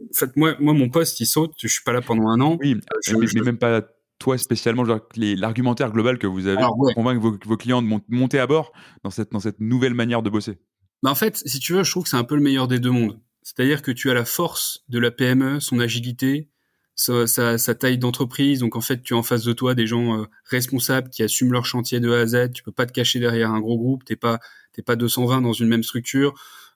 En 0.02 0.16
fait, 0.16 0.36
moi, 0.36 0.56
moi, 0.60 0.74
mon 0.74 0.90
poste, 0.90 1.20
il 1.20 1.28
saute. 1.28 1.54
Je 1.62 1.68
suis 1.68 1.84
pas 1.84 1.94
là 1.94 2.02
pendant 2.02 2.30
un 2.30 2.42
an. 2.42 2.58
Oui, 2.60 2.76
je, 3.06 3.16
mais, 3.16 3.42
même 3.42 3.60
pas 3.60 3.84
toi 4.18 4.40
spécialement. 4.40 4.84
L'argumentaire 5.16 5.92
global 5.92 6.18
que 6.18 6.26
vous 6.26 6.48
avez 6.48 6.64
pour 6.64 6.96
convaincre 6.96 7.22
vos, 7.22 7.38
vos, 7.46 7.58
clients 7.58 7.84
de 7.84 8.02
monter 8.08 8.40
à 8.40 8.48
bord 8.48 8.74
dans 9.04 9.12
cette 9.12 9.32
dans 9.32 9.40
cette 9.40 9.60
nouvelle 9.60 9.94
manière 9.94 10.24
de 10.24 10.32
bosser. 10.32 10.58
Bah 11.04 11.12
en 11.12 11.16
fait, 11.16 11.38
si 11.46 11.60
tu 11.60 11.74
veux, 11.74 11.84
je 11.84 11.92
trouve 11.92 12.06
que 12.06 12.10
c'est 12.10 12.18
un 12.18 12.24
peu 12.24 12.34
le 12.34 12.42
meilleur 12.42 12.68
des 12.68 12.80
deux 12.80 12.90
mondes. 12.90 13.20
C'est-à-dire 13.56 13.82
que 13.82 13.92
tu 13.92 14.12
as 14.12 14.14
la 14.14 14.26
force 14.26 14.84
de 14.90 15.00
la 15.00 15.10
PME, 15.10 15.60
son 15.60 15.80
agilité, 15.80 16.50
sa, 16.96 17.26
sa, 17.26 17.76
taille 17.76 17.98
d'entreprise. 17.98 18.60
Donc 18.60 18.76
en 18.76 18.82
fait, 18.82 19.02
tu 19.02 19.14
as 19.14 19.18
en 19.18 19.24
face 19.24 19.44
de 19.44 19.54
toi 19.54 19.74
des 19.74 19.88
gens 19.88 20.28
responsables 20.44 21.10
qui 21.10 21.24
assument 21.24 21.54
leur 21.54 21.66
chantier 21.66 22.00
de 22.00 22.12
A 22.12 22.20
à 22.20 22.26
Z. 22.28 22.52
Tu 22.54 22.62
peux 22.62 22.72
pas 22.72 22.86
te 22.86 22.92
cacher 22.92 23.20
derrière 23.20 23.52
un 23.52 23.60
gros 23.60 23.78
groupe. 23.78 24.04
T'es 24.04 24.16
pas 24.16 24.40
t'es 24.74 24.82
pas 24.82 24.96
220 24.96 25.42
dans 25.42 25.54
une 25.54 25.68
même 25.68 25.82
structure. 25.82 26.34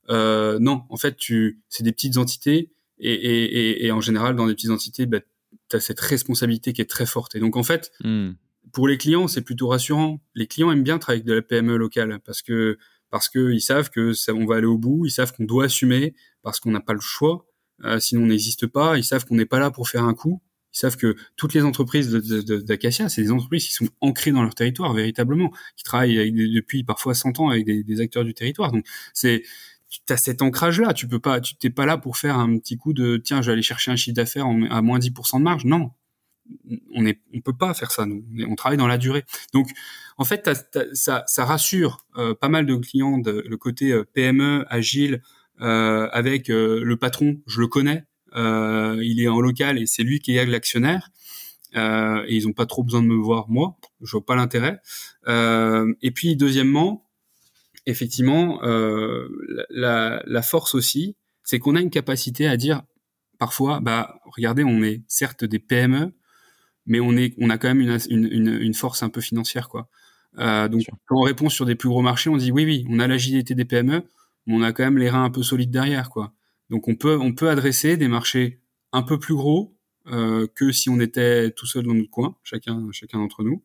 non, 0.09 0.84
en 0.89 0.97
fait, 0.97 1.15
tu 1.15 1.61
c'est 1.69 1.84
des 1.84 1.91
petites 1.91 2.17
entités 2.17 2.71
et, 2.99 3.13
et, 3.13 3.86
et, 3.86 3.91
en 3.91 4.01
général 4.01 4.36
dans 4.36 4.47
des 4.47 4.55
petites 4.55 4.71
entités, 4.71 5.05
bah, 5.05 5.19
tu 5.69 5.76
as 5.76 5.80
cette 5.80 5.99
responsabilité 5.99 6.74
qui 6.74 6.82
est 6.82 6.89
très 6.89 7.05
forte. 7.05 7.36
Et 7.36 7.39
donc 7.39 7.55
en 7.55 7.63
fait, 7.63 7.91
hmm. 8.03 8.32
pour 8.71 8.88
les 8.88 8.97
clients, 8.97 9.28
c'est 9.28 9.41
plutôt 9.41 9.67
rassurant. 9.67 10.21
Les 10.36 10.47
clients 10.47 10.71
aiment 10.71 10.84
bien 10.84 10.97
travailler 10.99 11.21
avec 11.21 11.28
de 11.28 11.34
la 11.34 11.41
PME 11.41 11.76
locale 11.78 12.19
parce 12.26 12.41
que 12.41 12.78
parce 13.14 13.30
que 13.30 13.51
ils 13.51 13.61
savent 13.61 13.91
que 13.91 14.11
ça, 14.14 14.34
on 14.34 14.47
va 14.47 14.55
aller 14.55 14.66
au 14.66 14.80
bout, 14.80 15.05
ils 15.05 15.11
savent 15.11 15.32
qu'on 15.34 15.43
doit 15.43 15.66
assumer 15.66 16.16
parce 16.41 16.59
qu'on 16.59 16.72
n'a 16.72 16.80
pas 16.80 16.93
le 16.93 16.99
choix, 16.99 17.45
euh, 17.84 17.99
sinon 17.99 18.24
on 18.24 18.26
n'existe 18.26 18.66
pas. 18.66 18.97
Ils 18.97 19.03
savent 19.03 19.24
qu'on 19.24 19.36
n'est 19.36 19.45
pas 19.45 19.59
là 19.59 19.70
pour 19.70 19.88
faire 19.88 20.03
un 20.03 20.16
coup. 20.16 20.41
Ils 20.74 20.80
savent 20.80 20.97
que 20.97 21.16
toutes 21.36 21.53
les 21.53 21.61
entreprises 21.61 22.09
d'Acacia, 22.09 23.09
c'est 23.09 23.22
des 23.22 23.30
entreprises 23.30 23.68
qui 23.68 23.74
sont 23.74 23.88
ancrées 24.01 24.32
dans 24.32 24.41
leur 24.41 24.55
territoire 24.55 24.93
véritablement, 24.93 25.51
qui 25.78 25.84
travaillent 25.84 26.32
depuis 26.32 26.84
parfois 26.84 27.14
100 27.14 27.39
ans 27.39 27.49
avec 27.49 27.66
des, 27.66 27.84
des 27.84 28.01
acteurs 28.01 28.24
du 28.24 28.34
territoire. 28.34 28.72
Donc 28.72 28.84
c'est 29.14 29.43
tu 29.89 30.01
as 30.11 30.18
cet 30.18 30.41
ancrage 30.41 30.82
là 30.82 30.91
tu 30.95 31.07
peux 31.07 31.20
pas 31.20 31.39
tu 31.39 31.55
t'es 31.55 31.70
pas 31.70 31.86
là 31.86 31.99
pour 31.99 32.18
faire 32.18 32.39
un 32.39 32.57
petit 32.57 32.78
coup 32.78 32.93
de 32.93 33.18
tiens 33.18 33.43
je 33.43 33.47
vais 33.47 33.53
aller 33.53 33.61
chercher 33.61 33.91
un 33.91 33.95
chiffre 33.95 34.16
d'affaires 34.16 34.47
à 34.47 34.82
moins 34.82 34.97
10% 34.97 35.38
de 35.38 35.43
marge 35.43 35.66
non 35.66 35.91
on 36.93 37.05
est 37.05 37.19
on 37.33 37.41
peut 37.41 37.55
pas 37.55 37.73
faire 37.73 37.91
ça 37.91 38.05
nous. 38.05 38.23
On 38.47 38.55
travaille 38.55 38.77
dans 38.77 38.87
la 38.87 38.97
durée. 38.97 39.23
Donc 39.53 39.69
en 40.17 40.25
fait 40.25 40.49
ça 40.93 41.23
ça 41.27 41.45
rassure 41.45 42.05
euh, 42.17 42.33
pas 42.33 42.49
mal 42.49 42.65
de 42.65 42.75
clients 42.75 43.17
de, 43.17 43.43
le 43.47 43.57
côté 43.57 43.91
euh, 43.91 44.03
PME 44.13 44.65
agile 44.69 45.21
euh, 45.61 46.09
avec 46.11 46.47
le 46.47 46.95
patron 46.95 47.37
je 47.47 47.59
le 47.61 47.67
connais 47.67 48.05
il 48.35 49.21
est 49.21 49.27
en 49.27 49.39
local 49.39 49.77
et 49.77 49.85
c'est 49.85 50.03
lui 50.03 50.19
qui 50.19 50.35
est 50.35 50.45
l'actionnaire. 50.45 51.09
Et 51.75 52.35
ils 52.35 52.47
ont 52.47 52.53
pas 52.53 52.65
trop 52.65 52.83
besoin 52.83 53.01
de 53.01 53.07
me 53.07 53.15
voir 53.15 53.49
moi. 53.49 53.77
Je 54.01 54.11
vois 54.11 54.25
pas 54.25 54.35
l'intérêt. 54.35 54.79
Et 55.27 56.11
puis 56.11 56.35
deuxièmement 56.35 57.03
effectivement, 57.85 58.63
euh, 58.63 59.27
la, 59.69 60.21
la, 60.25 60.41
force 60.41 60.75
aussi, 60.75 61.15
c'est 61.43 61.59
qu'on 61.59 61.75
a 61.75 61.81
une 61.81 61.89
capacité 61.89 62.47
à 62.47 62.57
dire 62.57 62.83
parfois, 63.39 63.79
bah, 63.81 64.19
regardez, 64.25 64.63
on 64.63 64.83
est 64.83 65.03
certes 65.07 65.43
des 65.43 65.59
PME, 65.59 66.13
mais 66.86 66.99
on 66.99 67.15
est, 67.15 67.34
on 67.39 67.49
a 67.49 67.57
quand 67.57 67.67
même 67.67 67.81
une, 67.81 67.97
une, 68.09 68.47
une 68.61 68.73
force 68.73 69.03
un 69.03 69.09
peu 69.09 69.21
financière, 69.21 69.69
quoi. 69.69 69.89
Euh, 70.39 70.67
donc, 70.67 70.84
quand 71.05 71.17
on 71.17 71.21
répond 71.21 71.49
sur 71.49 71.65
des 71.65 71.75
plus 71.75 71.89
gros 71.89 72.01
marchés, 72.01 72.29
on 72.29 72.38
dit 72.38 72.51
oui, 72.51 72.65
oui, 72.65 72.86
on 72.89 72.99
a 72.99 73.07
l'agilité 73.07 73.55
des 73.55 73.65
PME, 73.65 74.03
mais 74.45 74.53
on 74.53 74.61
a 74.61 74.71
quand 74.71 74.84
même 74.84 74.97
les 74.97 75.09
reins 75.09 75.23
un 75.23 75.29
peu 75.29 75.43
solides 75.43 75.71
derrière, 75.71 76.09
quoi. 76.09 76.34
Donc, 76.69 76.88
on 76.88 76.95
peut, 76.95 77.17
on 77.19 77.34
peut 77.34 77.49
adresser 77.49 77.97
des 77.97 78.07
marchés 78.07 78.61
un 78.91 79.03
peu 79.03 79.19
plus 79.19 79.36
gros 79.36 79.75
euh, 80.07 80.47
que 80.55 80.71
si 80.71 80.89
on 80.89 80.99
était 80.99 81.51
tout 81.51 81.65
seul 81.65 81.84
dans 81.84 81.93
notre 81.93 82.09
coin, 82.09 82.36
chacun, 82.43 82.88
chacun 82.91 83.19
d'entre 83.19 83.43
nous. 83.43 83.63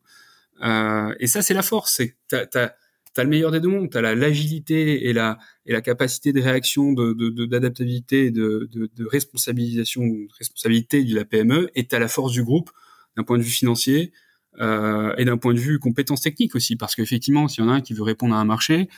Euh, 0.61 1.13
et 1.19 1.27
ça, 1.27 1.41
c'est 1.41 1.53
la 1.53 1.63
force. 1.63 1.93
C'est 1.95 2.09
que 2.29 2.45
t'as 2.45 3.23
le 3.23 3.29
meilleur 3.29 3.51
des 3.51 3.59
deux 3.59 3.67
mondes, 3.67 3.89
t'as 3.89 4.01
la 4.01 4.15
l'agilité 4.15 5.09
et 5.09 5.13
la 5.13 5.39
et 5.65 5.73
la 5.73 5.81
capacité 5.81 6.31
de 6.31 6.41
réaction, 6.41 6.93
de 6.93 7.45
d'adaptabilité, 7.45 8.31
de, 8.31 8.69
de, 8.71 8.79
de, 8.81 8.89
de, 8.95 9.05
responsabilisation, 9.05 10.03
responsabilité 10.37 11.03
de 11.03 11.15
la 11.15 11.25
PME, 11.25 11.69
et 11.75 11.85
t'as 11.87 11.99
la 11.99 12.07
force 12.07 12.31
du 12.31 12.43
groupe 12.43 12.69
d'un 13.17 13.23
point 13.23 13.37
de 13.37 13.43
vue 13.43 13.49
financier 13.49 14.11
euh, 14.59 15.13
et 15.17 15.25
d'un 15.25 15.37
point 15.37 15.53
de 15.53 15.59
vue 15.59 15.79
compétences 15.79 16.21
techniques 16.21 16.55
aussi, 16.55 16.75
parce 16.75 16.95
qu'effectivement, 16.95 17.47
s'il 17.47 17.63
y 17.63 17.67
en 17.67 17.69
a 17.69 17.75
un 17.75 17.81
qui 17.81 17.93
veut 17.93 18.03
répondre 18.03 18.35
à 18.35 18.39
un 18.39 18.45
marché 18.45 18.89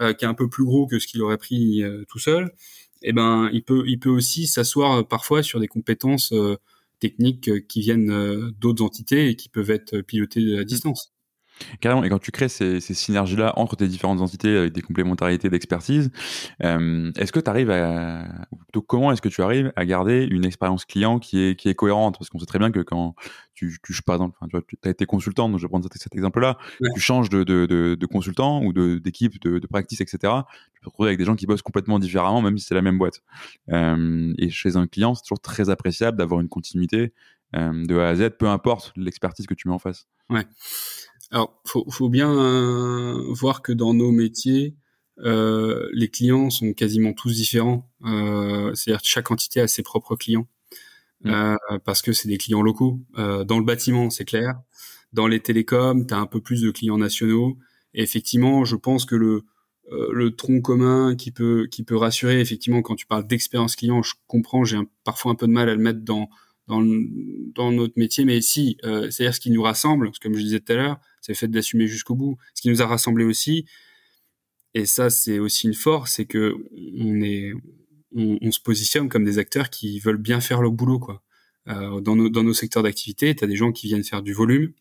euh, 0.00 0.12
qui 0.12 0.24
est 0.24 0.28
un 0.28 0.34
peu 0.34 0.48
plus 0.48 0.64
gros 0.64 0.86
que 0.86 0.98
ce 0.98 1.06
qu'il 1.06 1.20
aurait 1.22 1.36
pris 1.36 1.82
euh, 1.82 2.04
tout 2.08 2.18
seul, 2.18 2.52
eh 3.02 3.12
ben 3.12 3.50
il 3.52 3.62
peut 3.62 3.84
il 3.86 3.98
peut 3.98 4.10
aussi 4.10 4.46
s'asseoir 4.46 5.06
parfois 5.08 5.42
sur 5.42 5.58
des 5.58 5.68
compétences 5.68 6.34
techniques 6.98 7.66
qui 7.66 7.80
viennent 7.80 8.50
d'autres 8.60 8.84
entités 8.84 9.30
et 9.30 9.36
qui 9.36 9.48
peuvent 9.48 9.70
être 9.70 10.02
pilotées 10.02 10.58
à 10.58 10.64
distance. 10.64 11.12
Carrément. 11.80 12.04
Et 12.04 12.08
quand 12.08 12.18
tu 12.18 12.30
crées 12.30 12.48
ces, 12.48 12.80
ces 12.80 12.94
synergies-là 12.94 13.52
entre 13.56 13.76
tes 13.76 13.88
différentes 13.88 14.20
entités 14.20 14.56
avec 14.56 14.72
des 14.72 14.82
complémentarités 14.82 15.50
d'expertise, 15.50 16.10
euh, 16.62 17.12
est-ce 17.16 17.32
que 17.32 17.40
tu 17.40 17.50
arrives 17.50 17.70
à, 17.70 18.24
ou 18.50 18.56
plutôt 18.56 18.82
comment 18.82 19.12
est-ce 19.12 19.22
que 19.22 19.28
tu 19.28 19.42
arrives 19.42 19.72
à 19.76 19.84
garder 19.84 20.26
une 20.30 20.44
expérience 20.44 20.84
client 20.84 21.18
qui 21.18 21.40
est, 21.40 21.56
qui 21.56 21.68
est 21.68 21.74
cohérente? 21.74 22.18
Parce 22.18 22.30
qu'on 22.30 22.38
sait 22.38 22.46
très 22.46 22.58
bien 22.58 22.70
que 22.70 22.80
quand 22.80 23.14
tu, 23.54 23.78
tu 23.82 24.02
par 24.02 24.16
exemple, 24.16 24.38
tu 24.48 24.56
vois, 24.56 24.62
as 24.84 24.90
été 24.90 25.06
consultant, 25.06 25.48
donc 25.48 25.58
je 25.58 25.64
vais 25.64 25.68
prendre 25.68 25.84
cet, 25.84 26.00
cet 26.00 26.14
exemple-là, 26.14 26.56
tu 26.94 27.00
changes 27.00 27.28
de, 27.28 27.44
de, 27.44 27.66
de, 27.66 27.94
de 27.94 28.06
consultant 28.06 28.62
ou 28.62 28.72
d'équipe, 28.72 29.40
de, 29.42 29.58
de, 29.58 29.66
practice, 29.66 30.00
etc. 30.00 30.18
Tu 30.18 30.80
peux 30.80 30.84
te 30.84 30.86
retrouver 30.86 31.08
avec 31.10 31.18
des 31.18 31.24
gens 31.24 31.36
qui 31.36 31.46
bossent 31.46 31.62
complètement 31.62 31.98
différemment, 31.98 32.40
même 32.40 32.56
si 32.56 32.66
c'est 32.66 32.74
la 32.74 32.82
même 32.82 32.98
boîte. 32.98 33.20
Euh, 33.70 34.32
et 34.38 34.48
chez 34.50 34.76
un 34.76 34.86
client, 34.86 35.14
c'est 35.14 35.22
toujours 35.22 35.40
très 35.40 35.68
appréciable 35.68 36.16
d'avoir 36.16 36.40
une 36.40 36.48
continuité 36.48 37.12
euh, 37.56 37.84
de 37.84 37.98
A 37.98 38.08
à 38.08 38.14
Z, 38.14 38.30
peu 38.38 38.48
importe 38.48 38.92
l'expertise 38.96 39.46
que 39.46 39.54
tu 39.54 39.68
mets 39.68 39.74
en 39.74 39.78
face. 39.78 40.06
Ouais. 40.30 40.46
Alors, 41.30 41.60
faut, 41.64 41.84
faut 41.90 42.08
bien 42.08 42.32
euh, 42.32 43.24
voir 43.28 43.62
que 43.62 43.72
dans 43.72 43.94
nos 43.94 44.10
métiers, 44.10 44.74
euh, 45.18 45.88
les 45.92 46.08
clients 46.08 46.50
sont 46.50 46.72
quasiment 46.72 47.12
tous 47.12 47.34
différents. 47.34 47.90
Euh, 48.04 48.74
C'est-à-dire 48.74 49.02
que 49.02 49.08
chaque 49.08 49.30
entité 49.30 49.60
a 49.60 49.68
ses 49.68 49.82
propres 49.82 50.16
clients. 50.16 50.48
Mmh. 51.22 51.30
Euh, 51.30 51.78
parce 51.84 52.02
que 52.02 52.12
c'est 52.12 52.28
des 52.28 52.38
clients 52.38 52.62
locaux. 52.62 53.00
Euh, 53.18 53.44
dans 53.44 53.58
le 53.58 53.64
bâtiment, 53.64 54.10
c'est 54.10 54.24
clair. 54.24 54.60
Dans 55.12 55.26
les 55.26 55.40
télécoms, 55.40 56.06
tu 56.06 56.14
as 56.14 56.18
un 56.18 56.26
peu 56.26 56.40
plus 56.40 56.62
de 56.62 56.70
clients 56.70 56.98
nationaux. 56.98 57.58
Et 57.94 58.02
effectivement, 58.02 58.64
je 58.64 58.76
pense 58.76 59.04
que 59.04 59.16
le, 59.16 59.44
le 59.90 60.30
tronc 60.36 60.60
commun 60.60 61.16
qui 61.16 61.32
peut, 61.32 61.66
qui 61.70 61.82
peut 61.82 61.96
rassurer, 61.96 62.40
effectivement, 62.40 62.80
quand 62.80 62.94
tu 62.94 63.06
parles 63.06 63.26
d'expérience 63.26 63.74
client, 63.74 64.02
je 64.02 64.14
comprends, 64.28 64.64
j'ai 64.64 64.78
parfois 65.04 65.32
un 65.32 65.34
peu 65.34 65.48
de 65.48 65.52
mal 65.52 65.68
à 65.68 65.74
le 65.74 65.82
mettre 65.82 66.00
dans, 66.00 66.28
dans, 66.70 67.72
notre 67.72 67.94
métier, 67.98 68.24
mais 68.24 68.40
si, 68.40 68.76
euh, 68.84 69.10
c'est-à-dire 69.10 69.34
ce 69.34 69.40
qui 69.40 69.50
nous 69.50 69.62
rassemble, 69.62 70.10
comme 70.22 70.34
je 70.34 70.42
disais 70.42 70.60
tout 70.60 70.72
à 70.72 70.76
l'heure, 70.76 71.00
c'est 71.20 71.32
le 71.32 71.36
fait 71.36 71.48
d'assumer 71.48 71.86
jusqu'au 71.86 72.14
bout. 72.14 72.38
Ce 72.54 72.62
qui 72.62 72.68
nous 72.70 72.82
a 72.82 72.86
rassemblé 72.86 73.24
aussi, 73.24 73.66
et 74.74 74.86
ça 74.86 75.10
c'est 75.10 75.38
aussi 75.38 75.66
une 75.66 75.74
force, 75.74 76.14
c'est 76.14 76.24
que 76.24 76.54
on 76.98 77.20
est, 77.20 77.52
on, 78.14 78.50
se 78.50 78.60
positionne 78.60 79.08
comme 79.08 79.24
des 79.24 79.38
acteurs 79.38 79.70
qui 79.70 80.00
veulent 80.00 80.16
bien 80.16 80.40
faire 80.40 80.62
leur 80.62 80.72
boulot, 80.72 80.98
quoi. 80.98 81.22
Euh, 81.68 82.00
dans, 82.00 82.16
nos, 82.16 82.28
dans 82.30 82.42
nos 82.42 82.54
secteurs 82.54 82.82
d'activité, 82.82 83.34
tu 83.34 83.44
as 83.44 83.46
des 83.46 83.56
gens 83.56 83.70
qui 83.70 83.86
viennent 83.86 84.02
faire 84.02 84.22
du 84.22 84.32
volume, 84.32 84.72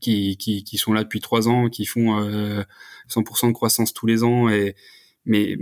qui, 0.00 0.36
qui, 0.36 0.78
sont 0.78 0.92
là 0.92 1.02
depuis 1.02 1.20
trois 1.20 1.48
ans, 1.48 1.68
qui 1.68 1.86
font 1.86 2.20
euh, 2.20 2.62
100% 3.10 3.48
de 3.48 3.52
croissance 3.52 3.92
tous 3.92 4.06
les 4.06 4.22
ans 4.22 4.48
et 4.48 4.76
mais 5.28 5.56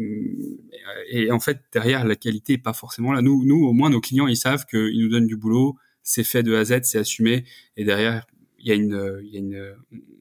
et 1.11 1.31
en 1.31 1.41
fait 1.41 1.61
derrière 1.73 2.05
la 2.07 2.17
qualité 2.17 2.55
est 2.55 2.59
pas 2.59 2.73
forcément 2.73 3.13
là. 3.13 3.21
Nous, 3.21 3.45
nous 3.45 3.67
au 3.67 3.73
moins 3.73 3.91
nos 3.91 4.01
clients 4.01 4.29
ils 4.29 4.37
savent 4.37 4.65
qu'ils 4.65 5.01
nous 5.01 5.09
donnent 5.09 5.27
du 5.27 5.37
boulot, 5.37 5.77
c'est 6.03 6.25
fait 6.25 6.43
de 6.43 6.55
A 6.55 6.61
à 6.61 6.65
Z, 6.65 6.81
c'est 6.85 6.99
assumé 6.99 7.45
et 7.77 7.85
derrière 7.85 8.27
il 8.59 8.69
y 8.69 8.73
a 8.73 8.75
une, 8.75 9.21
il 9.25 9.31
y 9.35 9.37
a 9.37 9.41
une, 9.41 9.75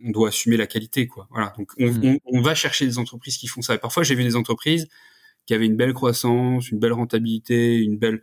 on 0.03 0.11
doit 0.11 0.29
assumer 0.29 0.57
la 0.57 0.67
qualité 0.67 1.07
quoi. 1.07 1.27
Voilà 1.29 1.53
donc 1.57 1.71
on, 1.79 1.91
mmh. 1.91 2.03
on, 2.03 2.19
on 2.25 2.41
va 2.41 2.55
chercher 2.55 2.85
des 2.85 2.97
entreprises 2.97 3.37
qui 3.37 3.47
font 3.47 3.61
ça. 3.61 3.75
Et 3.75 3.77
parfois 3.77 4.03
j'ai 4.03 4.15
vu 4.15 4.23
des 4.23 4.35
entreprises 4.35 4.87
qui 5.45 5.53
avaient 5.53 5.67
une 5.67 5.77
belle 5.77 5.93
croissance, 5.93 6.71
une 6.71 6.79
belle 6.79 6.93
rentabilité, 6.93 7.77
une 7.77 7.97
belle, 7.97 8.21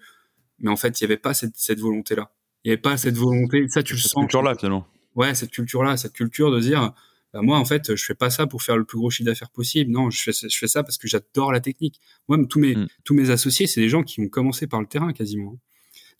mais 0.58 0.70
en 0.70 0.76
fait 0.76 1.00
il 1.00 1.04
y 1.04 1.06
avait 1.06 1.16
pas 1.16 1.34
cette, 1.34 1.56
cette 1.56 1.78
volonté 1.80 2.16
là. 2.16 2.32
Il 2.64 2.68
y 2.68 2.72
avait 2.72 2.80
pas 2.80 2.96
cette 2.96 3.16
volonté. 3.16 3.68
Ça 3.68 3.82
tu 3.82 3.94
le 3.94 3.98
sens. 4.00 4.10
Cette 4.10 4.20
culture 4.20 4.42
là 4.42 4.54
finalement. 4.56 4.86
Ouais 5.14 5.34
cette 5.34 5.50
culture 5.50 5.84
là, 5.84 5.96
cette 5.96 6.14
culture 6.14 6.50
de 6.50 6.58
dire 6.58 6.92
bah, 7.32 7.40
moi 7.42 7.58
en 7.58 7.64
fait 7.64 7.94
je 7.94 8.04
fais 8.04 8.14
pas 8.14 8.30
ça 8.30 8.46
pour 8.46 8.62
faire 8.62 8.76
le 8.76 8.84
plus 8.84 8.98
gros 8.98 9.10
chiffre 9.10 9.26
d'affaires 9.26 9.50
possible. 9.50 9.90
Non 9.90 10.10
je 10.10 10.22
fais 10.22 10.32
je 10.32 10.58
fais 10.58 10.68
ça 10.68 10.82
parce 10.82 10.98
que 10.98 11.08
j'adore 11.08 11.52
la 11.52 11.60
technique. 11.60 12.00
Moi 12.28 12.38
tous 12.48 12.58
mes 12.58 12.76
mm. 12.76 12.88
tous 13.04 13.14
mes 13.14 13.30
associés 13.30 13.66
c'est 13.66 13.80
des 13.80 13.88
gens 13.88 14.02
qui 14.02 14.20
ont 14.20 14.28
commencé 14.28 14.66
par 14.66 14.80
le 14.80 14.86
terrain 14.86 15.12
quasiment 15.12 15.58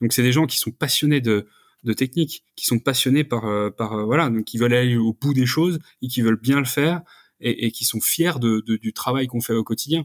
donc 0.03 0.13
c'est 0.13 0.23
des 0.23 0.33
gens 0.33 0.47
qui 0.47 0.59
sont 0.59 0.73
passionnés 0.73 1.21
de 1.21 1.47
de 1.85 1.93
technique 1.93 2.45
qui 2.55 2.67
sont 2.67 2.79
passionnés 2.79 3.25
par 3.25 3.47
euh, 3.47 3.71
par 3.71 3.95
euh, 3.95 4.05
voilà. 4.05 4.29
Donc 4.29 4.45
qui 4.45 4.59
veulent 4.59 4.75
aller 4.75 4.97
au 4.97 5.13
bout 5.15 5.33
des 5.33 5.47
choses 5.47 5.79
et 6.03 6.09
qui 6.09 6.21
veulent 6.21 6.41
bien 6.41 6.59
le 6.59 6.67
faire 6.67 7.03
et, 7.41 7.67
et 7.67 7.71
qui 7.71 7.85
sont 7.85 8.01
fiers 8.01 8.39
de, 8.41 8.63
de 8.67 8.77
du 8.77 8.93
travail 8.93 9.27
qu'on 9.27 9.41
fait 9.41 9.55
au 9.55 9.65
quotidien. 9.65 10.05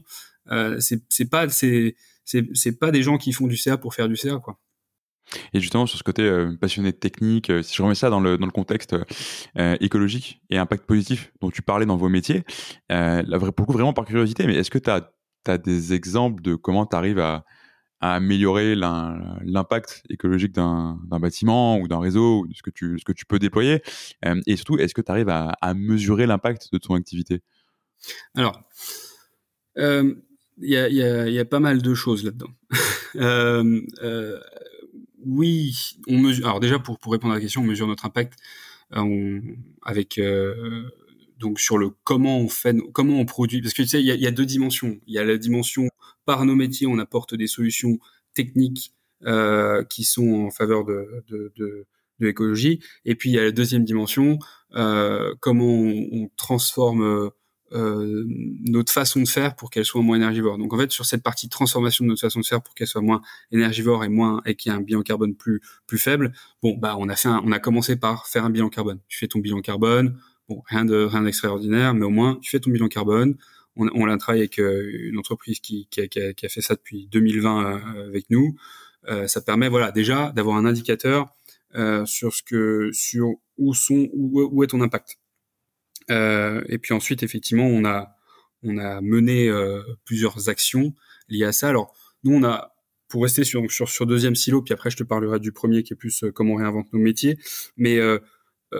Euh, 0.50 0.78
c'est 0.80 1.02
c'est 1.08 1.28
pas 1.28 1.48
c'est 1.48 1.94
c'est 2.24 2.78
pas 2.78 2.90
des 2.90 3.02
gens 3.02 3.18
qui 3.18 3.32
font 3.32 3.46
du 3.46 3.56
CA 3.56 3.76
pour 3.76 3.94
faire 3.94 4.08
du 4.08 4.16
CA 4.16 4.38
quoi 4.38 4.58
et 5.52 5.60
justement, 5.60 5.86
sur 5.86 5.98
ce 5.98 6.02
côté 6.02 6.22
euh, 6.22 6.56
passionné 6.60 6.92
de 6.92 6.96
technique, 6.96 7.50
euh, 7.50 7.62
si 7.62 7.74
je 7.74 7.82
remets 7.82 7.94
ça 7.94 8.10
dans 8.10 8.20
le, 8.20 8.38
dans 8.38 8.46
le 8.46 8.52
contexte 8.52 8.96
euh, 9.58 9.76
écologique 9.80 10.40
et 10.50 10.58
impact 10.58 10.86
positif 10.86 11.32
dont 11.40 11.50
tu 11.50 11.62
parlais 11.62 11.86
dans 11.86 11.96
vos 11.96 12.08
métiers, 12.08 12.44
là, 12.88 13.22
le 13.22 13.64
vraiment 13.68 13.92
par 13.92 14.04
curiosité, 14.04 14.46
mais 14.46 14.56
est-ce 14.56 14.70
que 14.70 14.78
tu 14.78 14.90
as, 14.90 15.10
des 15.64 15.94
exemples 15.94 16.42
de 16.42 16.56
comment 16.56 16.84
tu 16.84 16.94
arrives 16.94 17.20
à, 17.20 17.44
améliorer 18.00 18.76
l'impact 18.76 20.04
écologique 20.08 20.52
d'un 20.52 20.98
bâtiment 21.04 21.78
ou 21.78 21.88
d'un 21.88 21.98
réseau, 21.98 22.40
ou 22.40 22.46
de 22.46 22.54
ce 22.54 22.62
que 22.62 22.70
tu, 22.70 22.98
ce 22.98 23.04
que 23.04 23.12
tu 23.12 23.24
peux 23.24 23.38
déployer 23.38 23.82
Et 24.46 24.56
surtout, 24.56 24.76
est-ce 24.76 24.94
que 24.94 25.00
tu 25.00 25.10
arrives 25.10 25.30
à, 25.30 25.56
mesurer 25.74 26.26
l'impact 26.26 26.70
de 26.70 26.78
ton 26.78 26.94
activité? 26.94 27.40
Alors, 28.36 28.62
il 29.76 30.16
y, 30.60 31.38
a, 31.38 31.44
pas 31.44 31.60
mal 31.60 31.80
de 31.82 31.94
choses 31.94 32.24
là-dedans. 32.24 32.50
euh, 33.16 33.80
oui, 35.24 35.96
on 36.06 36.18
mesure. 36.18 36.46
Alors 36.46 36.60
déjà 36.60 36.78
pour 36.78 36.98
pour 36.98 37.12
répondre 37.12 37.32
à 37.32 37.36
la 37.36 37.40
question, 37.40 37.62
on 37.62 37.64
mesure 37.64 37.86
notre 37.86 38.06
impact 38.06 38.34
euh, 38.96 39.40
avec 39.82 40.18
euh, 40.18 40.88
donc 41.38 41.60
sur 41.60 41.78
le 41.78 41.90
comment 42.04 42.38
on 42.38 42.48
fait, 42.48 42.76
comment 42.92 43.18
on 43.18 43.26
produit. 43.26 43.62
Parce 43.62 43.74
que 43.74 43.82
tu 43.82 43.88
sais, 43.88 44.00
il 44.00 44.06
y 44.06 44.12
a, 44.12 44.14
y 44.14 44.26
a, 44.26 44.30
deux 44.30 44.46
dimensions. 44.46 44.98
Il 45.06 45.14
y 45.14 45.18
a 45.18 45.24
la 45.24 45.38
dimension 45.38 45.88
par 46.24 46.44
nos 46.44 46.54
métiers, 46.54 46.86
on 46.86 46.98
apporte 46.98 47.34
des 47.34 47.46
solutions 47.46 47.98
techniques 48.34 48.92
qui 49.90 50.04
sont 50.04 50.46
en 50.46 50.50
faveur 50.50 50.84
de, 50.84 51.24
de, 51.28 51.52
de, 51.56 51.86
de 52.20 52.26
l'écologie. 52.26 52.80
Et 53.04 53.16
puis 53.16 53.30
il 53.30 53.32
y 53.32 53.38
a 53.38 53.42
la 53.44 53.50
deuxième 53.50 53.84
dimension, 53.84 54.38
comment 55.40 55.64
on, 55.64 56.08
on 56.12 56.30
transforme 56.36 57.30
euh, 57.72 58.24
notre 58.64 58.92
façon 58.92 59.20
de 59.20 59.28
faire 59.28 59.54
pour 59.54 59.70
qu'elle 59.70 59.84
soit 59.84 60.00
moins 60.00 60.16
énergivore. 60.16 60.56
Donc 60.56 60.72
en 60.72 60.78
fait 60.78 60.90
sur 60.90 61.04
cette 61.04 61.22
partie 61.22 61.48
transformation 61.48 62.04
de 62.04 62.08
notre 62.08 62.20
façon 62.20 62.40
de 62.40 62.46
faire 62.46 62.62
pour 62.62 62.74
qu'elle 62.74 62.86
soit 62.86 63.02
moins 63.02 63.20
énergivore 63.52 64.04
et 64.04 64.08
moins 64.08 64.40
et 64.46 64.54
qu'il 64.54 64.72
y 64.72 64.74
ait 64.74 64.78
un 64.78 64.80
bilan 64.80 65.02
carbone 65.02 65.34
plus 65.34 65.60
plus 65.86 65.98
faible. 65.98 66.32
Bon 66.62 66.76
bah 66.78 66.96
on 66.98 67.08
a 67.08 67.16
fait 67.16 67.28
on 67.28 67.52
a 67.52 67.58
commencé 67.58 67.96
par 67.96 68.26
faire 68.26 68.44
un 68.44 68.50
bilan 68.50 68.70
carbone. 68.70 69.00
Tu 69.08 69.18
fais 69.18 69.28
ton 69.28 69.40
bilan 69.40 69.60
carbone. 69.60 70.18
Bon 70.48 70.62
rien 70.66 70.84
de 70.84 70.96
rien 70.96 71.22
d'extraordinaire 71.22 71.94
mais 71.94 72.06
au 72.06 72.10
moins 72.10 72.38
tu 72.40 72.50
fais 72.50 72.60
ton 72.60 72.70
bilan 72.70 72.88
carbone. 72.88 73.36
On, 73.76 73.88
on 73.94 74.08
a 74.08 74.16
travaillé 74.16 74.44
avec 74.44 74.58
euh, 74.58 74.90
une 74.94 75.18
entreprise 75.18 75.60
qui, 75.60 75.86
qui, 75.90 76.00
a, 76.00 76.08
qui, 76.08 76.20
a, 76.20 76.32
qui, 76.32 76.46
a, 76.46 76.48
fait 76.48 76.62
ça 76.62 76.74
depuis 76.74 77.06
2020 77.12 77.64
euh, 77.64 78.08
avec 78.08 78.30
nous. 78.30 78.56
Euh, 79.08 79.26
ça 79.28 79.40
permet 79.40 79.68
voilà 79.68 79.92
déjà 79.92 80.32
d'avoir 80.34 80.56
un 80.56 80.64
indicateur 80.64 81.28
sur 82.06 82.34
ce 82.34 82.42
que 82.42 82.90
sur 82.92 83.34
où 83.58 83.74
sont 83.74 84.08
où 84.14 84.64
est 84.64 84.68
ton 84.68 84.80
impact. 84.80 85.18
Euh, 86.10 86.62
et 86.68 86.78
puis 86.78 86.94
ensuite, 86.94 87.22
effectivement, 87.22 87.66
on 87.66 87.84
a 87.84 88.14
on 88.64 88.78
a 88.78 89.00
mené 89.00 89.48
euh, 89.48 89.82
plusieurs 90.04 90.48
actions 90.48 90.94
liées 91.28 91.44
à 91.44 91.52
ça. 91.52 91.68
Alors 91.68 91.94
nous, 92.24 92.34
on 92.34 92.44
a 92.44 92.74
pour 93.08 93.22
rester 93.22 93.44
sur, 93.44 93.70
sur, 93.70 93.88
sur 93.88 94.06
deuxième 94.06 94.34
silo, 94.34 94.62
puis 94.62 94.74
après 94.74 94.90
je 94.90 94.96
te 94.96 95.02
parlerai 95.02 95.40
du 95.40 95.52
premier 95.52 95.82
qui 95.82 95.94
est 95.94 95.96
plus 95.96 96.24
euh, 96.24 96.32
comment 96.32 96.54
on 96.54 96.56
réinvente 96.56 96.92
nos 96.92 96.98
métiers. 96.98 97.38
Mais 97.76 97.98
euh, 97.98 98.18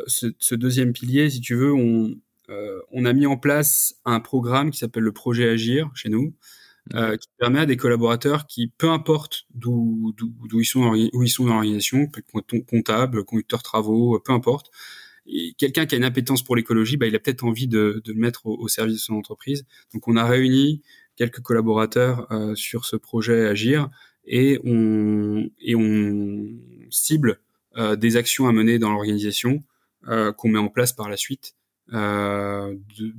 ce, 0.06 0.26
ce, 0.38 0.54
deuxième 0.54 0.92
pilier, 0.92 1.30
si 1.30 1.40
tu 1.40 1.54
veux, 1.54 1.72
on, 1.72 2.14
euh, 2.50 2.80
on 2.92 3.04
a 3.04 3.12
mis 3.12 3.26
en 3.26 3.36
place 3.36 3.94
un 4.04 4.20
programme 4.20 4.70
qui 4.70 4.78
s'appelle 4.78 5.02
le 5.02 5.12
projet 5.12 5.48
Agir 5.48 5.90
chez 5.94 6.08
nous, 6.08 6.34
euh, 6.94 7.16
qui 7.16 7.28
permet 7.38 7.60
à 7.60 7.66
des 7.66 7.76
collaborateurs 7.76 8.46
qui, 8.46 8.68
peu 8.78 8.88
importe 8.90 9.46
d'où 9.54 10.14
d'où 10.16 10.60
ils 10.60 10.64
sont 10.64 10.94
où 11.12 11.22
ils 11.22 11.28
sont 11.28 11.44
dans 11.44 11.54
l'organisation, 11.54 12.06
comptable, 12.68 13.24
conducteur 13.24 13.62
travaux, 13.62 14.18
peu 14.20 14.32
importe, 14.32 14.70
quelqu'un 15.58 15.86
qui 15.86 15.94
a 15.94 15.98
une 15.98 16.04
appétence 16.04 16.42
pour 16.42 16.56
l'écologie, 16.56 16.96
bah, 16.96 17.06
il 17.06 17.14
a 17.14 17.18
peut-être 17.18 17.44
envie 17.44 17.68
de, 17.68 18.00
de, 18.04 18.12
le 18.12 18.18
mettre 18.18 18.46
au, 18.46 18.68
service 18.68 18.94
de 18.94 19.00
son 19.00 19.14
entreprise. 19.14 19.66
Donc 19.92 20.08
on 20.08 20.16
a 20.16 20.24
réuni 20.24 20.82
quelques 21.16 21.40
collaborateurs 21.40 22.30
euh, 22.32 22.54
sur 22.54 22.84
ce 22.84 22.96
projet 22.96 23.46
Agir 23.46 23.90
et 24.24 24.60
on, 24.64 25.48
et 25.60 25.74
on 25.74 26.48
cible 26.90 27.40
euh, 27.76 27.96
des 27.96 28.16
actions 28.16 28.46
à 28.48 28.52
mener 28.52 28.78
dans 28.78 28.90
l'organisation 28.90 29.62
euh, 30.08 30.32
qu'on 30.32 30.48
met 30.48 30.58
en 30.58 30.68
place 30.68 30.92
par 30.92 31.08
la 31.08 31.16
suite. 31.16 31.54
Euh, 31.92 32.76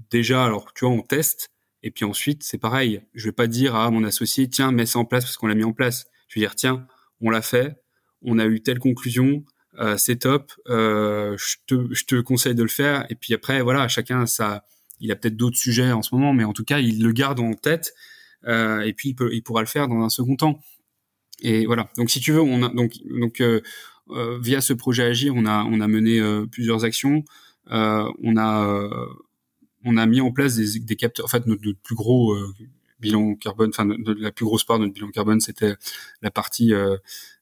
déjà, 0.09 0.45
alors 0.45 0.73
tu 0.73 0.85
vois, 0.85 0.93
on 0.93 1.01
teste 1.01 1.49
et 1.81 1.91
puis 1.91 2.05
ensuite 2.05 2.43
c'est 2.43 2.57
pareil. 2.57 3.01
Je 3.13 3.25
vais 3.25 3.33
pas 3.33 3.47
dire 3.47 3.75
à 3.75 3.89
mon 3.91 4.03
associé 4.03 4.49
tiens 4.49 4.71
mets 4.71 4.85
ça 4.85 4.99
en 4.99 5.05
place 5.05 5.25
parce 5.25 5.37
qu'on 5.37 5.47
l'a 5.47 5.55
mis 5.55 5.63
en 5.63 5.73
place. 5.73 6.05
Je 6.27 6.39
vais 6.39 6.45
dire 6.45 6.55
tiens 6.55 6.87
on 7.21 7.29
l'a 7.29 7.41
fait, 7.41 7.75
on 8.21 8.39
a 8.39 8.45
eu 8.45 8.61
telle 8.61 8.79
conclusion, 8.79 9.43
euh, 9.79 9.97
c'est 9.97 10.17
top. 10.17 10.51
Euh, 10.67 11.37
je, 11.37 12.05
te, 12.05 12.19
conseille 12.21 12.55
de 12.55 12.63
le 12.63 12.69
faire. 12.69 13.05
Et 13.09 13.15
puis 13.15 13.33
après, 13.33 13.61
voilà, 13.61 13.87
chacun 13.87 14.25
ça. 14.25 14.65
Il 14.99 15.11
a 15.11 15.15
peut-être 15.15 15.37
d'autres 15.37 15.57
sujets 15.57 15.93
en 15.93 16.01
ce 16.01 16.13
moment, 16.13 16.33
mais 16.33 16.43
en 16.43 16.51
tout 16.51 16.65
cas, 16.65 16.79
il 16.79 17.01
le 17.01 17.11
garde 17.13 17.39
en 17.39 17.53
tête. 17.53 17.93
Euh, 18.45 18.81
et 18.81 18.93
puis 18.93 19.09
il, 19.09 19.15
peut, 19.15 19.29
il 19.33 19.41
pourra 19.41 19.61
le 19.61 19.67
faire 19.67 19.87
dans 19.87 20.01
un 20.01 20.09
second 20.09 20.35
temps. 20.35 20.59
Et 21.41 21.65
voilà. 21.65 21.89
Donc 21.95 22.09
si 22.09 22.19
tu 22.19 22.33
veux, 22.33 22.41
on 22.41 22.63
a 22.63 22.69
donc 22.69 22.93
donc 23.05 23.41
via 24.41 24.59
ce 24.59 24.73
projet 24.73 25.03
Agir, 25.03 25.33
on 25.35 25.45
a 25.45 25.63
on 25.63 25.79
a 25.79 25.87
mené 25.87 26.19
plusieurs 26.51 26.83
actions. 26.83 27.23
on 27.67 28.37
a 28.37 28.89
on 29.85 29.95
a 29.95 30.05
mis 30.05 30.19
en 30.19 30.31
place 30.33 30.55
des, 30.55 30.79
des 30.79 30.95
capteurs. 30.97 31.25
En 31.25 31.29
fait, 31.29 31.45
notre, 31.47 31.61
plus 31.81 31.95
gros 31.95 32.35
bilan 32.99 33.35
carbone, 33.35 33.69
enfin 33.69 33.87
la 34.05 34.31
plus 34.33 34.43
grosse 34.43 34.65
part 34.65 34.79
de 34.79 34.83
notre 34.83 34.95
bilan 34.95 35.11
carbone, 35.11 35.39
c'était 35.39 35.75
la 36.21 36.31
partie 36.31 36.73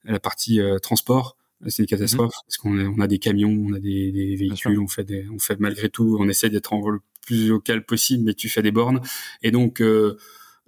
la 0.04 0.20
partie 0.20 0.60
transport 0.84 1.38
c'est 1.66 1.84
une 1.84 1.88
catastrophe 1.88 2.34
mhm. 2.34 2.42
parce 2.46 2.58
qu'on 2.58 2.80
a, 2.80 2.84
on 2.84 3.00
a 3.00 3.08
des 3.08 3.20
camions, 3.20 3.50
on 3.50 3.74
a 3.74 3.80
des, 3.80 4.12
des 4.12 4.36
véhicules, 4.36 4.80
on 4.80 4.88
fait 4.88 5.04
des, 5.04 5.28
on 5.34 5.40
fait 5.40 5.60
malgré 5.60 5.90
tout, 5.90 6.18
on 6.20 6.30
essaie 6.30 6.50
d'être 6.50 6.74
le 6.76 7.00
plus 7.26 7.48
local 7.50 7.86
possible, 7.86 8.24
mais 8.24 8.34
tu 8.34 8.50
fais 8.50 8.62
des 8.62 8.72
bornes. 8.72 9.02
Et 9.44 9.52
donc, 9.52 9.82
euh, 9.82 10.18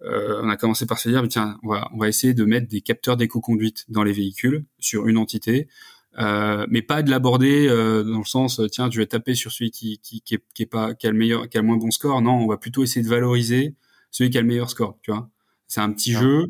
euh, 0.03 0.41
on 0.43 0.49
a 0.49 0.57
commencé 0.57 0.85
par 0.85 0.99
se 0.99 1.09
dire, 1.09 1.25
tiens, 1.27 1.57
on 1.63 1.69
va, 1.69 1.89
on 1.93 1.97
va 1.97 2.07
essayer 2.07 2.33
de 2.33 2.45
mettre 2.45 2.67
des 2.67 2.81
capteurs 2.81 3.17
d'éco-conduite 3.17 3.85
dans 3.89 4.03
les 4.03 4.13
véhicules 4.13 4.65
sur 4.79 5.07
une 5.07 5.17
entité, 5.17 5.67
euh, 6.17 6.65
mais 6.69 6.81
pas 6.81 7.03
de 7.03 7.09
l'aborder 7.09 7.67
euh, 7.67 8.03
dans 8.03 8.19
le 8.19 8.25
sens, 8.25 8.61
tiens, 8.71 8.89
tu 8.89 8.99
vas 8.99 9.05
taper 9.05 9.35
sur 9.35 9.51
celui 9.51 9.71
qui, 9.71 9.99
qui, 9.99 10.21
qui, 10.21 10.35
est, 10.35 10.43
qui 10.53 10.63
est 10.63 10.67
pas, 10.67 10.93
qui 10.95 11.07
a 11.07 11.11
le 11.11 11.17
meilleur, 11.17 11.49
qui 11.49 11.57
a 11.57 11.61
le 11.61 11.67
moins 11.67 11.77
bon 11.77 11.91
score. 11.91 12.21
Non, 12.21 12.33
on 12.33 12.47
va 12.47 12.57
plutôt 12.57 12.83
essayer 12.83 13.03
de 13.03 13.09
valoriser 13.09 13.75
celui 14.11 14.29
qui 14.29 14.37
a 14.37 14.41
le 14.41 14.47
meilleur 14.47 14.69
score. 14.69 14.97
Tu 15.01 15.11
vois, 15.11 15.29
c'est 15.67 15.81
un 15.81 15.91
petit 15.91 16.13
jeu 16.13 16.47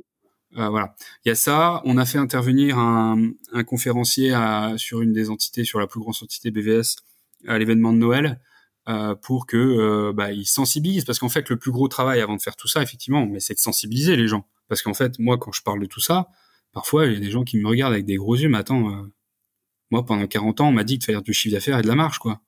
euh, 0.58 0.70
voilà, 0.70 0.95
il 1.26 1.30
y 1.30 1.32
a 1.32 1.36
ça. 1.36 1.82
On 1.86 1.97
a 1.97 2.06
fait 2.06 2.18
intervenir 2.18 2.78
un, 2.78 3.32
un 3.52 3.64
conférencier 3.64 4.34
à, 4.34 4.74
sur 4.78 5.02
une 5.02 5.14
des 5.14 5.30
entités, 5.30 5.64
sur 5.64 5.80
la 5.80 5.88
plus 5.88 6.00
grosse 6.00 6.24
entité 6.24 6.52
BVS, 6.52 6.95
à 7.47 7.58
l'événement 7.58 7.93
de 7.93 7.97
Noël, 7.97 8.41
euh, 8.88 9.14
pour 9.16 9.45
que 9.45 9.58
euh, 9.58 10.14
bah, 10.14 10.32
ils 10.32 10.47
sensibilisent. 10.47 11.06
Parce 11.06 11.20
qu'en 11.20 11.30
fait, 11.30 11.50
le 11.50 11.58
plus 11.58 11.72
gros 11.72 11.88
travail 11.88 12.22
avant 12.22 12.36
de 12.36 12.41
faire 12.41 12.56
tout 12.56 12.68
ça, 12.68 12.82
effectivement, 12.82 13.26
mais 13.26 13.39
c'est 13.39 13.54
de 13.54 13.60
sensibiliser 13.60 14.16
les 14.16 14.28
gens. 14.28 14.47
Parce 14.68 14.82
qu'en 14.82 14.93
fait, 14.93 15.20
moi, 15.20 15.38
quand 15.38 15.52
je 15.52 15.62
parle 15.62 15.80
de 15.80 15.86
tout 15.86 16.02
ça, 16.02 16.30
parfois, 16.74 17.06
il 17.06 17.14
y 17.14 17.18
a 17.18 17.20
des 17.20 17.32
gens 17.32 17.43
qui 17.43 17.58
me 17.58 17.68
regardent 17.68 17.93
avec 17.93 18.06
des 18.06 18.16
gros 18.16 18.36
yeux. 18.36 18.50
Mais 18.50 18.58
attends, 18.58 18.89
euh, 18.89 19.04
moi, 19.91 20.06
pendant 20.06 20.26
40 20.26 20.62
ans, 20.62 20.70
on 20.70 20.72
m'a 20.72 20.84
dit 20.84 20.97
de 20.97 21.04
faire 21.04 21.22
du 21.22 21.34
chiffre 21.34 21.54
d'affaires 21.54 21.80
et 21.80 21.82
de 21.84 21.88
la 21.88 21.95
marge, 21.95 22.18
quoi. 22.18 22.41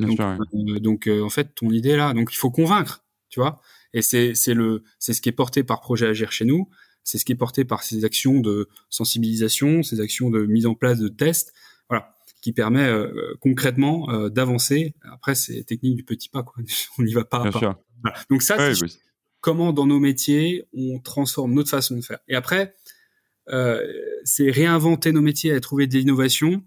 donc, 0.00 0.18
euh, 0.20 0.80
donc 0.80 1.08
en 1.08 1.30
fait, 1.30 1.54
ton 1.54 1.70
idée 1.70 1.96
là, 1.96 2.12
donc 2.12 2.30
il 2.32 2.36
faut 2.36 2.50
convaincre, 2.50 3.04
tu 3.28 3.40
vois. 3.40 3.60
Et 3.92 4.02
c'est 4.02 4.34
c'est 4.34 4.52
le 4.52 4.82
c'est 4.98 5.14
ce 5.14 5.22
qui 5.22 5.28
est 5.28 5.32
porté 5.32 5.62
par 5.64 5.80
Projet 5.80 6.06
Agir 6.06 6.32
chez 6.32 6.44
nous 6.44 6.68
c'est 7.06 7.18
ce 7.18 7.24
qui 7.24 7.32
est 7.32 7.36
porté 7.36 7.64
par 7.64 7.84
ces 7.84 8.04
actions 8.04 8.40
de 8.40 8.68
sensibilisation, 8.90 9.84
ces 9.84 10.00
actions 10.00 10.28
de 10.28 10.44
mise 10.44 10.66
en 10.66 10.74
place 10.74 10.98
de 10.98 11.06
tests, 11.06 11.54
voilà, 11.88 12.12
qui 12.42 12.52
permet 12.52 12.84
euh, 12.84 13.32
concrètement 13.40 14.10
euh, 14.10 14.28
d'avancer. 14.28 14.92
Après, 15.12 15.36
c'est 15.36 15.62
technique 15.62 15.94
du 15.94 16.02
petit 16.02 16.28
pas, 16.28 16.42
quoi. 16.42 16.62
on 16.98 17.04
n'y 17.04 17.14
va 17.14 17.24
pas 17.24 17.46
à 17.46 17.50
pas. 17.52 17.80
Donc 18.28 18.42
ça, 18.42 18.74
c'est 18.74 18.86
comment 19.40 19.72
dans 19.72 19.86
nos 19.86 20.00
métiers 20.00 20.66
on 20.74 20.98
transforme 20.98 21.54
notre 21.54 21.70
façon 21.70 21.94
de 21.94 22.00
faire. 22.00 22.18
Et 22.26 22.34
après, 22.34 22.74
euh, 23.50 23.80
c'est 24.24 24.50
réinventer 24.50 25.12
nos 25.12 25.22
métiers 25.22 25.54
et 25.54 25.60
trouver 25.60 25.86
des 25.86 26.00
innovations. 26.00 26.64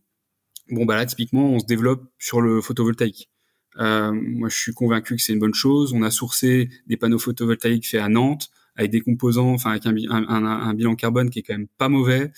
Bon, 0.71 0.85
bah 0.85 0.95
là, 0.95 1.05
typiquement, 1.05 1.51
on 1.51 1.59
se 1.59 1.65
développe 1.65 2.05
sur 2.17 2.39
le 2.39 2.61
photovoltaïque. 2.61 3.29
Euh, 3.77 4.13
moi, 4.13 4.47
je 4.47 4.55
suis 4.55 4.73
convaincu 4.73 5.17
que 5.17 5.21
c'est 5.21 5.33
une 5.33 5.39
bonne 5.39 5.53
chose. 5.53 5.91
On 5.91 6.01
a 6.01 6.11
sourcé 6.11 6.69
des 6.87 6.95
panneaux 6.95 7.19
photovoltaïques 7.19 7.89
faits 7.89 8.01
à 8.01 8.07
Nantes 8.07 8.49
avec 8.79 8.91
des 8.91 9.01
composants, 9.01 9.53
enfin 9.53 9.71
avec 9.71 9.85
un, 9.85 10.73
bilan 10.73 10.95
carbone 10.95 11.29
qui 11.29 11.39
est 11.39 11.41
quand 11.43 11.53
même 11.53 11.67
pas 11.77 11.89
mauvais. 11.89 12.31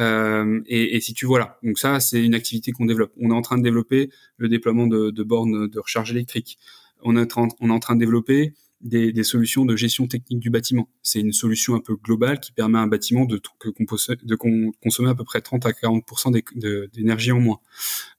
Euh, 0.00 0.60
et, 0.66 1.00
si 1.00 1.14
tu 1.14 1.24
vois 1.24 1.38
là, 1.38 1.58
donc 1.62 1.78
ça 1.78 2.00
c'est 2.00 2.20
une 2.20 2.34
activité 2.34 2.72
qu'on 2.72 2.84
développe. 2.84 3.12
On 3.16 3.30
est 3.30 3.34
en 3.34 3.42
train 3.42 3.58
de 3.58 3.62
développer 3.62 4.10
le 4.36 4.48
déploiement 4.48 4.88
de, 4.88 5.22
bornes 5.22 5.68
de 5.68 5.78
recharge 5.78 6.10
électrique. 6.10 6.58
On 7.02 7.16
est, 7.16 7.36
en, 7.36 7.78
train 7.78 7.94
de 7.94 8.00
développer 8.00 8.54
des, 8.80 9.22
solutions 9.22 9.64
de 9.64 9.76
gestion 9.76 10.08
technique 10.08 10.40
du 10.40 10.50
bâtiment. 10.50 10.88
C'est 11.02 11.20
une 11.20 11.32
solution 11.32 11.76
un 11.76 11.80
peu 11.80 11.94
globale 11.94 12.40
qui 12.40 12.50
permet 12.50 12.78
à 12.78 12.82
un 12.82 12.86
bâtiment 12.88 13.24
de, 13.24 13.40
de 13.64 14.34
consommer 14.82 15.10
à 15.10 15.14
peu 15.14 15.24
près 15.24 15.42
30 15.42 15.64
à 15.66 15.70
40% 15.70 16.90
d'énergie 16.92 17.30
en 17.30 17.40
moins. 17.40 17.60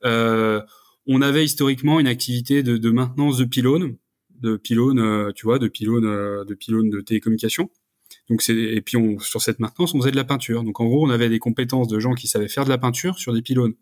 Euh, 0.05 0.61
on 1.07 1.21
avait 1.21 1.43
historiquement 1.43 1.99
une 1.99 2.07
activité 2.07 2.63
de, 2.63 2.77
de 2.77 2.89
maintenance 2.89 3.37
de 3.37 3.45
pylônes 3.45 3.97
de 4.41 4.57
pylônes, 4.57 4.99
euh, 4.99 5.31
tu 5.33 5.45
vois, 5.45 5.59
de 5.59 5.67
pylônes, 5.67 6.05
euh, 6.05 6.45
de 6.45 6.53
pylônes 6.53 6.89
de 6.89 7.01
télécommunication. 7.01 7.69
Donc 8.29 8.41
c'est 8.41 8.55
et 8.55 8.81
puis 8.81 8.97
on, 8.97 9.19
sur 9.19 9.41
cette 9.41 9.59
maintenance, 9.59 9.93
on 9.93 9.99
faisait 9.99 10.11
de 10.11 10.15
la 10.15 10.23
peinture. 10.23 10.63
Donc 10.63 10.79
en 10.79 10.85
gros, 10.85 11.05
on 11.05 11.09
avait 11.09 11.29
des 11.29 11.39
compétences 11.39 11.87
de 11.87 11.99
gens 11.99 12.13
qui 12.13 12.27
savaient 12.27 12.47
faire 12.47 12.65
de 12.65 12.69
la 12.69 12.77
peinture 12.77 13.17
sur 13.17 13.33
des 13.33 13.41
pylônes. 13.41 13.73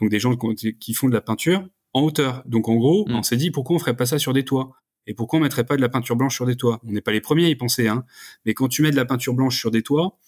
Donc 0.00 0.10
des 0.10 0.20
gens 0.20 0.36
qui 0.36 0.94
font 0.94 1.08
de 1.08 1.14
la 1.14 1.20
peinture 1.20 1.68
en 1.92 2.02
hauteur. 2.02 2.42
Donc 2.46 2.68
en 2.68 2.76
gros, 2.76 3.06
mm. 3.08 3.14
on 3.14 3.22
s'est 3.22 3.36
dit 3.36 3.50
pourquoi 3.50 3.76
on 3.76 3.78
ferait 3.78 3.96
pas 3.96 4.06
ça 4.06 4.18
sur 4.18 4.32
des 4.32 4.44
toits? 4.44 4.72
Et 5.06 5.14
pourquoi 5.14 5.38
on 5.38 5.42
mettrait 5.42 5.64
pas 5.64 5.76
de 5.76 5.80
la 5.80 5.88
peinture 5.88 6.16
blanche 6.16 6.34
sur 6.34 6.46
des 6.46 6.56
toits? 6.56 6.80
On 6.84 6.92
n'est 6.92 7.00
pas 7.00 7.12
les 7.12 7.20
premiers 7.20 7.46
à 7.46 7.48
y 7.48 7.56
penser, 7.56 7.88
hein. 7.88 8.04
Mais 8.44 8.52
quand 8.52 8.68
tu 8.68 8.82
mets 8.82 8.90
de 8.90 8.96
la 8.96 9.06
peinture 9.06 9.32
blanche 9.32 9.58
sur 9.58 9.70
des 9.70 9.82
toits, 9.82 10.18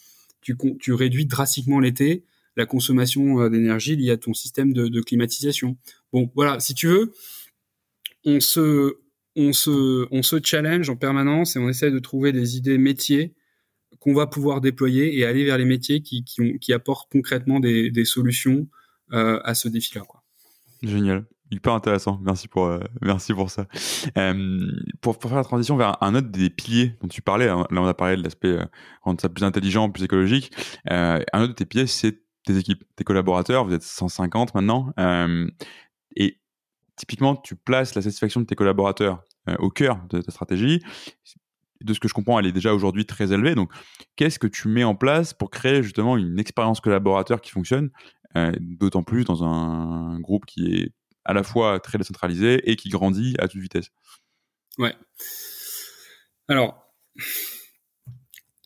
tu, 0.41 0.57
tu 0.81 0.95
réduis 0.95 1.27
drastiquement 1.27 1.81
l'été 1.81 2.25
la 2.57 2.67
consommation 2.67 3.41
euh, 3.41 3.49
d'énergie 3.49 3.97
liée 3.97 4.11
à 4.11 4.17
ton 4.17 4.35
système 4.35 4.73
de, 4.73 4.89
de 4.89 5.01
climatisation. 5.01 5.77
Bon, 6.13 6.31
voilà, 6.35 6.61
si 6.61 6.75
tu 6.75 6.87
veux, 6.87 7.13
on 8.25 8.41
se 8.41 8.99
on 9.37 9.53
se, 9.53 10.07
on 10.11 10.22
se 10.22 10.37
challenge 10.43 10.89
en 10.91 10.97
permanence 10.97 11.57
et 11.57 11.59
on 11.59 11.68
essaie 11.68 11.91
de 11.91 11.99
trouver 11.99 12.33
des 12.33 12.57
idées 12.57 12.78
métiers 12.78 13.35
qu'on 13.99 14.14
va 14.14 14.26
pouvoir 14.26 14.61
déployer 14.61 15.18
et 15.18 15.24
aller 15.24 15.45
vers 15.45 15.59
les 15.59 15.64
métiers 15.64 16.03
qui, 16.03 16.24
qui, 16.24 16.72
apportent 16.72 17.11
concrètement 17.11 17.61
des, 17.61 18.05
solutions 18.05 18.68
euh, 19.12 19.41
à 19.45 19.55
ce 19.55 19.68
défi-là. 19.68 20.03
Génial. 20.83 21.26
Hyper 21.51 21.72
intéressant. 21.72 22.20
Merci 22.22 22.47
pour, 22.47 22.66
euh, 22.66 22.78
merci 23.03 23.35
pour 23.35 23.51
ça. 23.51 23.66
Pour, 25.01 25.16
faire 25.20 25.35
la 25.35 25.43
transition 25.43 25.76
vers 25.76 26.01
un 26.03 26.14
autre 26.14 26.28
des 26.28 26.49
piliers 26.49 26.95
dont 27.03 27.09
tu 27.09 27.22
parlais, 27.22 27.49
hein, 27.49 27.66
là 27.70 27.83
on 27.83 27.87
a 27.87 27.95
parlé 27.95 28.16
de 28.16 28.22
l'aspect 28.22 28.49
euh, 28.49 28.64
rendre 29.03 29.20
ça 29.20 29.28
plus 29.28 29.45
intelligent, 29.45 29.91
plus 29.91 30.05
écologique. 30.05 30.53
Un 30.87 31.20
autre 31.35 31.49
de 31.49 31.53
tes 31.53 31.66
piliers, 31.66 31.89
c'est 31.89 32.22
tes 32.45 32.57
équipes, 32.57 32.85
tes 32.95 33.05
collaborateurs. 33.05 33.64
Vous 33.64 33.74
êtes 33.74 33.83
150 33.83 34.55
maintenant. 34.55 34.93
et 36.16 36.39
typiquement, 37.01 37.35
tu 37.35 37.57
places 37.57 37.95
la 37.95 38.03
satisfaction 38.03 38.41
de 38.41 38.47
tes 38.47 38.55
collaborateurs 38.55 39.25
euh, 39.49 39.57
au 39.59 39.71
cœur 39.71 39.99
de 40.11 40.21
ta 40.21 40.31
stratégie. 40.31 40.83
de 41.81 41.95
ce 41.95 42.01
que 42.01 42.09
je 42.09 42.13
comprends, 42.13 42.39
elle 42.39 42.47
est 42.47 42.53
déjà 42.53 42.75
aujourd'hui 42.75 43.07
très 43.07 43.33
élevée. 43.33 43.55
Donc, 43.55 43.73
qu'est-ce 44.17 44.39
que 44.39 44.47
tu 44.47 44.69
mets 44.69 44.85
en 44.85 44.95
place 44.95 45.33
pour 45.33 45.51
créer 45.51 45.83
justement 45.83 46.19
une 46.19 46.39
expérience 46.39 46.81
collaborateur 46.81 47.41
qui 47.41 47.51
fonctionne, 47.51 47.91
euh, 48.37 48.53
d'autant 48.61 49.03
plus 49.03 49.25
dans 49.25 49.45
un 49.45 50.21
groupe 50.21 50.45
qui 50.45 50.75
est 50.75 50.93
à 51.25 51.33
la 51.33 51.43
fois 51.43 51.81
très 51.81 51.97
décentralisé 51.97 52.71
et 52.71 52.77
qui 52.77 52.91
grandit 52.91 53.35
à 53.39 53.49
toute 53.49 53.63
vitesse? 53.63 53.89
Ouais. 54.77 54.95
Alors, 56.49 56.95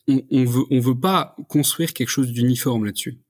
on, 0.09 0.21
on 0.29 0.43
veut 0.43 0.65
on 0.71 0.79
veut 0.81 0.99
pas 0.99 1.37
construire 1.47 1.93
quelque 1.93 2.09
chose 2.09 2.31
d'uniforme 2.33 2.83
là-dessus. 2.83 3.21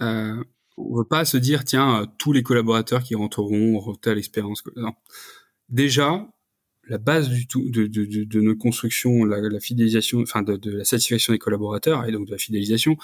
Euh, 0.00 0.42
on 0.76 0.96
veut 0.96 1.04
pas 1.04 1.24
se 1.24 1.36
dire 1.36 1.64
tiens 1.64 2.02
euh, 2.02 2.06
tous 2.18 2.32
les 2.32 2.42
collaborateurs 2.42 3.02
qui 3.02 3.14
rentreront 3.14 3.76
auront 3.76 3.94
telle 3.94 4.18
expérience. 4.18 4.62
Non. 4.76 4.94
Déjà, 5.68 6.28
la 6.88 6.98
base 6.98 7.28
du 7.30 7.46
tout 7.46 7.70
de, 7.70 7.86
de, 7.86 8.04
de, 8.04 8.24
de 8.24 8.40
notre 8.40 8.58
construction, 8.58 9.24
la, 9.24 9.40
la 9.40 9.60
fidélisation, 9.60 10.20
enfin 10.22 10.42
de, 10.42 10.56
de, 10.56 10.70
la 10.70 10.84
satisfaction 10.84 11.32
des 11.32 11.38
collaborateurs 11.38 12.06
et 12.06 12.12
donc 12.12 12.26
de 12.26 12.32
la 12.32 12.38
fidélisation, 12.38 12.96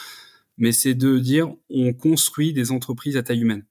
mais 0.59 0.73
c'est 0.73 0.95
de 0.95 1.19
dire 1.19 1.53
on 1.71 1.93
construit 1.93 2.53
des 2.53 2.73
entreprises 2.73 3.17
à 3.17 3.23
taille 3.23 3.41
humaine. 3.41 3.65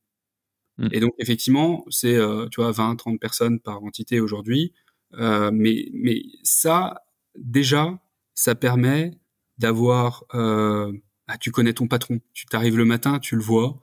Mmh. 0.77 0.87
Et 0.91 0.99
donc 0.99 1.13
effectivement, 1.19 1.85
c'est 1.89 2.15
euh, 2.15 2.47
tu 2.49 2.61
vois 2.61 2.71
20, 2.71 2.95
30 2.95 3.19
personnes 3.19 3.59
par 3.59 3.83
entité 3.83 4.19
aujourd'hui, 4.19 4.73
euh, 5.15 5.51
mais 5.53 5.89
mais 5.93 6.23
ça 6.43 7.03
déjà 7.37 7.99
ça 8.33 8.55
permet 8.55 9.11
d'avoir 9.57 10.23
euh, 10.33 10.91
ah, 11.27 11.37
tu 11.37 11.51
connais 11.51 11.73
ton 11.73 11.87
patron, 11.87 12.19
tu 12.33 12.45
t'arrives 12.47 12.77
le 12.77 12.85
matin, 12.85 13.19
tu 13.19 13.35
le 13.35 13.41
vois, 13.41 13.79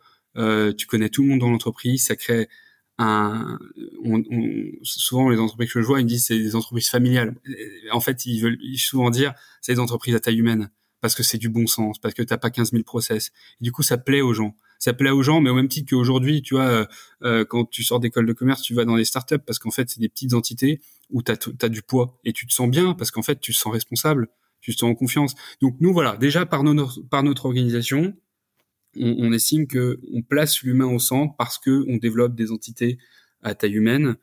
tu 0.76 0.87
connais 0.87 1.09
tout 1.09 1.22
le 1.22 1.28
monde 1.28 1.41
dans 1.41 1.51
l'entreprise, 1.51 2.05
ça 2.05 2.16
crée 2.16 2.49
un, 2.99 3.59
on, 4.05 4.22
on, 4.30 4.70
souvent 4.82 5.28
les 5.28 5.39
entreprises 5.39 5.72
que 5.72 5.82
je 5.82 5.87
vois, 5.87 6.01
ils 6.01 6.05
me 6.05 6.09
disent 6.09 6.26
c'est 6.26 6.39
des 6.39 6.57
entreprises 6.57 6.89
familiales. 6.89 7.37
En 7.93 8.01
fait, 8.01 8.26
ils 8.26 8.41
veulent 8.41 8.59
souvent 8.76 9.11
dire 9.11 9.34
c'est 9.61 9.74
des 9.74 9.80
entreprises 9.80 10.14
à 10.14 10.20
taille 10.20 10.39
humaine 10.39 10.70
parce 11.01 11.14
que 11.14 11.22
c'est 11.22 11.39
du 11.39 11.49
bon 11.49 11.66
sens, 11.66 11.99
parce 11.99 12.14
que 12.14 12.22
t'as 12.22 12.39
pas 12.39 12.51
15 12.51 12.72
000 12.72 12.82
process. 12.82 13.30
Et 13.61 13.64
du 13.64 13.72
coup, 13.72 13.82
ça 13.82 13.99
plaît 13.99 14.22
aux 14.22 14.32
gens. 14.32 14.57
Ça 14.78 14.93
plaît 14.93 15.11
aux 15.11 15.22
gens, 15.22 15.41
mais 15.41 15.51
au 15.51 15.55
même 15.55 15.68
titre 15.68 15.91
qu'aujourd'hui, 15.91 16.43
tu 16.43 16.55
vois, 16.55 16.64
euh, 16.64 16.87
euh 17.22 17.45
quand 17.45 17.64
tu 17.64 17.82
sors 17.82 18.01
d'école 18.01 18.26
de 18.26 18.32
commerce, 18.32 18.62
tu 18.62 18.74
vas 18.74 18.84
dans 18.84 18.97
des 18.97 19.05
startups 19.05 19.39
parce 19.39 19.59
qu'en 19.59 19.70
fait, 19.70 19.89
c'est 19.89 20.01
des 20.01 20.09
petites 20.09 20.34
entités 20.34 20.80
où 21.11 21.22
tu 21.22 21.32
as, 21.32 21.68
du 21.68 21.82
poids 21.82 22.18
et 22.24 22.32
tu 22.32 22.47
te 22.47 22.53
sens 22.53 22.68
bien 22.68 22.95
parce 22.95 23.11
qu'en 23.11 23.22
fait, 23.22 23.41
tu 23.41 23.53
te 23.53 23.59
sens 23.59 23.72
responsable, 23.72 24.28
tu 24.61 24.74
te 24.74 24.80
sens 24.80 24.91
en 24.91 24.95
confiance. 24.95 25.34
Donc 25.61 25.76
nous, 25.80 25.93
voilà, 25.93 26.16
déjà 26.16 26.45
par, 26.47 26.62
nos, 26.62 26.89
par 27.11 27.22
notre 27.22 27.47
organisation, 27.47 28.14
on, 28.99 29.16
on 29.18 29.32
estime 29.32 29.66
que 29.66 30.01
on 30.12 30.22
place 30.22 30.62
l'humain 30.62 30.86
au 30.86 30.99
centre 30.99 31.34
parce 31.36 31.59
que 31.59 31.84
on 31.88 31.97
développe 31.97 32.34
des 32.34 32.51
entités 32.51 32.99
à 33.42 33.55
taille 33.55 33.74
humaine 33.74 34.16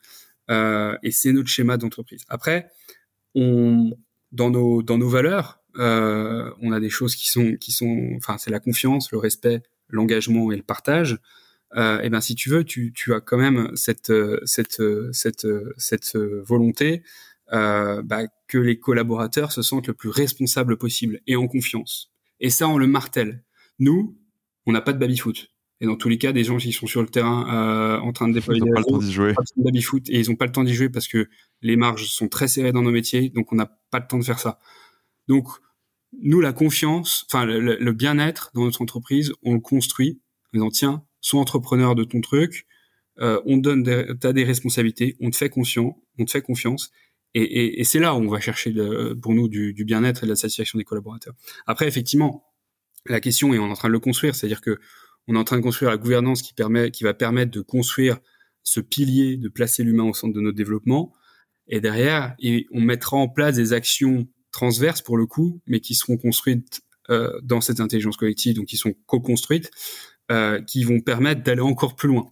euh, 0.50 0.98
et 1.04 1.12
c'est 1.12 1.32
notre 1.32 1.50
schéma 1.50 1.78
d'entreprise. 1.78 2.24
Après, 2.28 2.70
on, 3.36 3.92
dans 4.32 4.50
nos 4.50 4.84
dans 4.84 4.98
nos 4.98 5.10
valeurs, 5.10 5.62
euh, 5.78 6.52
on 6.62 6.72
a 6.72 6.80
des 6.80 6.90
choses 6.90 7.16
qui 7.16 7.30
sont 7.30 7.56
qui 7.56 7.72
sont, 7.72 8.12
enfin 8.18 8.38
c'est 8.38 8.52
la 8.52 8.60
confiance, 8.60 9.12
le 9.12 9.18
respect, 9.18 9.64
l'engagement 9.90 10.52
et 10.52 10.58
le 10.58 10.64
partage. 10.64 11.18
Euh, 11.76 12.02
et 12.02 12.10
ben 12.10 12.22
si 12.22 12.36
tu 12.36 12.50
veux, 12.50 12.64
tu, 12.64 12.94
tu 12.94 13.14
as 13.14 13.22
quand 13.22 13.38
même 13.38 13.72
cette 13.76 14.14
cette 14.46 14.82
cette 15.12 15.48
cette 15.78 16.16
volonté 16.18 17.04
euh, 17.52 18.02
bah, 18.02 18.24
que 18.48 18.58
les 18.58 18.80
collaborateurs 18.80 19.52
se 19.52 19.62
sentent 19.62 19.88
le 19.88 19.94
plus 19.94 20.10
responsables 20.10 20.78
possible 20.78 21.20
et 21.28 21.36
en 21.36 21.48
confiance. 21.48 22.12
Et 22.40 22.50
ça, 22.50 22.68
on 22.68 22.78
le 22.78 22.88
martèle. 22.88 23.44
Nous, 23.80 24.18
on 24.66 24.72
n'a 24.72 24.82
pas 24.82 24.94
de 24.94 25.00
baby-foot. 25.00 25.50
Et 25.82 25.86
dans 25.86 25.98
tous 25.98 26.08
les 26.08 26.18
cas, 26.18 26.32
des 26.32 26.44
gens 26.46 26.58
qui 26.58 26.72
sont 26.72 26.88
sur 26.88 27.02
le 27.02 27.10
terrain 27.10 27.46
euh, 27.54 28.00
en 28.00 28.14
train 28.14 28.30
de 28.30 28.34
déployer 28.34 28.62
ils 28.64 28.68
n'ont 28.68 28.74
pas 28.74 28.80
le 28.80 28.86
temps 28.86 29.00
d'y 29.00 29.12
jouer. 29.12 29.34
baby-foot 29.58 30.10
et 30.10 30.20
ils 30.22 30.30
n'ont 30.30 30.36
pas 30.36 30.46
le 30.46 30.52
temps 30.52 30.64
d'y 30.64 30.74
jouer 30.74 30.90
parce 30.90 31.08
que 31.08 31.28
les 31.62 31.76
marges 31.76 32.06
sont 32.06 32.30
très 32.30 32.48
serrées 32.48 32.72
dans 32.72 32.84
nos 32.84 32.92
métiers, 32.92 33.30
donc 33.30 33.52
on 33.52 33.56
n'a 33.56 33.66
pas 33.92 34.00
le 34.00 34.08
temps 34.08 34.20
de 34.20 34.24
faire 34.24 34.40
ça. 34.40 34.60
Donc 35.28 35.48
nous, 36.22 36.40
la 36.40 36.54
confiance, 36.54 37.26
enfin 37.30 37.46
le, 37.46 37.60
le 37.60 37.92
bien-être 37.92 38.52
dans 38.54 38.64
notre 38.64 38.82
entreprise, 38.82 39.34
on 39.42 39.56
le 39.56 39.60
construit 39.60 40.22
en 40.54 40.58
disant 40.58 40.70
tiens, 40.70 41.06
sois 41.20 41.42
entrepreneur 41.42 41.96
de 41.96 42.04
ton 42.04 42.22
truc, 42.22 42.66
euh, 43.20 43.42
on 43.46 43.58
te 43.58 43.62
donne, 43.62 43.84
des, 43.84 44.06
t'as 44.20 44.32
des 44.32 44.44
responsabilités, 44.44 45.18
on 45.20 45.32
te 45.32 45.36
fait 45.36 45.50
conscient, 45.50 45.98
on 46.20 46.26
te 46.26 46.32
fait 46.32 46.42
confiance, 46.42 46.92
et, 47.34 47.42
et, 47.42 47.82
et 47.82 47.84
c'est 47.84 48.00
là 48.00 48.14
où 48.14 48.20
on 48.20 48.30
va 48.30 48.40
chercher 48.40 48.72
le, 48.72 49.16
pour 49.20 49.34
nous 49.34 49.48
du, 49.48 49.74
du 49.74 49.86
bien-être 49.86 50.24
et 50.24 50.28
de 50.28 50.32
la 50.32 50.36
satisfaction 50.36 50.78
des 50.78 50.86
collaborateurs. 50.86 51.34
Après, 51.66 51.88
effectivement, 51.88 52.46
la 53.08 53.20
question, 53.20 53.54
et 53.54 53.60
on 53.60 53.68
est 53.68 53.72
en 53.72 53.76
train 53.76 53.90
de 53.90 53.94
le 53.94 54.00
construire, 54.00 54.36
c'est-à-dire 54.36 54.62
que 54.62 54.80
on 55.28 55.36
est 55.36 55.40
en 55.40 55.44
train 55.44 55.58
de 55.58 55.62
construire 55.62 55.92
la 55.92 55.98
gouvernance 55.98 56.42
qui 56.42 56.54
permet, 56.54 56.92
qui 56.92 57.04
va 57.04 57.14
permettre 57.14 57.52
de 57.52 57.62
construire 57.62 58.20
ce 58.64 58.80
pilier 58.80 59.38
de 59.38 59.50
placer 59.50 59.84
l'humain 59.84 60.04
au 60.04 60.14
centre 60.14 60.34
de 60.34 60.42
notre 60.42 60.58
développement. 60.58 61.14
Et 61.68 61.80
derrière, 61.80 62.36
on 62.72 62.82
mettra 62.82 63.18
en 63.18 63.30
place 63.30 63.56
des 63.56 63.74
actions 63.74 64.28
transverses 64.52 65.02
pour 65.02 65.18
le 65.18 65.26
coup, 65.26 65.62
mais 65.66 65.80
qui 65.80 65.96
seront 65.96 66.18
construites 66.18 66.82
euh, 67.10 67.40
dans 67.42 67.62
cette 67.62 67.80
intelligence 67.80 68.18
collective, 68.18 68.56
donc 68.56 68.66
qui 68.66 68.78
sont 68.78 68.94
co-construites, 69.06 69.72
euh, 70.32 70.62
qui 70.62 70.84
vont 70.84 71.00
permettre 71.00 71.44
d'aller 71.44 71.62
encore 71.62 71.96
plus 71.96 72.10
loin. 72.10 72.30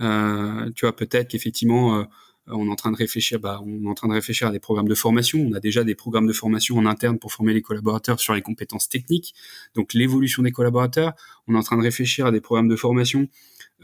Euh, 0.00 0.70
tu 0.74 0.86
vois, 0.86 0.96
peut-être 0.96 1.28
qu'effectivement, 1.28 1.98
euh, 1.98 2.04
on 2.46 2.66
est 2.66 2.70
en 2.70 2.76
train 2.76 2.90
de 2.90 2.96
réfléchir, 2.96 3.38
bah, 3.38 3.60
on 3.64 3.84
est 3.84 3.88
en 3.88 3.94
train 3.94 4.08
de 4.08 4.14
réfléchir 4.14 4.48
à 4.48 4.50
des 4.50 4.60
programmes 4.60 4.88
de 4.88 4.94
formation. 4.94 5.38
On 5.40 5.52
a 5.52 5.60
déjà 5.60 5.84
des 5.84 5.94
programmes 5.94 6.26
de 6.26 6.32
formation 6.32 6.76
en 6.78 6.86
interne 6.86 7.18
pour 7.18 7.32
former 7.32 7.52
les 7.52 7.62
collaborateurs 7.62 8.20
sur 8.20 8.34
les 8.34 8.42
compétences 8.42 8.88
techniques, 8.88 9.34
donc 9.74 9.94
l'évolution 9.94 10.42
des 10.42 10.52
collaborateurs. 10.52 11.14
On 11.46 11.54
est 11.54 11.58
en 11.58 11.62
train 11.62 11.76
de 11.76 11.82
réfléchir 11.82 12.26
à 12.26 12.32
des 12.32 12.40
programmes 12.40 12.68
de 12.68 12.76
formation 12.76 13.28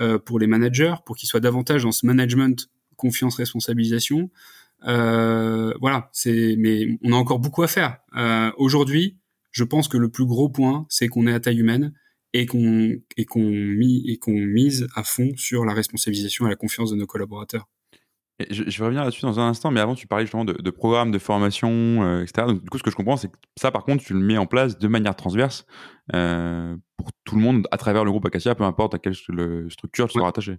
euh, 0.01 0.19
pour 0.19 0.39
les 0.39 0.47
managers, 0.47 0.95
pour 1.05 1.17
qu'ils 1.17 1.29
soient 1.29 1.41
davantage 1.41 1.83
dans 1.85 1.93
ce 1.93 2.07
management 2.07 2.69
confiance 2.97 3.37
responsabilisation. 3.37 4.31
Euh, 4.87 5.73
voilà, 5.81 6.11
c'est 6.13 6.55
mais 6.59 6.99
on 7.03 7.13
a 7.13 7.17
encore 7.17 7.39
beaucoup 7.39 7.63
à 7.63 7.69
faire. 7.69 7.99
Euh, 8.17 8.51
Aujourd'hui, 8.57 9.17
je 9.53 9.65
pense 9.65 9.89
que 9.89 9.97
le 9.97 10.11
plus 10.11 10.27
gros 10.27 10.49
point, 10.49 10.87
c'est 10.89 11.09
qu'on 11.09 11.27
est 11.27 11.33
à 11.33 11.41
taille 11.41 11.59
humaine 11.59 11.93
et 12.33 12.47
qu'on 12.47 12.95
et 13.17 13.25
qu'on 13.25 13.53
qu'on 14.21 14.33
mise 14.33 14.87
à 14.95 15.03
fond 15.03 15.31
sur 15.37 15.65
la 15.65 15.73
responsabilisation 15.73 16.47
et 16.47 16.51
la 16.51 16.57
confiance 16.57 16.91
de 16.91 16.97
nos 16.97 17.07
collaborateurs. 17.07 17.67
Et 18.39 18.53
je, 18.53 18.65
je, 18.69 18.79
vais 18.79 18.85
revenir 18.85 19.03
là-dessus 19.03 19.23
dans 19.23 19.41
un 19.41 19.49
instant, 19.49 19.71
mais 19.71 19.81
avant, 19.81 19.95
tu 19.95 20.07
parlais 20.07 20.27
justement 20.27 20.45
de, 20.45 20.53
de 20.53 20.71
programmes 20.71 21.11
de 21.11 21.19
formation, 21.19 21.71
euh, 21.71 22.23
etc. 22.23 22.47
Donc, 22.49 22.63
du 22.63 22.69
coup, 22.69 22.77
ce 22.77 22.83
que 22.83 22.91
je 22.91 22.97
comprends, 22.97 23.17
c'est 23.17 23.29
que 23.29 23.37
ça, 23.59 23.71
par 23.71 23.85
contre, 23.85 24.05
tu 24.05 24.13
le 24.13 24.21
mets 24.21 24.37
en 24.37 24.47
place 24.47 24.79
de 24.79 24.89
manière 24.89 25.17
transverse 25.17 25.65
euh, 26.15 26.77
pour 26.99 27.11
tout 27.25 27.37
le 27.37 27.41
monde 27.41 27.67
à 27.71 27.79
travers 27.79 28.05
le 28.05 28.11
groupe 28.11 28.27
Acacia, 28.27 28.55
peu 28.55 28.65
importe 28.65 28.95
à 28.95 28.99
quelle 28.99 29.15
structure 29.15 30.07
tu 30.07 30.13
seras 30.13 30.21
ouais. 30.21 30.27
rattaché. 30.27 30.59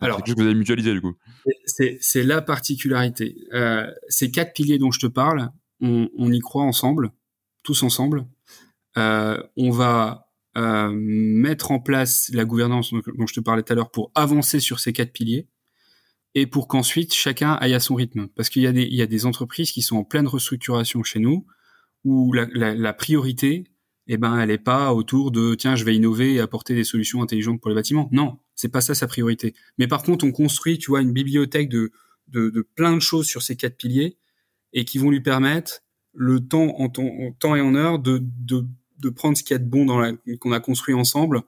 Alors, 0.00 0.22
que 0.22 0.32
vous 0.32 0.42
avez 0.42 0.54
mutualisé, 0.54 0.92
du 0.92 1.00
coup. 1.00 1.14
C'est 1.66 2.22
la 2.22 2.40
particularité. 2.40 3.36
Euh, 3.52 3.90
ces 4.08 4.30
quatre 4.30 4.54
piliers 4.54 4.78
dont 4.78 4.90
je 4.90 5.00
te 5.00 5.06
parle, 5.06 5.50
on, 5.80 6.08
on 6.16 6.32
y 6.32 6.40
croit 6.40 6.64
ensemble, 6.64 7.10
tous 7.62 7.82
ensemble. 7.82 8.26
Euh, 8.96 9.42
on 9.56 9.70
va 9.70 10.28
euh, 10.56 10.90
mettre 10.94 11.70
en 11.72 11.80
place 11.80 12.30
la 12.32 12.44
gouvernance 12.44 12.92
dont 12.92 13.26
je 13.26 13.34
te 13.34 13.40
parlais 13.40 13.62
tout 13.62 13.72
à 13.72 13.76
l'heure 13.76 13.90
pour 13.90 14.12
avancer 14.14 14.60
sur 14.60 14.78
ces 14.78 14.92
quatre 14.92 15.12
piliers 15.12 15.48
et 16.34 16.46
pour 16.46 16.68
qu'ensuite 16.68 17.14
chacun 17.14 17.52
aille 17.52 17.74
à 17.74 17.80
son 17.80 17.94
rythme. 17.94 18.28
Parce 18.28 18.48
qu'il 18.48 18.62
y, 18.62 18.66
a 18.66 18.72
des, 18.72 18.82
il 18.82 18.94
y 18.94 19.02
a 19.02 19.06
des 19.06 19.26
entreprises 19.26 19.70
qui 19.70 19.82
sont 19.82 19.96
en 19.96 20.04
pleine 20.04 20.26
restructuration 20.26 21.02
chez 21.02 21.20
nous, 21.20 21.46
où 22.04 22.32
la, 22.32 22.46
la, 22.52 22.74
la 22.74 22.92
priorité, 22.92 23.64
eh 24.06 24.16
ben, 24.16 24.38
elle 24.38 24.48
n'est 24.48 24.58
pas 24.58 24.92
autour 24.92 25.30
de 25.30 25.54
tiens, 25.54 25.76
je 25.76 25.84
vais 25.84 25.94
innover 25.94 26.34
et 26.34 26.40
apporter 26.40 26.74
des 26.74 26.84
solutions 26.84 27.22
intelligentes 27.22 27.60
pour 27.60 27.70
les 27.70 27.74
bâtiments. 27.74 28.08
Non, 28.12 28.38
c'est 28.54 28.68
pas 28.68 28.80
ça 28.80 28.94
sa 28.94 29.06
priorité. 29.06 29.54
Mais 29.78 29.86
par 29.86 30.02
contre, 30.02 30.24
on 30.24 30.32
construit, 30.32 30.78
tu 30.78 30.90
vois, 30.90 31.00
une 31.00 31.12
bibliothèque 31.12 31.68
de, 31.68 31.92
de, 32.28 32.50
de 32.50 32.62
plein 32.74 32.94
de 32.94 33.00
choses 33.00 33.26
sur 33.26 33.42
ces 33.42 33.56
quatre 33.56 33.76
piliers 33.76 34.18
et 34.72 34.84
qui 34.84 34.98
vont 34.98 35.10
lui 35.10 35.20
permettre 35.22 35.80
le 36.12 36.46
temps 36.46 36.74
en, 36.78 36.88
temps, 36.88 37.02
en 37.06 37.32
temps 37.32 37.56
et 37.56 37.60
en 37.60 37.74
heure 37.74 37.98
de, 37.98 38.20
de, 38.22 38.66
de 38.98 39.08
prendre 39.08 39.36
ce 39.36 39.42
qu'il 39.42 39.54
y 39.54 39.56
a 39.56 39.58
de 39.58 39.68
bon 39.68 39.86
dans 39.86 40.16
qu'on 40.40 40.52
a 40.52 40.60
construit 40.60 40.94
ensemble 40.94 41.42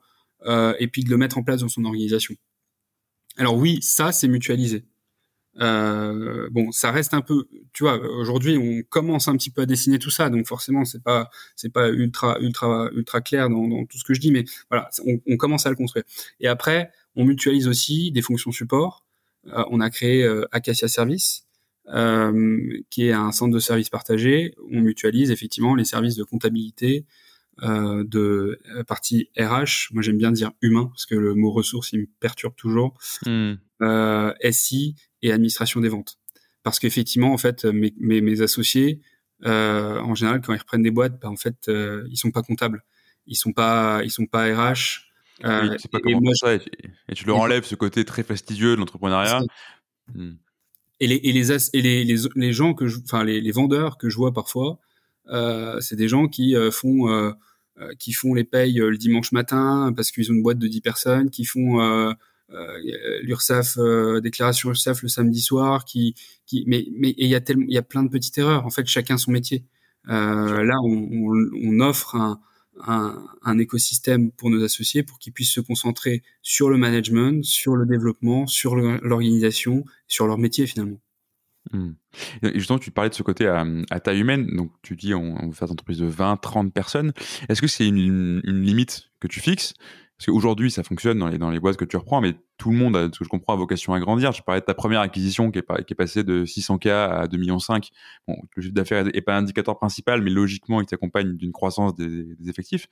euh, 0.45 0.73
et 0.79 0.87
puis 0.87 1.03
de 1.03 1.09
le 1.09 1.17
mettre 1.17 1.37
en 1.37 1.43
place 1.43 1.61
dans 1.61 1.69
son 1.69 1.85
organisation. 1.85 2.35
Alors 3.37 3.55
oui, 3.55 3.81
ça 3.81 4.11
c'est 4.11 4.27
mutualisé. 4.27 4.85
Euh, 5.59 6.49
bon, 6.51 6.71
ça 6.71 6.91
reste 6.91 7.13
un 7.13 7.21
peu, 7.21 7.47
tu 7.73 7.83
vois, 7.83 7.99
aujourd'hui 8.19 8.57
on 8.57 8.83
commence 8.87 9.27
un 9.27 9.35
petit 9.35 9.49
peu 9.49 9.63
à 9.63 9.65
dessiner 9.65 9.97
tout 9.97 10.11
ça, 10.11 10.29
donc 10.29 10.45
forcément 10.47 10.85
c'est 10.85 11.01
pas 11.01 11.29
c'est 11.55 11.71
pas 11.71 11.89
ultra 11.89 12.37
ultra 12.39 12.89
ultra 12.93 13.21
clair 13.21 13.49
dans, 13.49 13.67
dans, 13.67 13.85
tout 13.85 13.97
ce 13.97 14.03
que 14.03 14.13
je 14.13 14.19
dis, 14.19 14.31
mais 14.31 14.45
voilà, 14.69 14.89
on, 15.27 15.37
commence 15.37 15.65
à 15.65 15.69
le 15.69 15.75
construire. 15.75 16.05
Et 16.39 16.47
après, 16.47 16.91
on 17.15 17.25
mutualise 17.25 17.67
aussi 17.67 18.11
des 18.11 18.21
fonctions 18.21 18.51
support. 18.51 19.03
Euh, 19.47 19.63
on 19.69 19.79
a 19.79 19.89
créé 19.89 20.23
euh, 20.23 20.45
Acacia 20.51 20.87
Service, 20.87 21.45
euh, 21.89 22.81
qui 22.89 23.07
est 23.07 23.13
un 23.13 23.31
centre 23.31 23.53
de 23.53 23.59
services 23.59 23.89
partagé. 23.89 24.53
On 24.71 24.81
mutualise 24.81 25.31
effectivement 25.31 25.75
les 25.75 25.85
services 25.85 26.15
de 26.15 26.23
comptabilité, 26.23 27.05
euh, 27.63 28.03
de 28.05 28.59
la 28.65 28.83
partie 28.83 29.29
RH. 29.37 29.91
Moi, 29.91 30.01
j'aime 30.01 30.17
bien 30.17 30.31
dire 30.31 30.51
humain 30.61 30.87
parce 30.87 31.05
que 31.05 31.15
le 31.15 31.33
mot 31.33 31.51
ressources, 31.51 31.91
il 31.93 32.01
me 32.01 32.07
perturbe 32.19 32.55
toujours. 32.55 32.97
Mm. 33.25 33.53
Euh, 33.81 34.33
SI 34.51 34.95
et 35.21 35.31
administration 35.31 35.81
des 35.81 35.89
ventes. 35.89 36.17
Parce 36.63 36.79
qu'effectivement, 36.79 37.31
en 37.31 37.37
fait, 37.37 37.65
mes, 37.65 37.93
mes, 37.99 38.21
mes 38.21 38.41
associés, 38.41 39.01
euh, 39.45 39.99
en 39.99 40.15
général, 40.15 40.41
quand 40.41 40.53
ils 40.53 40.59
reprennent 40.59 40.83
des 40.83 40.91
boîtes, 40.91 41.19
bah, 41.21 41.29
en 41.29 41.35
fait, 41.35 41.67
euh, 41.67 42.07
ils 42.09 42.17
sont 42.17 42.31
pas 42.31 42.41
comptables, 42.41 42.83
ils 43.27 43.35
sont 43.35 43.53
pas, 43.53 44.01
ils 44.03 44.11
sont 44.11 44.25
pas 44.25 44.45
RH. 44.45 45.03
Euh, 45.45 45.69
oui, 45.69 45.77
pas 45.91 45.99
comment 45.99 46.21
moi, 46.21 46.33
ça, 46.33 46.55
et, 46.55 46.61
et, 47.09 47.13
tu 47.13 47.25
leur 47.25 47.37
enlèves 47.37 47.63
ce 47.63 47.75
côté 47.75 48.03
très 48.05 48.23
fastidieux 48.23 48.71
de 48.71 48.79
l'entrepreneuriat. 48.79 49.41
Mm. 50.15 50.31
et 50.99 51.07
les 51.07 51.15
et 51.15 51.31
les 51.33 51.51
et 51.51 51.81
les, 51.81 52.03
les, 52.05 52.15
les 52.35 52.53
gens 52.53 52.73
que 52.73 52.87
je, 52.87 52.97
enfin 53.03 53.23
les, 53.23 53.41
les 53.41 53.51
vendeurs 53.51 53.97
que 53.97 54.09
je 54.09 54.15
vois 54.15 54.33
parfois, 54.33 54.79
euh, 55.29 55.79
c'est 55.81 55.95
des 55.95 56.07
gens 56.07 56.27
qui 56.27 56.55
euh, 56.55 56.71
font 56.71 57.09
euh, 57.09 57.11
euh, 57.29 57.33
qui 57.99 58.13
font 58.13 58.33
les 58.33 58.43
payes 58.43 58.75
le 58.77 58.97
dimanche 58.97 59.31
matin 59.31 59.93
parce 59.95 60.11
qu'ils 60.11 60.31
ont 60.31 60.35
une 60.35 60.43
boîte 60.43 60.59
de 60.59 60.67
10 60.67 60.81
personnes, 60.81 61.29
qui 61.29 61.45
font 61.45 61.81
euh, 61.81 62.11
l'URSSAF 63.21 63.77
déclaration 64.21 64.69
URSSAF 64.69 65.03
le 65.03 65.09
samedi 65.09 65.41
soir, 65.41 65.85
qui 65.85 66.15
qui 66.45 66.63
mais 66.67 66.87
mais 66.97 67.13
il 67.17 67.27
y 67.27 67.35
a 67.35 67.41
tellement 67.41 67.65
il 67.67 67.73
y 67.73 67.77
a 67.77 67.83
plein 67.83 68.03
de 68.03 68.09
petites 68.09 68.37
erreurs. 68.37 68.65
En 68.65 68.69
fait, 68.69 68.85
chacun 68.87 69.17
son 69.17 69.31
métier. 69.31 69.65
là, 70.05 70.75
on, 70.83 71.09
on, 71.11 71.35
on 71.63 71.79
offre 71.79 72.15
un 72.15 72.39
un, 72.85 73.25
un, 73.43 73.57
écosystème 73.57 74.31
pour 74.31 74.49
nos 74.49 74.63
associés 74.63 75.03
pour 75.03 75.19
qu'ils 75.19 75.33
puissent 75.33 75.51
se 75.53 75.61
concentrer 75.61 76.23
sur 76.41 76.69
le 76.69 76.77
management, 76.77 77.43
sur 77.43 77.75
le 77.75 77.85
développement, 77.85 78.47
sur 78.47 78.75
l'organisation, 78.75 79.85
sur 80.07 80.27
leur 80.27 80.37
métier 80.37 80.67
finalement. 80.67 80.99
Mmh. 81.71 81.91
Et 82.43 82.53
justement, 82.59 82.79
tu 82.79 82.91
parlais 82.91 83.09
de 83.09 83.15
ce 83.15 83.23
côté 83.23 83.47
à, 83.47 83.99
taille 83.99 84.19
humaine, 84.19 84.55
donc 84.55 84.71
tu 84.81 84.95
dis 84.95 85.13
on, 85.13 85.35
on 85.41 85.47
veut 85.47 85.53
faire 85.53 85.67
des 85.67 85.73
entreprises 85.73 85.99
de 85.99 86.05
20, 86.05 86.37
30 86.37 86.73
personnes. 86.73 87.13
Est-ce 87.49 87.61
que 87.61 87.67
c'est 87.67 87.87
une, 87.87 88.41
limite 88.43 89.09
que 89.19 89.27
tu 89.27 89.39
fixes? 89.39 89.73
Parce 90.17 90.25
qu'aujourd'hui, 90.31 90.71
ça 90.71 90.81
fonctionne 90.81 91.19
dans 91.19 91.27
les, 91.27 91.37
dans 91.37 91.51
les 91.51 91.59
boîtes 91.59 91.77
que 91.77 91.85
tu 91.85 91.95
reprends, 91.95 92.21
mais 92.21 92.33
tout 92.57 92.71
le 92.71 92.77
monde, 92.77 92.97
a, 92.97 93.03
ce 93.03 93.19
que 93.19 93.23
je 93.23 93.29
comprends, 93.29 93.53
a 93.53 93.55
vocation 93.55 93.93
à 93.93 93.99
grandir. 93.99 94.31
Je 94.31 94.41
parlais 94.41 94.61
de 94.61 94.65
ta 94.65 94.73
première 94.73 95.01
acquisition 95.01 95.51
qui 95.51 95.59
est, 95.59 95.85
qui 95.85 95.93
est 95.93 95.95
passée 95.95 96.23
de 96.23 96.43
600K 96.43 96.89
à 96.89 97.27
2,5 97.27 97.37
millions. 97.37 97.57
Bon, 98.27 98.35
le 98.55 98.61
chiffre 98.63 98.73
d'affaires 98.73 99.05
n'est 99.05 99.21
pas 99.21 99.37
indicateur 99.37 99.77
principal, 99.77 100.23
mais 100.23 100.31
logiquement, 100.31 100.81
il 100.81 100.87
t'accompagne 100.87 101.37
d'une 101.37 101.51
croissance 101.51 101.93
des, 101.95 102.35
effectifs. 102.47 102.87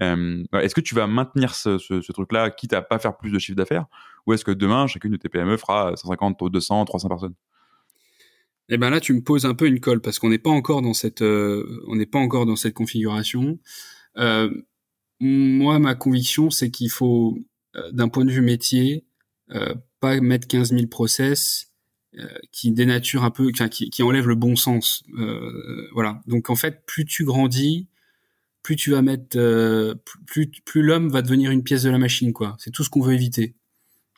Euh, 0.00 0.42
est-ce 0.54 0.74
que 0.74 0.80
tu 0.80 0.94
vas 0.94 1.06
maintenir 1.06 1.54
ce, 1.54 1.76
ce, 1.76 2.00
ce 2.00 2.12
truc-là, 2.12 2.48
quitte 2.48 2.72
à 2.72 2.80
pas 2.80 2.98
faire 2.98 3.18
plus 3.18 3.30
de 3.30 3.38
chiffre 3.38 3.56
d'affaires, 3.56 3.84
ou 4.26 4.32
est-ce 4.32 4.44
que 4.44 4.50
demain, 4.50 4.86
chacune 4.86 5.12
de 5.12 5.16
tes 5.18 5.28
PME 5.28 5.58
fera 5.58 5.94
150, 5.96 6.50
200, 6.50 6.86
300 6.86 7.08
personnes? 7.08 7.34
Eh 8.70 8.78
ben 8.78 8.90
là, 8.90 9.00
tu 9.00 9.12
me 9.12 9.20
poses 9.20 9.46
un 9.46 9.54
peu 9.54 9.66
une 9.66 9.80
colle 9.80 10.00
parce 10.00 10.18
qu'on 10.18 10.30
n'est 10.30 10.38
pas 10.38 10.50
encore 10.50 10.82
dans 10.82 10.94
cette, 10.94 11.22
euh, 11.22 11.82
on 11.88 11.96
n'est 11.96 12.06
pas 12.06 12.18
encore 12.18 12.46
dans 12.46 12.56
cette 12.56 12.74
configuration. 12.74 13.58
Euh, 14.16 14.50
moi, 15.20 15.78
ma 15.78 15.94
conviction, 15.94 16.50
c'est 16.50 16.70
qu'il 16.70 16.90
faut, 16.90 17.38
euh, 17.76 17.90
d'un 17.92 18.08
point 18.08 18.24
de 18.24 18.30
vue 18.30 18.40
métier, 18.40 19.04
euh, 19.50 19.74
pas 20.00 20.20
mettre 20.20 20.46
15 20.46 20.70
000 20.70 20.86
process 20.86 21.72
euh, 22.18 22.26
qui 22.52 22.70
dénaturent 22.70 23.24
un 23.24 23.30
peu, 23.30 23.50
qui, 23.50 23.90
qui 23.90 24.02
enlèvent 24.02 24.28
le 24.28 24.34
bon 24.36 24.56
sens. 24.56 25.02
voilà. 25.92 26.22
Donc 26.26 26.48
en 26.48 26.56
fait, 26.56 26.84
plus 26.86 27.04
tu 27.04 27.24
grandis, 27.24 27.88
plus 28.62 28.76
tu 28.76 28.92
vas 28.92 29.02
mettre, 29.02 29.36
plus, 30.26 30.50
plus 30.64 30.82
l'homme 30.82 31.08
va 31.10 31.22
devenir 31.22 31.50
une 31.50 31.64
pièce 31.64 31.82
de 31.82 31.90
la 31.90 31.98
machine, 31.98 32.32
quoi. 32.32 32.56
C'est 32.58 32.70
tout 32.70 32.84
ce 32.84 32.90
qu'on 32.90 33.02
veut 33.02 33.14
éviter. 33.14 33.56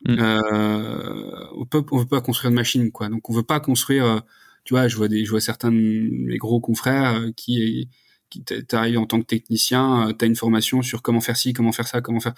Mm. 0.07 0.16
Euh, 0.18 1.46
on 1.55 1.64
peut 1.64 1.84
on 1.92 1.98
veut 1.98 2.07
pas 2.07 2.20
construire 2.20 2.50
de 2.50 2.57
machine 2.57 2.90
quoi 2.90 3.09
donc 3.09 3.30
on 3.30 3.32
veut 3.32 3.44
pas 3.44 3.61
construire 3.61 4.22
tu 4.64 4.74
vois 4.74 4.88
je 4.88 4.96
vois 4.96 5.08
des 5.08 5.24
je 5.24 5.30
vois 5.30 5.40
certains 5.40 5.70
de 5.70 5.76
mes 5.76 6.38
gros 6.38 6.60
confrères 6.60 7.24
qui 7.36 7.88
t'arrives 8.40 8.98
en 8.98 9.06
tant 9.06 9.20
que 9.20 9.26
technicien, 9.26 10.08
euh, 10.08 10.12
tu 10.18 10.24
as 10.24 10.28
une 10.28 10.36
formation 10.36 10.82
sur 10.82 11.02
comment 11.02 11.20
faire 11.20 11.36
ci, 11.36 11.52
comment 11.52 11.72
faire 11.72 11.88
ça, 11.88 12.00
comment 12.00 12.20
faire, 12.20 12.34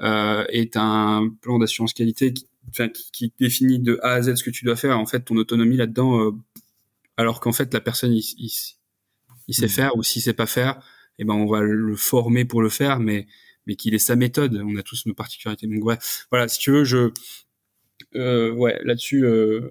euh, 0.00 0.44
et 0.50 0.68
tu 0.68 0.78
un 0.78 1.28
plan 1.40 1.58
d'assurance 1.58 1.92
qualité 1.92 2.32
qui, 2.32 2.46
enfin, 2.70 2.88
qui, 2.88 3.10
qui, 3.12 3.32
définit 3.38 3.78
de 3.78 3.98
A 4.02 4.14
à 4.14 4.22
Z 4.22 4.36
ce 4.36 4.44
que 4.44 4.50
tu 4.50 4.64
dois 4.64 4.76
faire. 4.76 4.98
En 4.98 5.06
fait, 5.06 5.20
ton 5.20 5.36
autonomie 5.36 5.76
là-dedans, 5.76 6.20
euh, 6.20 6.32
alors 7.16 7.40
qu'en 7.40 7.52
fait 7.52 7.72
la 7.72 7.80
personne 7.80 8.12
il, 8.12 8.24
il, 8.38 9.54
sait 9.54 9.66
mmh. 9.66 9.68
faire 9.68 9.96
ou 9.96 10.02
s'il 10.02 10.22
sait 10.22 10.34
pas 10.34 10.46
faire, 10.46 10.80
eh 11.18 11.24
ben 11.24 11.34
on 11.34 11.46
va 11.46 11.60
le 11.62 11.96
former 11.96 12.44
pour 12.44 12.62
le 12.62 12.68
faire, 12.68 13.00
mais 13.00 13.26
mais 13.66 13.74
qu'il 13.74 13.94
ait 13.94 13.98
sa 13.98 14.16
méthode. 14.16 14.62
On 14.64 14.76
a 14.76 14.82
tous 14.82 15.06
nos 15.06 15.14
particularités. 15.14 15.66
Donc 15.66 15.84
ouais, 15.84 15.98
voilà, 16.30 16.46
si 16.48 16.58
tu 16.60 16.70
veux, 16.70 16.84
je 16.84 17.10
euh, 18.14 18.52
ouais 18.52 18.78
là-dessus. 18.84 19.24
Euh, 19.24 19.60
euh, 19.62 19.70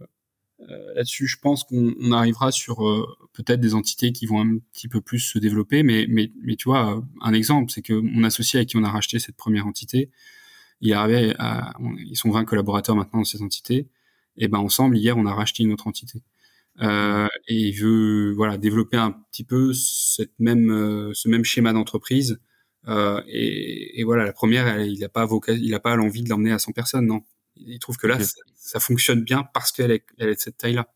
là-dessus, 0.60 1.28
je 1.28 1.38
pense 1.40 1.64
qu'on 1.64 2.12
arrivera 2.12 2.52
sur 2.52 2.88
euh, 2.88 3.06
peut-être 3.34 3.60
des 3.60 3.76
entités 3.76 4.12
qui 4.12 4.26
vont 4.26 4.42
un 4.42 4.58
petit 4.74 4.88
peu 4.88 5.02
plus 5.02 5.20
se 5.20 5.40
développer, 5.40 5.84
mais, 5.84 6.06
mais, 6.10 6.32
mais 6.42 6.56
tu 6.56 6.70
vois, 6.70 7.04
un 7.22 7.34
exemple, 7.34 7.72
c'est 7.72 7.82
que 7.82 7.94
mon 7.94 8.24
associé 8.24 8.60
avec 8.60 8.70
qui 8.70 8.78
on 8.78 8.84
a 8.84 8.90
racheté 8.90 9.20
cette 9.20 9.36
première 9.36 9.68
entité, 9.68 10.10
il 10.82 10.94
arrivait 10.94 11.36
à, 11.40 11.74
ils 12.00 12.18
sont 12.18 12.32
20 12.32 12.46
collaborateurs 12.46 12.96
maintenant 12.96 13.20
dans 13.20 13.26
cette 13.26 13.42
entité, 13.42 13.88
et 14.38 14.48
ben 14.48 14.60
ensemble, 14.60 14.98
hier, 14.98 15.18
on 15.18 15.26
a 15.26 15.34
racheté 15.34 15.64
une 15.64 15.74
autre 15.74 15.88
entité. 15.88 16.22
Euh, 16.82 17.28
et 17.48 17.56
il 17.56 17.72
veut 17.74 18.34
voilà 18.34 18.58
développer 18.58 18.98
un 18.98 19.12
petit 19.12 19.46
peu 19.46 19.72
cette 19.74 20.34
même 20.40 20.70
euh, 20.72 21.12
ce 21.14 21.30
même 21.30 21.46
schéma 21.46 21.72
d'entreprise 21.72 22.38
euh, 22.90 23.22
et, 23.30 24.02
et, 24.02 24.04
voilà 24.04 24.26
la 24.26 24.34
première 24.34 24.82
il 24.82 25.00
n'a 25.00 25.08
pas 25.08 25.26
il 25.48 25.74
a 25.74 25.80
pas 25.80 25.96
l'envie 25.96 26.22
de 26.22 26.30
l'emmener 26.30 26.52
à 26.52 26.60
100 26.60 26.74
personnes 26.74 27.06
non 27.06 27.24
il 27.56 27.80
trouve 27.80 27.98
que 27.98 28.08
là, 28.08 28.18
ça, 28.56 28.80
fonctionne 28.80 29.24
bien 29.24 29.44
parce 29.54 29.72
qu'elle 29.72 29.92
est, 29.92 30.06
elle 30.18 30.30
est 30.30 30.36
de 30.36 30.40
cette 30.40 30.58
taille-là. 30.58 30.88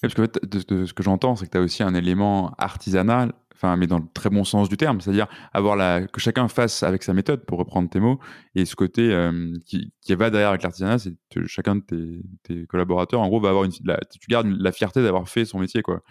Parce 0.00 0.14
que 0.14 0.46
de, 0.46 0.84
ce 0.84 0.92
que 0.92 1.02
j'entends, 1.02 1.36
c'est 1.36 1.46
que 1.46 1.52
tu 1.52 1.58
as 1.58 1.60
aussi 1.60 1.82
un 1.82 1.94
élément 1.94 2.54
artisanal, 2.58 3.32
enfin, 3.54 3.76
mais 3.76 3.86
dans 3.86 3.98
le 3.98 4.04
très 4.12 4.30
bon 4.30 4.42
sens 4.42 4.68
du 4.68 4.76
terme, 4.76 5.00
c'est-à-dire 5.00 5.28
avoir 5.52 5.76
la, 5.76 6.06
que 6.08 6.20
chacun 6.20 6.48
fasse 6.48 6.82
avec 6.82 7.04
sa 7.04 7.14
méthode, 7.14 7.46
pour 7.46 7.58
reprendre 7.58 7.88
tes 7.88 8.00
mots, 8.00 8.18
et 8.56 8.64
ce 8.64 8.74
côté 8.74 9.12
euh, 9.12 9.56
qui, 9.64 9.92
qui, 10.00 10.14
va 10.16 10.30
derrière 10.30 10.48
avec 10.48 10.64
l'artisanat, 10.64 10.98
c'est 10.98 11.14
que 11.30 11.46
chacun 11.46 11.76
de 11.76 11.82
tes, 11.82 12.22
tes, 12.42 12.66
collaborateurs, 12.66 13.20
en 13.20 13.28
gros, 13.28 13.40
va 13.40 13.50
avoir 13.50 13.64
une, 13.64 13.70
tu 13.70 13.86
gardes 14.28 14.48
la 14.48 14.72
fierté 14.72 15.02
d'avoir 15.02 15.28
fait 15.28 15.44
son 15.44 15.60
métier, 15.60 15.82
quoi. 15.82 16.02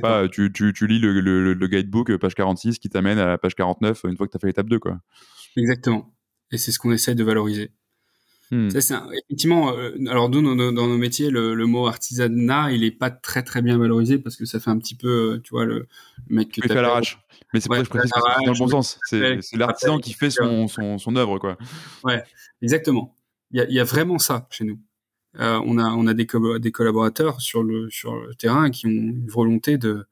Pas, 0.00 0.28
tu, 0.28 0.52
tu, 0.52 0.72
tu, 0.72 0.86
lis 0.86 1.00
le, 1.00 1.20
le, 1.20 1.52
le, 1.52 1.66
guidebook 1.66 2.10
euh, 2.10 2.18
page 2.18 2.36
46 2.36 2.78
qui 2.78 2.88
t'amène 2.88 3.18
à 3.18 3.26
la 3.26 3.38
page 3.38 3.56
49 3.56 4.04
une 4.04 4.16
fois 4.16 4.26
que 4.26 4.30
tu 4.32 4.36
as 4.36 4.40
fait 4.40 4.46
l'étape 4.46 4.68
2, 4.68 4.78
quoi. 4.78 5.00
Exactement. 5.56 6.14
Et 6.52 6.58
c'est 6.58 6.70
ce 6.70 6.78
qu'on 6.78 6.92
essaie 6.92 7.14
de 7.14 7.24
valoriser. 7.24 7.72
Hmm. 8.50 8.70
Ça, 8.70 8.80
c'est 8.80 8.94
effectivement. 9.24 9.76
Euh, 9.76 9.92
alors 10.08 10.28
nous, 10.28 10.40
dans, 10.42 10.72
dans, 10.72 10.86
nos 10.86 10.98
métiers, 10.98 11.30
le, 11.30 11.54
le, 11.54 11.66
mot 11.66 11.86
artisanat, 11.86 12.72
il 12.72 12.84
est 12.84 12.92
pas 12.92 13.10
très 13.10 13.42
très 13.42 13.60
bien 13.60 13.76
valorisé 13.76 14.18
parce 14.18 14.36
que 14.36 14.44
ça 14.44 14.60
fait 14.60 14.70
un 14.70 14.78
petit 14.78 14.94
peu, 14.94 15.34
euh, 15.34 15.40
tu 15.42 15.50
vois, 15.50 15.64
le, 15.64 15.88
mec 16.28 16.52
que 16.52 16.60
tu 16.60 16.68
l'arrache. 16.68 17.18
Mais 17.52 17.60
c'est 17.60 17.70
ouais, 17.70 17.82
pour 17.82 17.94
ça 17.96 18.02
que 18.02 18.06
je 18.06 18.10
précise 18.10 18.46
dans 18.46 18.52
le 18.52 18.58
bon 18.58 18.68
sens. 18.68 19.00
C'est 19.04 19.56
l'artisan 19.56 19.98
qui 19.98 20.12
fait 20.12 20.30
son, 20.30 20.68
son, 20.68 20.98
son 20.98 21.16
œuvre, 21.16 21.38
quoi. 21.38 21.58
Ouais, 22.04 22.22
exactement. 22.62 23.16
Il 23.50 23.58
y 23.58 23.62
a, 23.62 23.70
y 23.70 23.80
a 23.80 23.84
vraiment 23.84 24.18
ça 24.18 24.46
chez 24.50 24.64
nous. 24.64 24.78
Euh, 25.38 25.60
on 25.66 25.78
a 25.78 25.90
on 25.90 26.06
a 26.06 26.14
des, 26.14 26.26
co 26.26 26.58
des 26.58 26.72
collaborateurs 26.72 27.40
sur 27.40 27.62
le 27.62 27.90
sur 27.90 28.14
le 28.14 28.34
terrain 28.34 28.70
qui 28.70 28.86
ont 28.86 28.90
une 28.90 29.26
volonté 29.28 29.76
de 29.76 30.06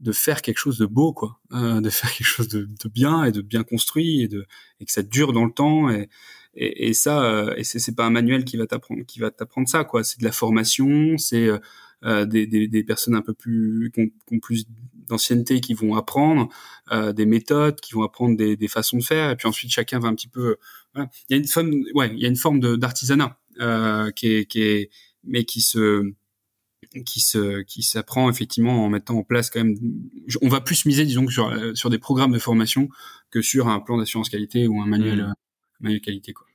de 0.00 0.12
faire 0.12 0.42
quelque 0.42 0.58
chose 0.58 0.76
de 0.76 0.84
beau 0.84 1.14
quoi 1.14 1.40
euh, 1.52 1.80
de 1.80 1.88
faire 1.88 2.12
quelque 2.12 2.26
chose 2.26 2.48
de, 2.48 2.66
de, 2.66 2.88
bien 2.88 3.24
et 3.24 3.32
de 3.32 3.40
bien 3.40 3.62
construit 3.62 4.22
et 4.22 4.28
de 4.28 4.46
et 4.80 4.84
que 4.84 4.92
ça 4.92 5.02
dure 5.02 5.32
dans 5.32 5.46
le 5.46 5.52
temps 5.52 5.88
et 5.88 6.10
et, 6.56 6.88
et 6.88 6.94
ça, 6.94 7.22
euh, 7.24 7.54
et 7.56 7.64
c'est 7.64 7.94
pas 7.94 8.06
un 8.06 8.10
manuel 8.10 8.44
qui 8.44 8.56
va 8.56 8.66
t'apprendre, 8.66 9.04
qui 9.06 9.20
va 9.20 9.30
t'apprendre 9.30 9.68
ça, 9.68 9.84
quoi. 9.84 10.04
C'est 10.04 10.18
de 10.20 10.24
la 10.24 10.32
formation, 10.32 11.18
c'est 11.18 11.46
euh, 11.48 11.58
euh, 12.04 12.26
des, 12.26 12.46
des, 12.46 12.68
des, 12.68 12.84
personnes 12.84 13.14
un 13.14 13.22
peu 13.22 13.32
plus 13.32 13.90
qui 13.94 14.12
ont, 14.30 14.38
plus 14.38 14.66
d'ancienneté 15.08 15.62
qui 15.62 15.72
vont 15.72 15.94
apprendre 15.96 16.50
euh, 16.92 17.12
des 17.14 17.24
méthodes, 17.24 17.80
qui 17.80 17.94
vont 17.94 18.02
apprendre 18.02 18.36
des, 18.36 18.54
des, 18.56 18.68
façons 18.68 18.98
de 18.98 19.02
faire, 19.02 19.30
et 19.30 19.36
puis 19.36 19.48
ensuite 19.48 19.70
chacun 19.70 19.98
va 19.98 20.08
un 20.08 20.14
petit 20.14 20.28
peu. 20.28 20.56
Voilà. 20.92 21.08
Il 21.28 21.32
y 21.32 21.34
a 21.34 21.38
une 21.38 21.46
forme, 21.46 21.72
ouais, 21.94 22.12
il 22.12 22.20
y 22.20 22.26
a 22.26 22.28
une 22.28 22.36
forme 22.36 22.76
d'artisanat 22.76 23.38
euh, 23.60 24.10
qui 24.10 24.28
est, 24.28 24.44
qui 24.44 24.60
est, 24.60 24.90
mais 25.24 25.44
qui 25.44 25.62
se 25.62 26.12
qui 27.04 27.20
se 27.20 27.62
qui 27.62 27.82
s'apprend 27.82 28.30
effectivement 28.30 28.84
en 28.84 28.88
mettant 28.88 29.18
en 29.18 29.22
place 29.24 29.50
quand 29.50 29.62
même 29.64 29.76
on 30.40 30.48
va 30.48 30.60
plus 30.60 30.86
miser 30.86 31.04
disons 31.04 31.28
sur 31.28 31.52
sur 31.76 31.90
des 31.90 31.98
programmes 31.98 32.30
de 32.32 32.38
formation 32.38 32.88
que 33.30 33.42
sur 33.42 33.68
un 33.68 33.80
plan 33.80 33.98
d'assurance 33.98 34.28
qualité 34.28 34.68
ou 34.68 34.80
un 34.80 34.86
manuel 34.86 35.24
mmh. 35.24 35.34
manuel 35.80 36.00
qualité 36.00 36.32
quoi 36.32 36.45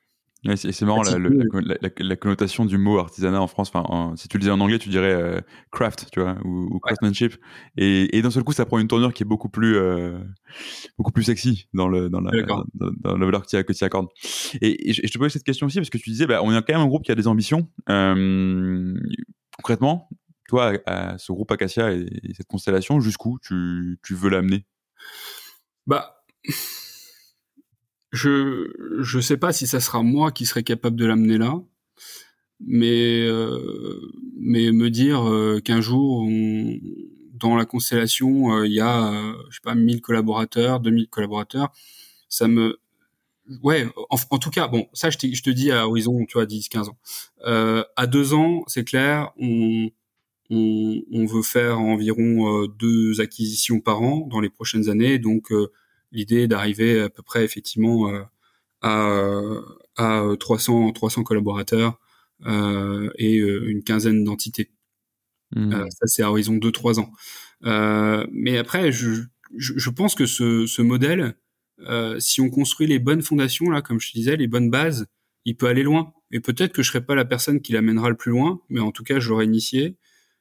c'est 0.56 0.82
marrant 0.82 1.04
la, 1.04 1.20
la, 1.20 1.90
la, 1.96 2.16
connotation 2.16 2.66
du 2.66 2.80
mot 2.80 2.98
artisanat 2.98 3.40
en 3.40 3.48
France. 3.48 3.72
Enfin, 3.74 4.16
si 4.16 4.28
tu 4.28 4.38
le 4.38 4.42
disais 4.42 4.52
en 4.52 4.60
anglais, 4.60 4.80
tu 4.80 4.90
dirais 4.90 5.14
euh, 5.14 5.40
craft, 5.72 6.08
tu 6.12 6.20
vois, 6.20 6.36
ou, 6.44 6.68
ou 6.72 6.80
craftsmanship. 6.80 7.36
Et, 7.78 8.18
et 8.18 8.22
d'un 8.24 8.32
seul 8.32 8.44
coup, 8.44 8.52
ça 8.52 8.66
prend 8.66 8.80
une 8.80 8.88
tournure 8.88 9.14
qui 9.14 9.22
est 9.22 9.26
beaucoup 9.26 9.50
plus, 9.50 9.78
euh, 9.78 10.18
beaucoup 10.98 11.12
plus 11.12 11.24
sexy 11.24 11.70
dans 11.74 11.88
le 11.88 12.10
dans 12.10 12.22
la 12.22 12.32
dans, 12.42 12.64
dans, 12.74 13.18
la 13.18 13.26
valeur 13.26 13.46
que 13.46 13.74
tu 13.74 13.84
accordes. 13.84 14.08
Et, 14.62 14.90
et, 14.90 14.94
je, 14.94 15.02
te 15.02 15.18
posais 15.20 15.30
cette 15.30 15.44
question 15.44 15.68
aussi 15.68 15.78
parce 15.78 15.92
que 15.92 16.00
tu 16.00 16.10
disais, 16.10 16.26
bah, 16.26 16.42
on 16.44 16.52
est 16.52 16.66
quand 16.66 16.74
même 16.74 16.82
un 16.82 16.88
groupe 16.88 17.04
qui 17.04 17.12
a 17.12 17.16
des 17.16 17.28
ambitions. 17.28 17.70
Euh, 17.90 18.96
concrètement, 19.58 20.10
toi, 20.50 20.74
à, 20.88 21.20
ce 21.20 21.32
groupe 21.32 21.52
Acacia 21.52 21.94
et, 21.94 22.08
et 22.24 22.34
cette 22.34 22.48
constellation, 22.48 23.00
jusqu'où 23.00 23.38
tu, 23.44 24.00
tu 24.04 24.16
veux 24.16 24.30
l'amener? 24.32 24.66
Bah 25.86 26.16
je 28.12 28.72
je 29.00 29.20
sais 29.20 29.38
pas 29.38 29.54
si 29.54 29.68
ça 29.68 29.80
sera 29.80 30.04
moi 30.04 30.32
qui 30.32 30.46
serai 30.46 30.64
capable 30.64 30.96
de 30.98 31.06
l'amener 31.06 31.38
là, 31.38 31.62
mais 32.60 33.22
euh, 33.22 34.00
mais 34.38 34.72
me 34.72 34.90
dire 34.90 35.28
euh, 35.30 35.60
qu'un 35.60 35.82
jour 35.82 36.28
dans 37.34 37.56
la 37.56 37.66
constellation 37.66 38.54
euh, 38.56 38.68
il 38.68 38.74
y 38.74 38.82
a 38.82 39.12
euh, 39.14 39.34
je 39.50 39.56
sais 39.56 39.62
pas 39.64 39.76
1000 39.76 40.02
collaborateurs, 40.02 40.80
2000 40.80 41.08
collaborateurs, 41.08 41.72
ça 42.30 42.48
me 42.48 42.80
ouais 43.64 43.88
en, 44.10 44.18
en 44.30 44.40
tout 44.40 44.52
cas 44.52 44.68
bon 44.68 44.88
ça 44.94 45.10
je, 45.10 45.18
je 45.22 45.44
te 45.44 45.50
dis 45.50 45.72
à 45.72 45.88
horizon 45.88 46.26
tu 46.26 46.34
vois 46.34 46.46
10 46.46 46.70
15 46.70 46.90
ans. 46.90 46.98
À 47.96 48.08
deux 48.08 48.34
ans, 48.34 48.64
c'est 48.68 48.84
clair, 48.84 49.32
on 49.40 49.90
on, 50.54 51.02
on, 51.14 51.26
veut 51.26 51.44
faire 51.44 51.80
environ 51.80 52.66
deux 52.78 53.22
acquisitions 53.22 53.80
par 53.80 54.02
an 54.02 54.28
dans 54.30 54.42
les 54.42 54.50
prochaines 54.50 54.90
années, 54.90 55.18
donc 55.18 55.50
l'idée 56.12 56.48
d'arriver 56.48 57.02
à 57.02 57.10
peu 57.10 57.24
près 57.24 57.44
effectivement 57.44 58.10
euh, 58.10 58.24
à, 58.82 59.42
à 59.98 60.36
300 60.40 60.92
300 60.94 61.24
collaborateurs 61.24 62.00
euh, 62.46 63.10
et 63.18 63.40
euh, 63.40 63.70
une 63.70 63.84
quinzaine 63.84 64.24
d'entités. 64.24 64.72
Mmh. 65.54 65.72
ça, 65.90 66.08
c'est 66.08 66.24
à 66.24 66.30
horizon 66.32 66.56
2-3 66.56 67.02
ans. 67.02 67.12
mais 68.32 68.58
après, 68.58 68.92
je, 68.94 69.24
je, 69.58 69.74
je, 69.76 69.90
pense 69.90 70.16
que 70.16 70.26
ce, 70.26 70.66
ce 70.66 70.82
modèle, 70.82 71.36
si 72.20 72.40
on 72.40 72.50
construit 72.50 72.88
les 72.88 73.00
bonnes 73.00 73.22
fondations, 73.22 73.70
là, 73.70 73.82
comme 73.82 74.00
je 74.00 74.14
disais, 74.14 74.38
les 74.38 74.48
bonnes 74.48 74.70
bases, 74.70 75.08
il 75.44 75.58
peut 75.58 75.68
aller 75.68 75.84
loin. 75.84 76.14
Et 76.32 76.40
peut-être 76.40 76.72
que 76.72 76.84
je 76.84 76.90
serai 76.90 77.06
pas 77.06 77.16
la 77.16 77.26
personne 77.26 77.62
qui 77.62 77.74
l'amènera 77.74 78.10
le 78.10 78.16
plus 78.16 78.32
loin, 78.32 78.62
mais 78.70 78.80
en 78.80 78.92
tout 78.92 79.04
cas, 79.04 79.20
je 79.20 79.30
l'aurai 79.30 79.46
initié. 79.46 79.98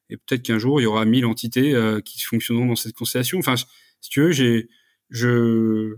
Et 0.08 0.16
peut-être 0.16 0.42
qu'un 0.42 0.58
jour, 0.58 0.80
il 0.80 0.84
y 0.84 0.86
aura 0.86 1.04
mille 1.04 1.26
entités 1.26 1.74
euh, 1.74 2.00
qui 2.00 2.20
fonctionneront 2.20 2.66
dans 2.66 2.76
cette 2.76 2.94
constellation. 2.94 3.38
Enfin, 3.38 3.56
si 3.56 4.10
tu 4.10 4.20
veux, 4.20 4.32
j'ai, 4.32 4.68
je, 5.10 5.96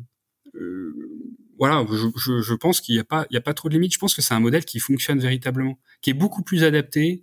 euh, 0.55 0.95
voilà, 1.59 1.87
je, 1.89 2.55
pense 2.55 2.81
qu'il 2.81 2.95
n'y 2.95 3.01
a 3.01 3.05
pas, 3.05 3.27
il 3.31 3.35
y 3.35 3.37
a 3.37 3.41
pas 3.41 3.55
trop 3.55 3.69
de 3.69 3.75
limites. 3.75 3.95
Je 3.95 3.99
pense 3.99 4.15
que 4.15 4.23
c'est 4.23 4.35
un 4.35 4.41
modèle 4.41 4.65
qui 4.65 4.81
fonctionne 4.81 5.21
véritablement, 5.21 5.79
qui 6.01 6.11
est 6.11 6.15
beaucoup 6.15 6.43
plus 6.43 6.65
adapté 6.65 7.23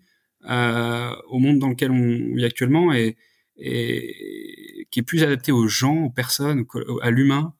euh, 0.50 1.14
au 1.28 1.40
monde 1.40 1.60
dans 1.60 1.70
lequel 1.70 1.92
on 1.92 2.36
vit 2.36 2.46
actuellement 2.46 2.94
et, 2.94 3.18
qui 3.58 5.00
est 5.00 5.04
plus 5.04 5.24
adapté 5.24 5.52
aux 5.52 5.68
gens, 5.68 6.06
aux 6.06 6.10
personnes, 6.10 6.66
à 7.02 7.12
l'humain, 7.12 7.54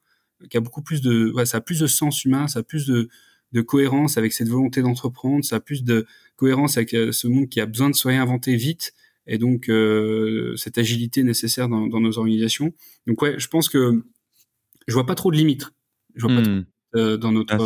qui 0.48 0.56
a 0.56 0.60
beaucoup 0.60 0.80
plus 0.80 1.02
de, 1.02 1.34
ça 1.44 1.58
a 1.58 1.60
plus 1.60 1.80
de 1.80 1.86
sens 1.86 2.24
humain, 2.24 2.48
ça 2.48 2.60
a 2.60 2.62
plus 2.62 2.86
de, 2.86 3.10
cohérence 3.66 4.16
avec 4.16 4.32
cette 4.32 4.48
volonté 4.48 4.80
d'entreprendre, 4.80 5.44
ça 5.44 5.56
a 5.56 5.60
plus 5.60 5.84
de 5.84 6.06
cohérence 6.36 6.78
avec 6.78 6.94
euh, 6.94 7.12
ce 7.12 7.26
monde 7.26 7.50
qui 7.50 7.60
a 7.60 7.66
besoin 7.66 7.90
de 7.90 7.94
se 7.94 8.08
réinventer 8.08 8.56
vite 8.56 8.94
et 9.26 9.36
donc 9.36 9.70
cette 10.56 10.78
agilité 10.78 11.22
nécessaire 11.22 11.68
dans, 11.68 11.86
dans, 11.86 12.00
nos 12.00 12.18
organisations. 12.18 12.72
Donc 13.06 13.20
ouais, 13.20 13.38
je 13.38 13.46
pense 13.48 13.68
que 13.68 14.02
je 14.90 14.94
vois 14.94 15.06
pas 15.06 15.14
trop 15.14 15.30
de 15.30 15.36
limites. 15.36 15.70
Je 16.14 16.26
vois 16.26 16.36
pas 16.36 16.42
trop, 16.42 16.52
hmm. 16.52 16.64
euh, 16.96 17.16
dans 17.16 17.32
notre 17.32 17.54
ah, 17.54 17.58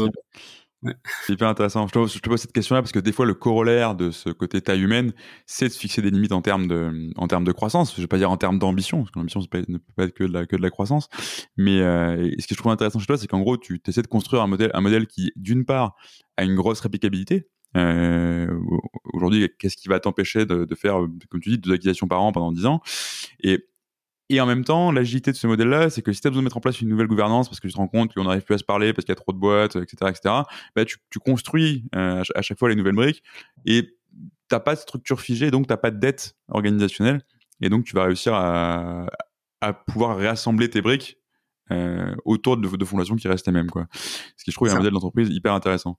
c'est 1.25 1.33
hyper 1.33 1.49
intéressant. 1.49 1.87
Je 1.87 1.93
te, 1.93 2.29
pose 2.29 2.41
cette 2.41 2.53
question-là 2.53 2.83
parce 2.83 2.93
que 2.93 2.99
des 2.99 3.12
fois, 3.12 3.25
le 3.25 3.33
corollaire 3.33 3.95
de 3.95 4.11
ce 4.11 4.29
côté 4.29 4.61
taille 4.61 4.83
humaine, 4.83 5.14
c'est 5.47 5.68
de 5.68 5.72
se 5.72 5.79
fixer 5.79 6.03
des 6.03 6.11
limites 6.11 6.33
en 6.33 6.43
termes 6.43 6.66
de, 6.66 7.11
en 7.16 7.27
termes 7.27 7.45
de 7.45 7.53
croissance. 7.53 7.95
Je 7.97 8.03
vais 8.03 8.07
pas 8.07 8.18
dire 8.18 8.31
en 8.31 8.37
termes 8.37 8.59
d'ambition, 8.59 8.99
parce 8.99 9.11
que 9.11 9.18
l'ambition 9.18 9.41
ne 9.41 9.47
peut 9.47 9.93
pas 9.97 10.05
être 10.05 10.14
que 10.14 10.25
de 10.25 10.33
la, 10.33 10.47
que 10.47 10.57
de 10.57 10.62
la 10.62 10.70
croissance. 10.70 11.09
Mais 11.57 11.81
euh, 11.81 12.31
ce 12.39 12.47
que 12.47 12.55
je 12.55 12.59
trouve 12.59 12.72
intéressant 12.72 12.99
chez 12.99 13.07
toi, 13.07 13.16
c'est 13.16 13.27
qu'en 13.27 13.41
gros, 13.41 13.57
tu 13.57 13.81
essaies 13.87 14.03
de 14.03 14.07
construire 14.07 14.43
un 14.43 14.47
modèle, 14.47 14.70
un 14.75 14.83
modèle 14.83 15.07
qui, 15.07 15.33
d'une 15.37 15.64
part, 15.64 15.97
a 16.37 16.45
une 16.45 16.55
grosse 16.55 16.81
réplicabilité. 16.81 17.49
Euh, 17.77 18.49
Aujourd'hui, 19.14 19.49
qu'est-ce 19.59 19.77
qui 19.77 19.89
va 19.89 20.01
t'empêcher 20.01 20.45
de, 20.45 20.64
de, 20.64 20.75
faire, 20.75 20.97
comme 21.31 21.41
tu 21.41 21.51
dis, 21.51 21.59
deux 21.59 21.72
acquisitions 21.72 22.09
par 22.09 22.20
an 22.20 22.33
pendant 22.33 22.53
10 22.53 22.66
ans? 22.66 22.81
Et 23.41 23.64
et 24.31 24.41
en 24.41 24.47
même 24.47 24.64
temps, 24.64 24.91
l'agilité 24.91 25.33
de 25.33 25.37
ce 25.37 25.47
modèle-là, 25.47 25.91
c'est 25.91 26.03
que 26.03 26.12
si 26.12 26.20
tu 26.20 26.27
as 26.27 26.31
besoin 26.31 26.43
de 26.43 26.45
mettre 26.45 26.57
en 26.57 26.61
place 26.61 26.81
une 26.81 26.89
nouvelle 26.89 27.07
gouvernance 27.07 27.49
parce 27.49 27.61
que 27.61 27.66
tu 27.66 27.75
te 27.75 27.79
rends 27.79 27.89
compte 27.89 28.14
qu'on 28.14 28.25
n'arrive 28.25 28.43
plus 28.43 28.55
à 28.55 28.59
se 28.59 28.64
parler 28.64 28.93
parce 28.93 29.05
qu'il 29.05 29.12
y 29.12 29.18
a 29.18 29.20
trop 29.20 29.33
de 29.33 29.39
boîtes, 29.39 29.77
etc., 29.77 29.97
etc., 30.09 30.35
bah, 30.75 30.85
tu, 30.85 30.97
tu 31.11 31.18
construis 31.18 31.85
euh, 31.95 32.22
à 32.35 32.43
chaque 32.43 32.59
fois 32.59 32.68
les 32.68 32.77
nouvelles 32.77 32.95
briques 32.95 33.22
et 33.66 33.97
t'as 34.49 34.61
pas 34.61 34.75
de 34.75 34.81
structure 34.81 35.20
figée, 35.20 35.51
donc 35.51 35.66
t'as 35.66 35.77
pas 35.77 35.91
de 35.91 35.99
dette 35.99 36.37
organisationnelle 36.49 37.22
et 37.61 37.68
donc 37.68 37.85
tu 37.85 37.95
vas 37.95 38.05
réussir 38.05 38.35
à, 38.35 39.07
à 39.61 39.72
pouvoir 39.72 40.16
réassembler 40.16 40.70
tes 40.70 40.81
briques 40.81 41.18
euh, 41.70 42.14
autour 42.25 42.57
de, 42.57 42.68
de, 42.68 42.85
fondations 42.85 43.16
qui 43.16 43.29
restent 43.29 43.47
les 43.47 43.53
mêmes, 43.53 43.70
quoi. 43.70 43.87
Ce 43.93 44.45
qui 44.45 44.51
je 44.51 44.57
trouve 44.57 44.68
est 44.68 44.72
un 44.72 44.77
modèle 44.77 44.93
d'entreprise 44.93 45.29
hyper 45.31 45.55
intéressant. 45.55 45.99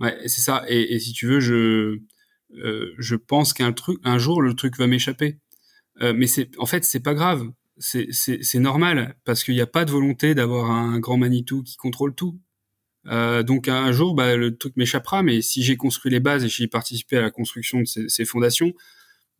Ouais, 0.00 0.16
c'est 0.26 0.40
ça. 0.40 0.64
Et, 0.68 0.94
et, 0.94 0.98
si 0.98 1.12
tu 1.12 1.26
veux, 1.26 1.40
je 1.40 1.98
euh, 2.54 2.94
je 2.98 3.14
pense 3.14 3.52
qu'un 3.52 3.72
truc, 3.72 3.98
un 4.04 4.18
jour, 4.18 4.42
le 4.42 4.54
truc 4.54 4.76
va 4.76 4.86
m'échapper. 4.86 5.38
Euh, 6.00 6.12
mais 6.16 6.26
c'est, 6.26 6.50
en 6.58 6.66
fait, 6.66 6.84
c'est 6.84 7.00
pas 7.00 7.14
grave. 7.14 7.50
C'est, 7.78 8.58
normal 8.58 9.16
parce 9.24 9.44
qu'il 9.44 9.54
n'y 9.54 9.60
a 9.60 9.66
pas 9.66 9.84
de 9.84 9.92
volonté 9.92 10.34
d'avoir 10.34 10.70
un 10.70 10.98
grand 10.98 11.16
Manitou 11.16 11.62
qui 11.62 11.76
contrôle 11.76 12.14
tout. 12.14 12.40
Euh, 13.06 13.42
donc 13.42 13.68
un 13.68 13.92
jour, 13.92 14.14
bah, 14.14 14.36
le 14.36 14.56
truc 14.56 14.76
m'échappera, 14.76 15.22
mais 15.22 15.40
si 15.42 15.62
j'ai 15.62 15.76
construit 15.76 16.10
les 16.10 16.20
bases 16.20 16.44
et 16.44 16.48
j'ai 16.48 16.66
participé 16.68 17.16
à 17.16 17.22
la 17.22 17.30
construction 17.30 17.80
de 17.80 17.86
ces, 17.86 18.24
fondations, 18.24 18.72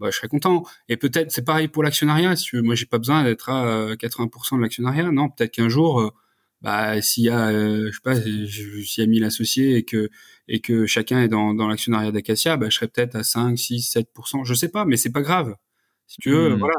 bah, 0.01 0.11
je 0.11 0.17
serais 0.17 0.29
content. 0.29 0.65
Et 0.89 0.97
peut-être 0.97 1.33
c'est 1.33 1.45
pareil 1.45 1.69
pour 1.69 1.83
l'actionnariat. 1.83 2.37
Si 2.37 2.57
moi, 2.57 2.75
j'ai 2.75 2.87
pas 2.87 2.99
besoin 2.99 3.25
d'être 3.25 3.51
à 3.51 3.95
80% 3.97 4.57
de 4.57 4.63
l'actionnariat. 4.63 5.11
Non, 5.13 5.29
peut-être 5.31 5.53
qu'un 5.53 5.69
jour, 5.69 6.01
euh, 6.01 6.11
bah, 6.63 7.01
s'il 7.03 7.25
y 7.25 7.31
a, 7.31 7.49
euh, 7.51 7.91
je 7.91 7.97
sais 7.97 8.03
pas, 8.03 8.17
s'il 8.17 9.03
y 9.03 9.03
a 9.03 9.07
1000 9.07 9.25
associés 9.25 9.77
et 9.77 9.85
que 9.85 10.11
et 10.49 10.61
que 10.61 10.87
chacun 10.87 11.23
est 11.23 11.29
dans, 11.29 11.55
dans 11.55 11.69
l'actionnariat 11.69 12.13
d'Acacia, 12.13 12.57
bah, 12.57 12.69
je 12.71 12.77
serais 12.77 12.89
peut-être 12.89 13.17
à 13.17 13.25
5, 13.25 13.59
6, 13.59 13.97
7%. 13.97 14.45
Je 14.45 14.55
sais 14.55 14.69
pas, 14.69 14.85
mais 14.85 14.97
c'est 14.97 15.13
pas 15.13 15.23
grave. 15.23 15.57
Si 16.09 16.17
tu 16.21 16.31
veux, 16.31 16.57
hmm. 16.57 16.59
voilà. 16.59 16.75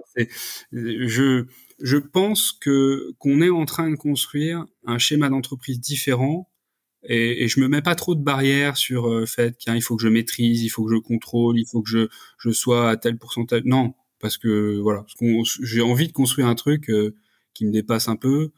Je 0.71 1.45
je 1.81 1.97
pense 1.97 2.51
que 2.51 3.13
qu'on 3.19 3.41
est 3.41 3.49
en 3.49 3.65
train 3.65 3.89
de 3.89 3.95
construire 3.95 4.65
un 4.85 4.97
schéma 4.97 5.29
d'entreprise 5.29 5.79
différent 5.79 6.49
et, 7.03 7.43
et, 7.43 7.47
je 7.47 7.61
me 7.61 7.69
mets 7.69 7.81
pas 7.81 7.95
trop 7.95 8.13
de 8.13 8.21
barrières 8.21 8.75
sur 8.75 9.07
le 9.07 9.21
euh, 9.21 9.25
fait 9.25 9.55
qu'il 9.57 9.81
faut 9.81 9.95
que 9.95 10.03
je 10.03 10.09
maîtrise, 10.09 10.63
il 10.63 10.69
faut 10.69 10.83
que 10.83 10.93
je 10.93 10.99
contrôle, 10.99 11.57
il 11.57 11.65
faut 11.65 11.81
que 11.81 11.89
je 11.89 12.07
je 12.37 12.49
sois 12.49 12.89
à 12.89 12.97
tel 12.97 13.17
pourcentage. 13.17 13.61
Non, 13.63 13.93
parce 14.19 14.37
que 14.37 14.77
voilà, 14.79 15.05
j'ai 15.63 15.81
envie 15.81 16.07
de 16.07 16.11
construire 16.11 16.47
un 16.47 16.55
truc 16.55 16.89
euh, 16.89 17.15
qui 17.53 17.65
me 17.65 17.71
dépasse 17.71 18.09
un 18.09 18.17
peu 18.17 18.51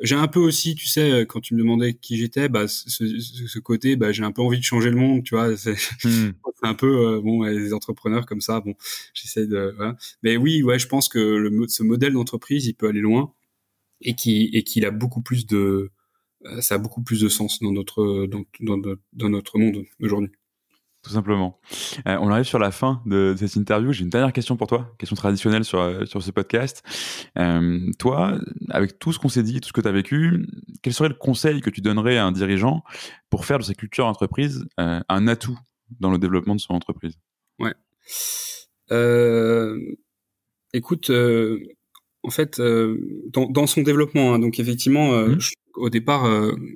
j'ai 0.00 0.14
un 0.14 0.28
peu 0.28 0.40
aussi, 0.40 0.74
tu 0.74 0.86
sais, 0.86 1.10
euh, 1.10 1.24
quand 1.24 1.40
tu 1.40 1.54
me 1.54 1.60
demandais 1.60 1.94
qui 1.94 2.16
j'étais, 2.16 2.48
bah, 2.48 2.68
ce, 2.68 2.88
ce, 2.88 3.58
côté, 3.58 3.96
bah, 3.96 4.12
j'ai 4.12 4.24
un 4.24 4.32
peu 4.32 4.42
envie 4.42 4.58
de 4.58 4.64
changer 4.64 4.90
le 4.90 4.96
monde, 4.96 5.24
tu 5.24 5.34
vois. 5.34 5.56
C'est 5.56 5.76
hmm. 6.04 6.32
un 6.62 6.74
peu, 6.74 7.16
euh, 7.16 7.20
bon, 7.20 7.42
les 7.44 7.72
entrepreneurs 7.72 8.26
comme 8.26 8.40
ça, 8.40 8.60
bon, 8.60 8.74
j'essaie 9.14 9.46
de. 9.46 9.74
Voilà. 9.76 9.96
Mais 10.22 10.36
oui, 10.36 10.62
ouais, 10.62 10.78
je 10.78 10.88
pense 10.88 11.08
que 11.08 11.18
le, 11.18 11.68
ce 11.68 11.82
modèle 11.82 12.12
d'entreprise, 12.12 12.66
il 12.66 12.74
peut 12.74 12.88
aller 12.88 13.00
loin 13.00 13.32
et 14.00 14.14
qui 14.14 14.50
et 14.52 14.62
qu'il 14.64 14.84
a 14.86 14.90
beaucoup 14.90 15.22
plus 15.22 15.46
de, 15.46 15.90
euh, 16.46 16.60
ça 16.60 16.76
a 16.76 16.78
beaucoup 16.78 17.02
plus 17.02 17.20
de 17.20 17.28
sens 17.28 17.60
dans 17.60 17.72
notre 17.72 18.26
dans, 18.26 18.44
dans, 18.60 18.96
dans 19.12 19.28
notre 19.28 19.58
monde 19.58 19.84
aujourd'hui 20.00 20.30
tout 21.02 21.10
simplement. 21.10 21.60
Euh, 22.06 22.18
on 22.20 22.28
arrive 22.28 22.44
sur 22.44 22.58
la 22.58 22.70
fin 22.70 23.02
de, 23.06 23.34
cette 23.38 23.56
interview. 23.56 23.92
J'ai 23.92 24.02
une 24.02 24.10
dernière 24.10 24.32
question 24.32 24.56
pour 24.56 24.66
toi, 24.66 24.94
question 24.98 25.16
traditionnelle 25.16 25.64
sur, 25.64 25.80
euh, 25.80 26.04
sur 26.06 26.22
ce 26.22 26.30
podcast. 26.30 26.82
Euh, 27.38 27.78
toi, 27.98 28.38
avec 28.70 28.98
tout 28.98 29.12
ce 29.12 29.18
qu'on 29.18 29.28
s'est 29.28 29.42
dit, 29.42 29.60
tout 29.60 29.68
ce 29.68 29.72
que 29.72 29.80
tu 29.80 29.88
as 29.88 29.92
vécu, 29.92 30.46
quel 30.82 30.92
serait 30.92 31.08
le 31.08 31.14
conseil 31.14 31.60
que 31.60 31.70
tu 31.70 31.80
donnerais 31.80 32.18
à 32.18 32.26
un 32.26 32.32
dirigeant 32.32 32.82
pour 33.30 33.44
faire 33.44 33.58
de 33.58 33.64
sa 33.64 33.74
culture 33.74 34.06
entreprise 34.06 34.66
un 34.76 35.28
atout 35.28 35.58
dans 36.00 36.10
le 36.10 36.18
développement 36.18 36.54
de 36.54 36.60
son 36.60 36.74
entreprise? 36.74 37.14
Ouais. 37.58 37.74
écoute, 40.72 41.10
en 41.10 42.30
fait, 42.30 42.60
dans, 42.60 43.46
dans, 43.46 43.66
son 43.66 43.82
développement, 43.82 44.34
hein, 44.34 44.38
donc 44.40 44.58
effectivement, 44.58 45.12
mmh. 45.12 45.38
au 45.74 45.90
départ, 45.90 46.28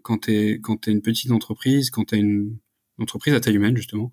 quand 0.02 0.18
tu 0.18 0.32
es, 0.32 0.60
quand 0.60 0.86
es 0.86 0.92
une 0.92 1.02
petite 1.02 1.32
entreprise, 1.32 1.90
quand 1.90 2.04
tu 2.04 2.14
as 2.14 2.18
une 2.18 2.56
entreprise 2.98 3.34
à 3.34 3.40
taille 3.40 3.56
humaine 3.56 3.76
justement, 3.76 4.12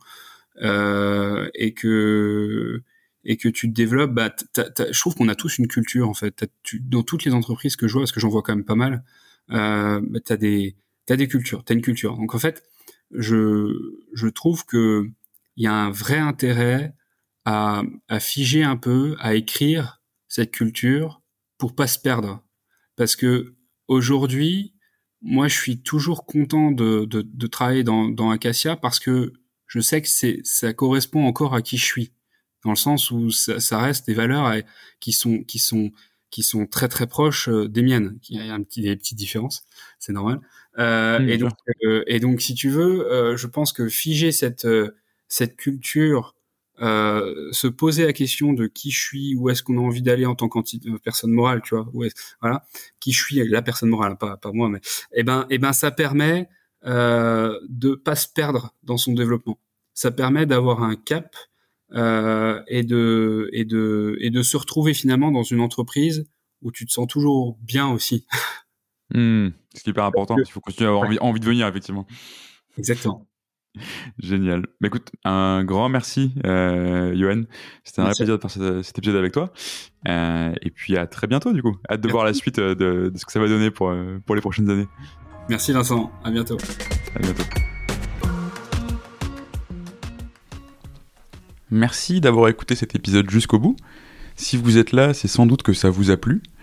euh, 0.62 1.50
et 1.54 1.74
que 1.74 2.82
et 3.26 3.38
que 3.38 3.50
tu 3.50 3.68
développes, 3.68 4.14
bah, 4.14 4.34
je 4.56 5.00
trouve 5.00 5.16
qu'on 5.16 5.28
a 5.28 5.36
tous 5.36 5.58
une 5.58 5.68
culture 5.68 6.10
en 6.10 6.14
fait. 6.14 6.46
dans 6.82 7.04
toutes 7.04 7.26
les 7.26 7.34
entreprises 7.34 7.76
que 7.76 7.88
je 7.88 7.94
vois, 7.94 8.02
parce 8.04 8.12
que 8.12 8.20
j'en 8.20 8.30
vois 8.30 8.42
quand 8.42 8.56
même 8.56 8.66
pas 8.66 8.76
mal, 8.76 9.04
euh, 9.52 10.02
bah, 10.04 10.20
t'as 10.24 10.38
des 10.38 10.76
t'as 11.06 11.16
des 11.18 11.28
cultures, 11.28 11.64
t'as 11.64 11.74
une 11.76 11.82
culture. 11.82 12.16
Donc 12.18 12.36
en 12.36 12.40
fait, 12.40 12.64
je 13.12 13.74
je 14.14 14.28
trouve 14.28 14.66
que 14.66 15.10
il 15.58 15.64
y 15.64 15.68
a 15.68 15.74
un 15.74 15.92
vrai 15.92 16.18
intérêt 16.18 16.96
à, 17.46 17.84
à 18.08 18.20
figer 18.20 18.64
un 18.64 18.78
peu, 18.78 19.16
à 19.20 19.36
écrire 19.36 20.02
cette 20.28 20.52
culture 20.52 21.22
pour 21.58 21.76
pas 21.76 21.88
se 21.88 22.00
perdre, 22.00 22.44
parce 22.96 23.16
que 23.16 23.56
aujourd'hui, 23.88 24.74
moi, 25.22 25.48
je 25.48 25.56
suis 25.56 25.82
toujours 25.82 26.26
content 26.26 26.72
de, 26.72 27.06
de, 27.06 27.22
de 27.22 27.48
travailler 27.48 27.84
dans, 27.84 28.10
dans, 28.10 28.30
Acacia 28.32 28.76
parce 28.76 29.00
que 29.00 29.34
je 29.68 29.80
sais 29.80 30.02
que 30.02 30.08
c'est 30.08 30.40
ça 30.44 30.74
correspond 30.74 31.26
encore 31.26 31.54
à 31.54 31.62
qui 31.62 31.78
je 31.78 31.86
suis, 31.86 32.12
dans 32.64 32.72
le 32.72 32.76
sens 32.76 33.12
où 33.12 33.30
ça, 33.30 33.60
ça 33.60 33.80
reste 33.80 34.08
des 34.08 34.14
valeurs 34.14 34.48
euh, 34.48 34.62
qui 35.00 35.12
sont 35.12 35.44
qui 35.44 35.60
sont 35.60 35.92
qui 36.32 36.44
sont 36.44 36.68
très 36.68 36.88
très 36.88 37.08
proches 37.08 37.50
euh, 37.50 37.68
des 37.68 37.82
miennes. 37.82 38.20
Il 38.30 38.46
y 38.46 38.50
a 38.50 38.54
un 38.54 38.64
petit, 38.64 38.82
des 38.82 38.96
petites 38.96 39.18
différences, 39.18 39.64
c'est 40.00 40.14
normal. 40.14 40.40
Euh, 40.78 41.20
et, 41.28 41.38
donc, 41.38 41.54
euh, 41.84 42.04
et 42.08 42.20
donc, 42.20 42.42
si 42.42 42.54
tu 42.56 42.70
veux, 42.70 43.12
euh, 43.12 43.36
je 43.36 43.48
pense 43.48 43.74
que 43.74 43.90
figer 43.90 44.32
cette 44.32 44.68
cette 45.28 45.56
culture 45.58 46.36
euh, 46.82 47.52
se 47.52 47.68
poser 47.68 48.06
la 48.06 48.14
question 48.14 48.54
de 48.54 48.68
qui 48.68 48.92
je 48.92 49.02
suis, 49.02 49.36
où 49.36 49.50
est-ce 49.50 49.64
qu'on 49.64 49.78
a 49.78 49.82
envie 49.82 50.02
d'aller 50.02 50.26
en 50.26 50.36
tant 50.36 50.48
que 50.48 50.60
euh, 50.60 50.98
personne 51.04 51.32
morale, 51.32 51.62
tu 51.64 51.76
vois, 51.76 51.90
où 51.94 52.04
est 52.04 52.14
voilà, 52.42 52.64
qui 53.00 53.12
je 53.12 53.22
suis, 53.22 53.48
la 53.48 53.62
personne 53.62 53.90
morale, 53.90 54.18
pas 54.18 54.38
pas 54.38 54.52
moi, 54.52 54.70
mais 54.70 54.80
eh 55.14 55.24
ben 55.24 55.46
eh 55.50 55.58
ben 55.58 55.74
ça 55.74 55.92
permet 55.92 56.48
euh, 56.86 57.60
de 57.68 57.96
pas 57.96 58.16
se 58.16 58.28
perdre 58.28 58.74
dans 58.84 58.98
son 58.98 59.14
développement. 59.14 59.60
Ça 59.94 60.12
permet 60.12 60.46
d'avoir 60.46 60.84
un 60.84 60.96
cap 60.96 61.36
euh, 61.92 62.62
et 62.68 62.84
de 62.84 63.50
et 63.52 63.66
de 63.66 64.18
et 64.22 64.30
de 64.30 64.44
se 64.44 64.56
retrouver 64.56 64.94
finalement 64.94 65.32
dans 65.32 65.44
une 65.44 65.60
entreprise 65.60 66.26
où 66.62 66.72
tu 66.72 66.86
te 66.86 66.92
sens 66.92 67.08
toujours 67.08 67.58
bien 67.62 67.90
aussi. 67.90 68.26
Mmh, 69.12 69.50
ce 69.74 69.82
qui 69.82 69.90
est 69.90 69.92
hyper 69.92 70.06
important, 70.06 70.38
il 70.38 70.46
faut 70.46 70.62
continuer 70.62 70.88
à 70.88 70.92
avoir 70.92 71.08
envie, 71.08 71.18
envie 71.20 71.40
de 71.40 71.46
venir 71.46 71.66
effectivement. 71.66 72.06
Exactement. 72.78 73.29
Génial. 74.20 74.62
Bah, 74.82 74.88
écoute, 74.88 75.12
un 75.24 75.64
grand 75.64 75.90
merci, 75.90 76.34
euh, 76.46 77.16
Johan. 77.16 77.44
C'était 77.84 78.02
un 78.02 78.06
vrai 78.06 78.14
plaisir 78.16 78.38
de 78.38 78.42
faire 78.48 78.84
cet, 78.84 78.98
épisode 78.98 79.18
avec 79.18 79.34
toi. 79.34 79.54
Euh, 80.08 80.54
et 80.62 80.70
puis 80.72 80.98
à 80.98 81.08
très 81.08 81.28
bientôt, 81.28 81.54
du 81.54 81.62
coup. 81.62 81.78
Hâte 81.90 82.02
de 82.02 82.10
voir 82.10 82.26
la 82.26 82.34
suite 82.34 82.60
euh, 82.60 82.76
de, 82.76 83.10
de, 83.10 83.18
ce 83.18 83.26
que 83.26 83.32
ça 83.32 83.40
va 83.40 83.48
donner 83.48 83.72
pour, 83.72 83.90
euh, 83.90 84.20
pour 84.26 84.36
les 84.36 84.42
prochaines 84.42 84.70
années. 84.70 84.88
Merci, 85.50 85.72
Vincent. 85.72 86.12
À 86.24 86.32
bientôt. 86.32 86.58
À 87.16 87.20
bientôt. 87.20 87.44
Merci 91.72 92.20
d'avoir 92.20 92.48
écouté 92.50 92.76
cet 92.76 92.96
épisode 92.96 93.30
jusqu'au 93.30 93.60
bout. 93.60 93.76
Si 94.36 94.58
vous 94.58 94.78
êtes 94.78 94.92
là, 94.92 95.14
c'est 95.14 95.28
sans 95.28 95.46
doute 95.46 95.64
que 95.64 95.74
ça 95.74 95.90
vous 95.90 96.12
a 96.12 96.18
plu. 96.18 96.42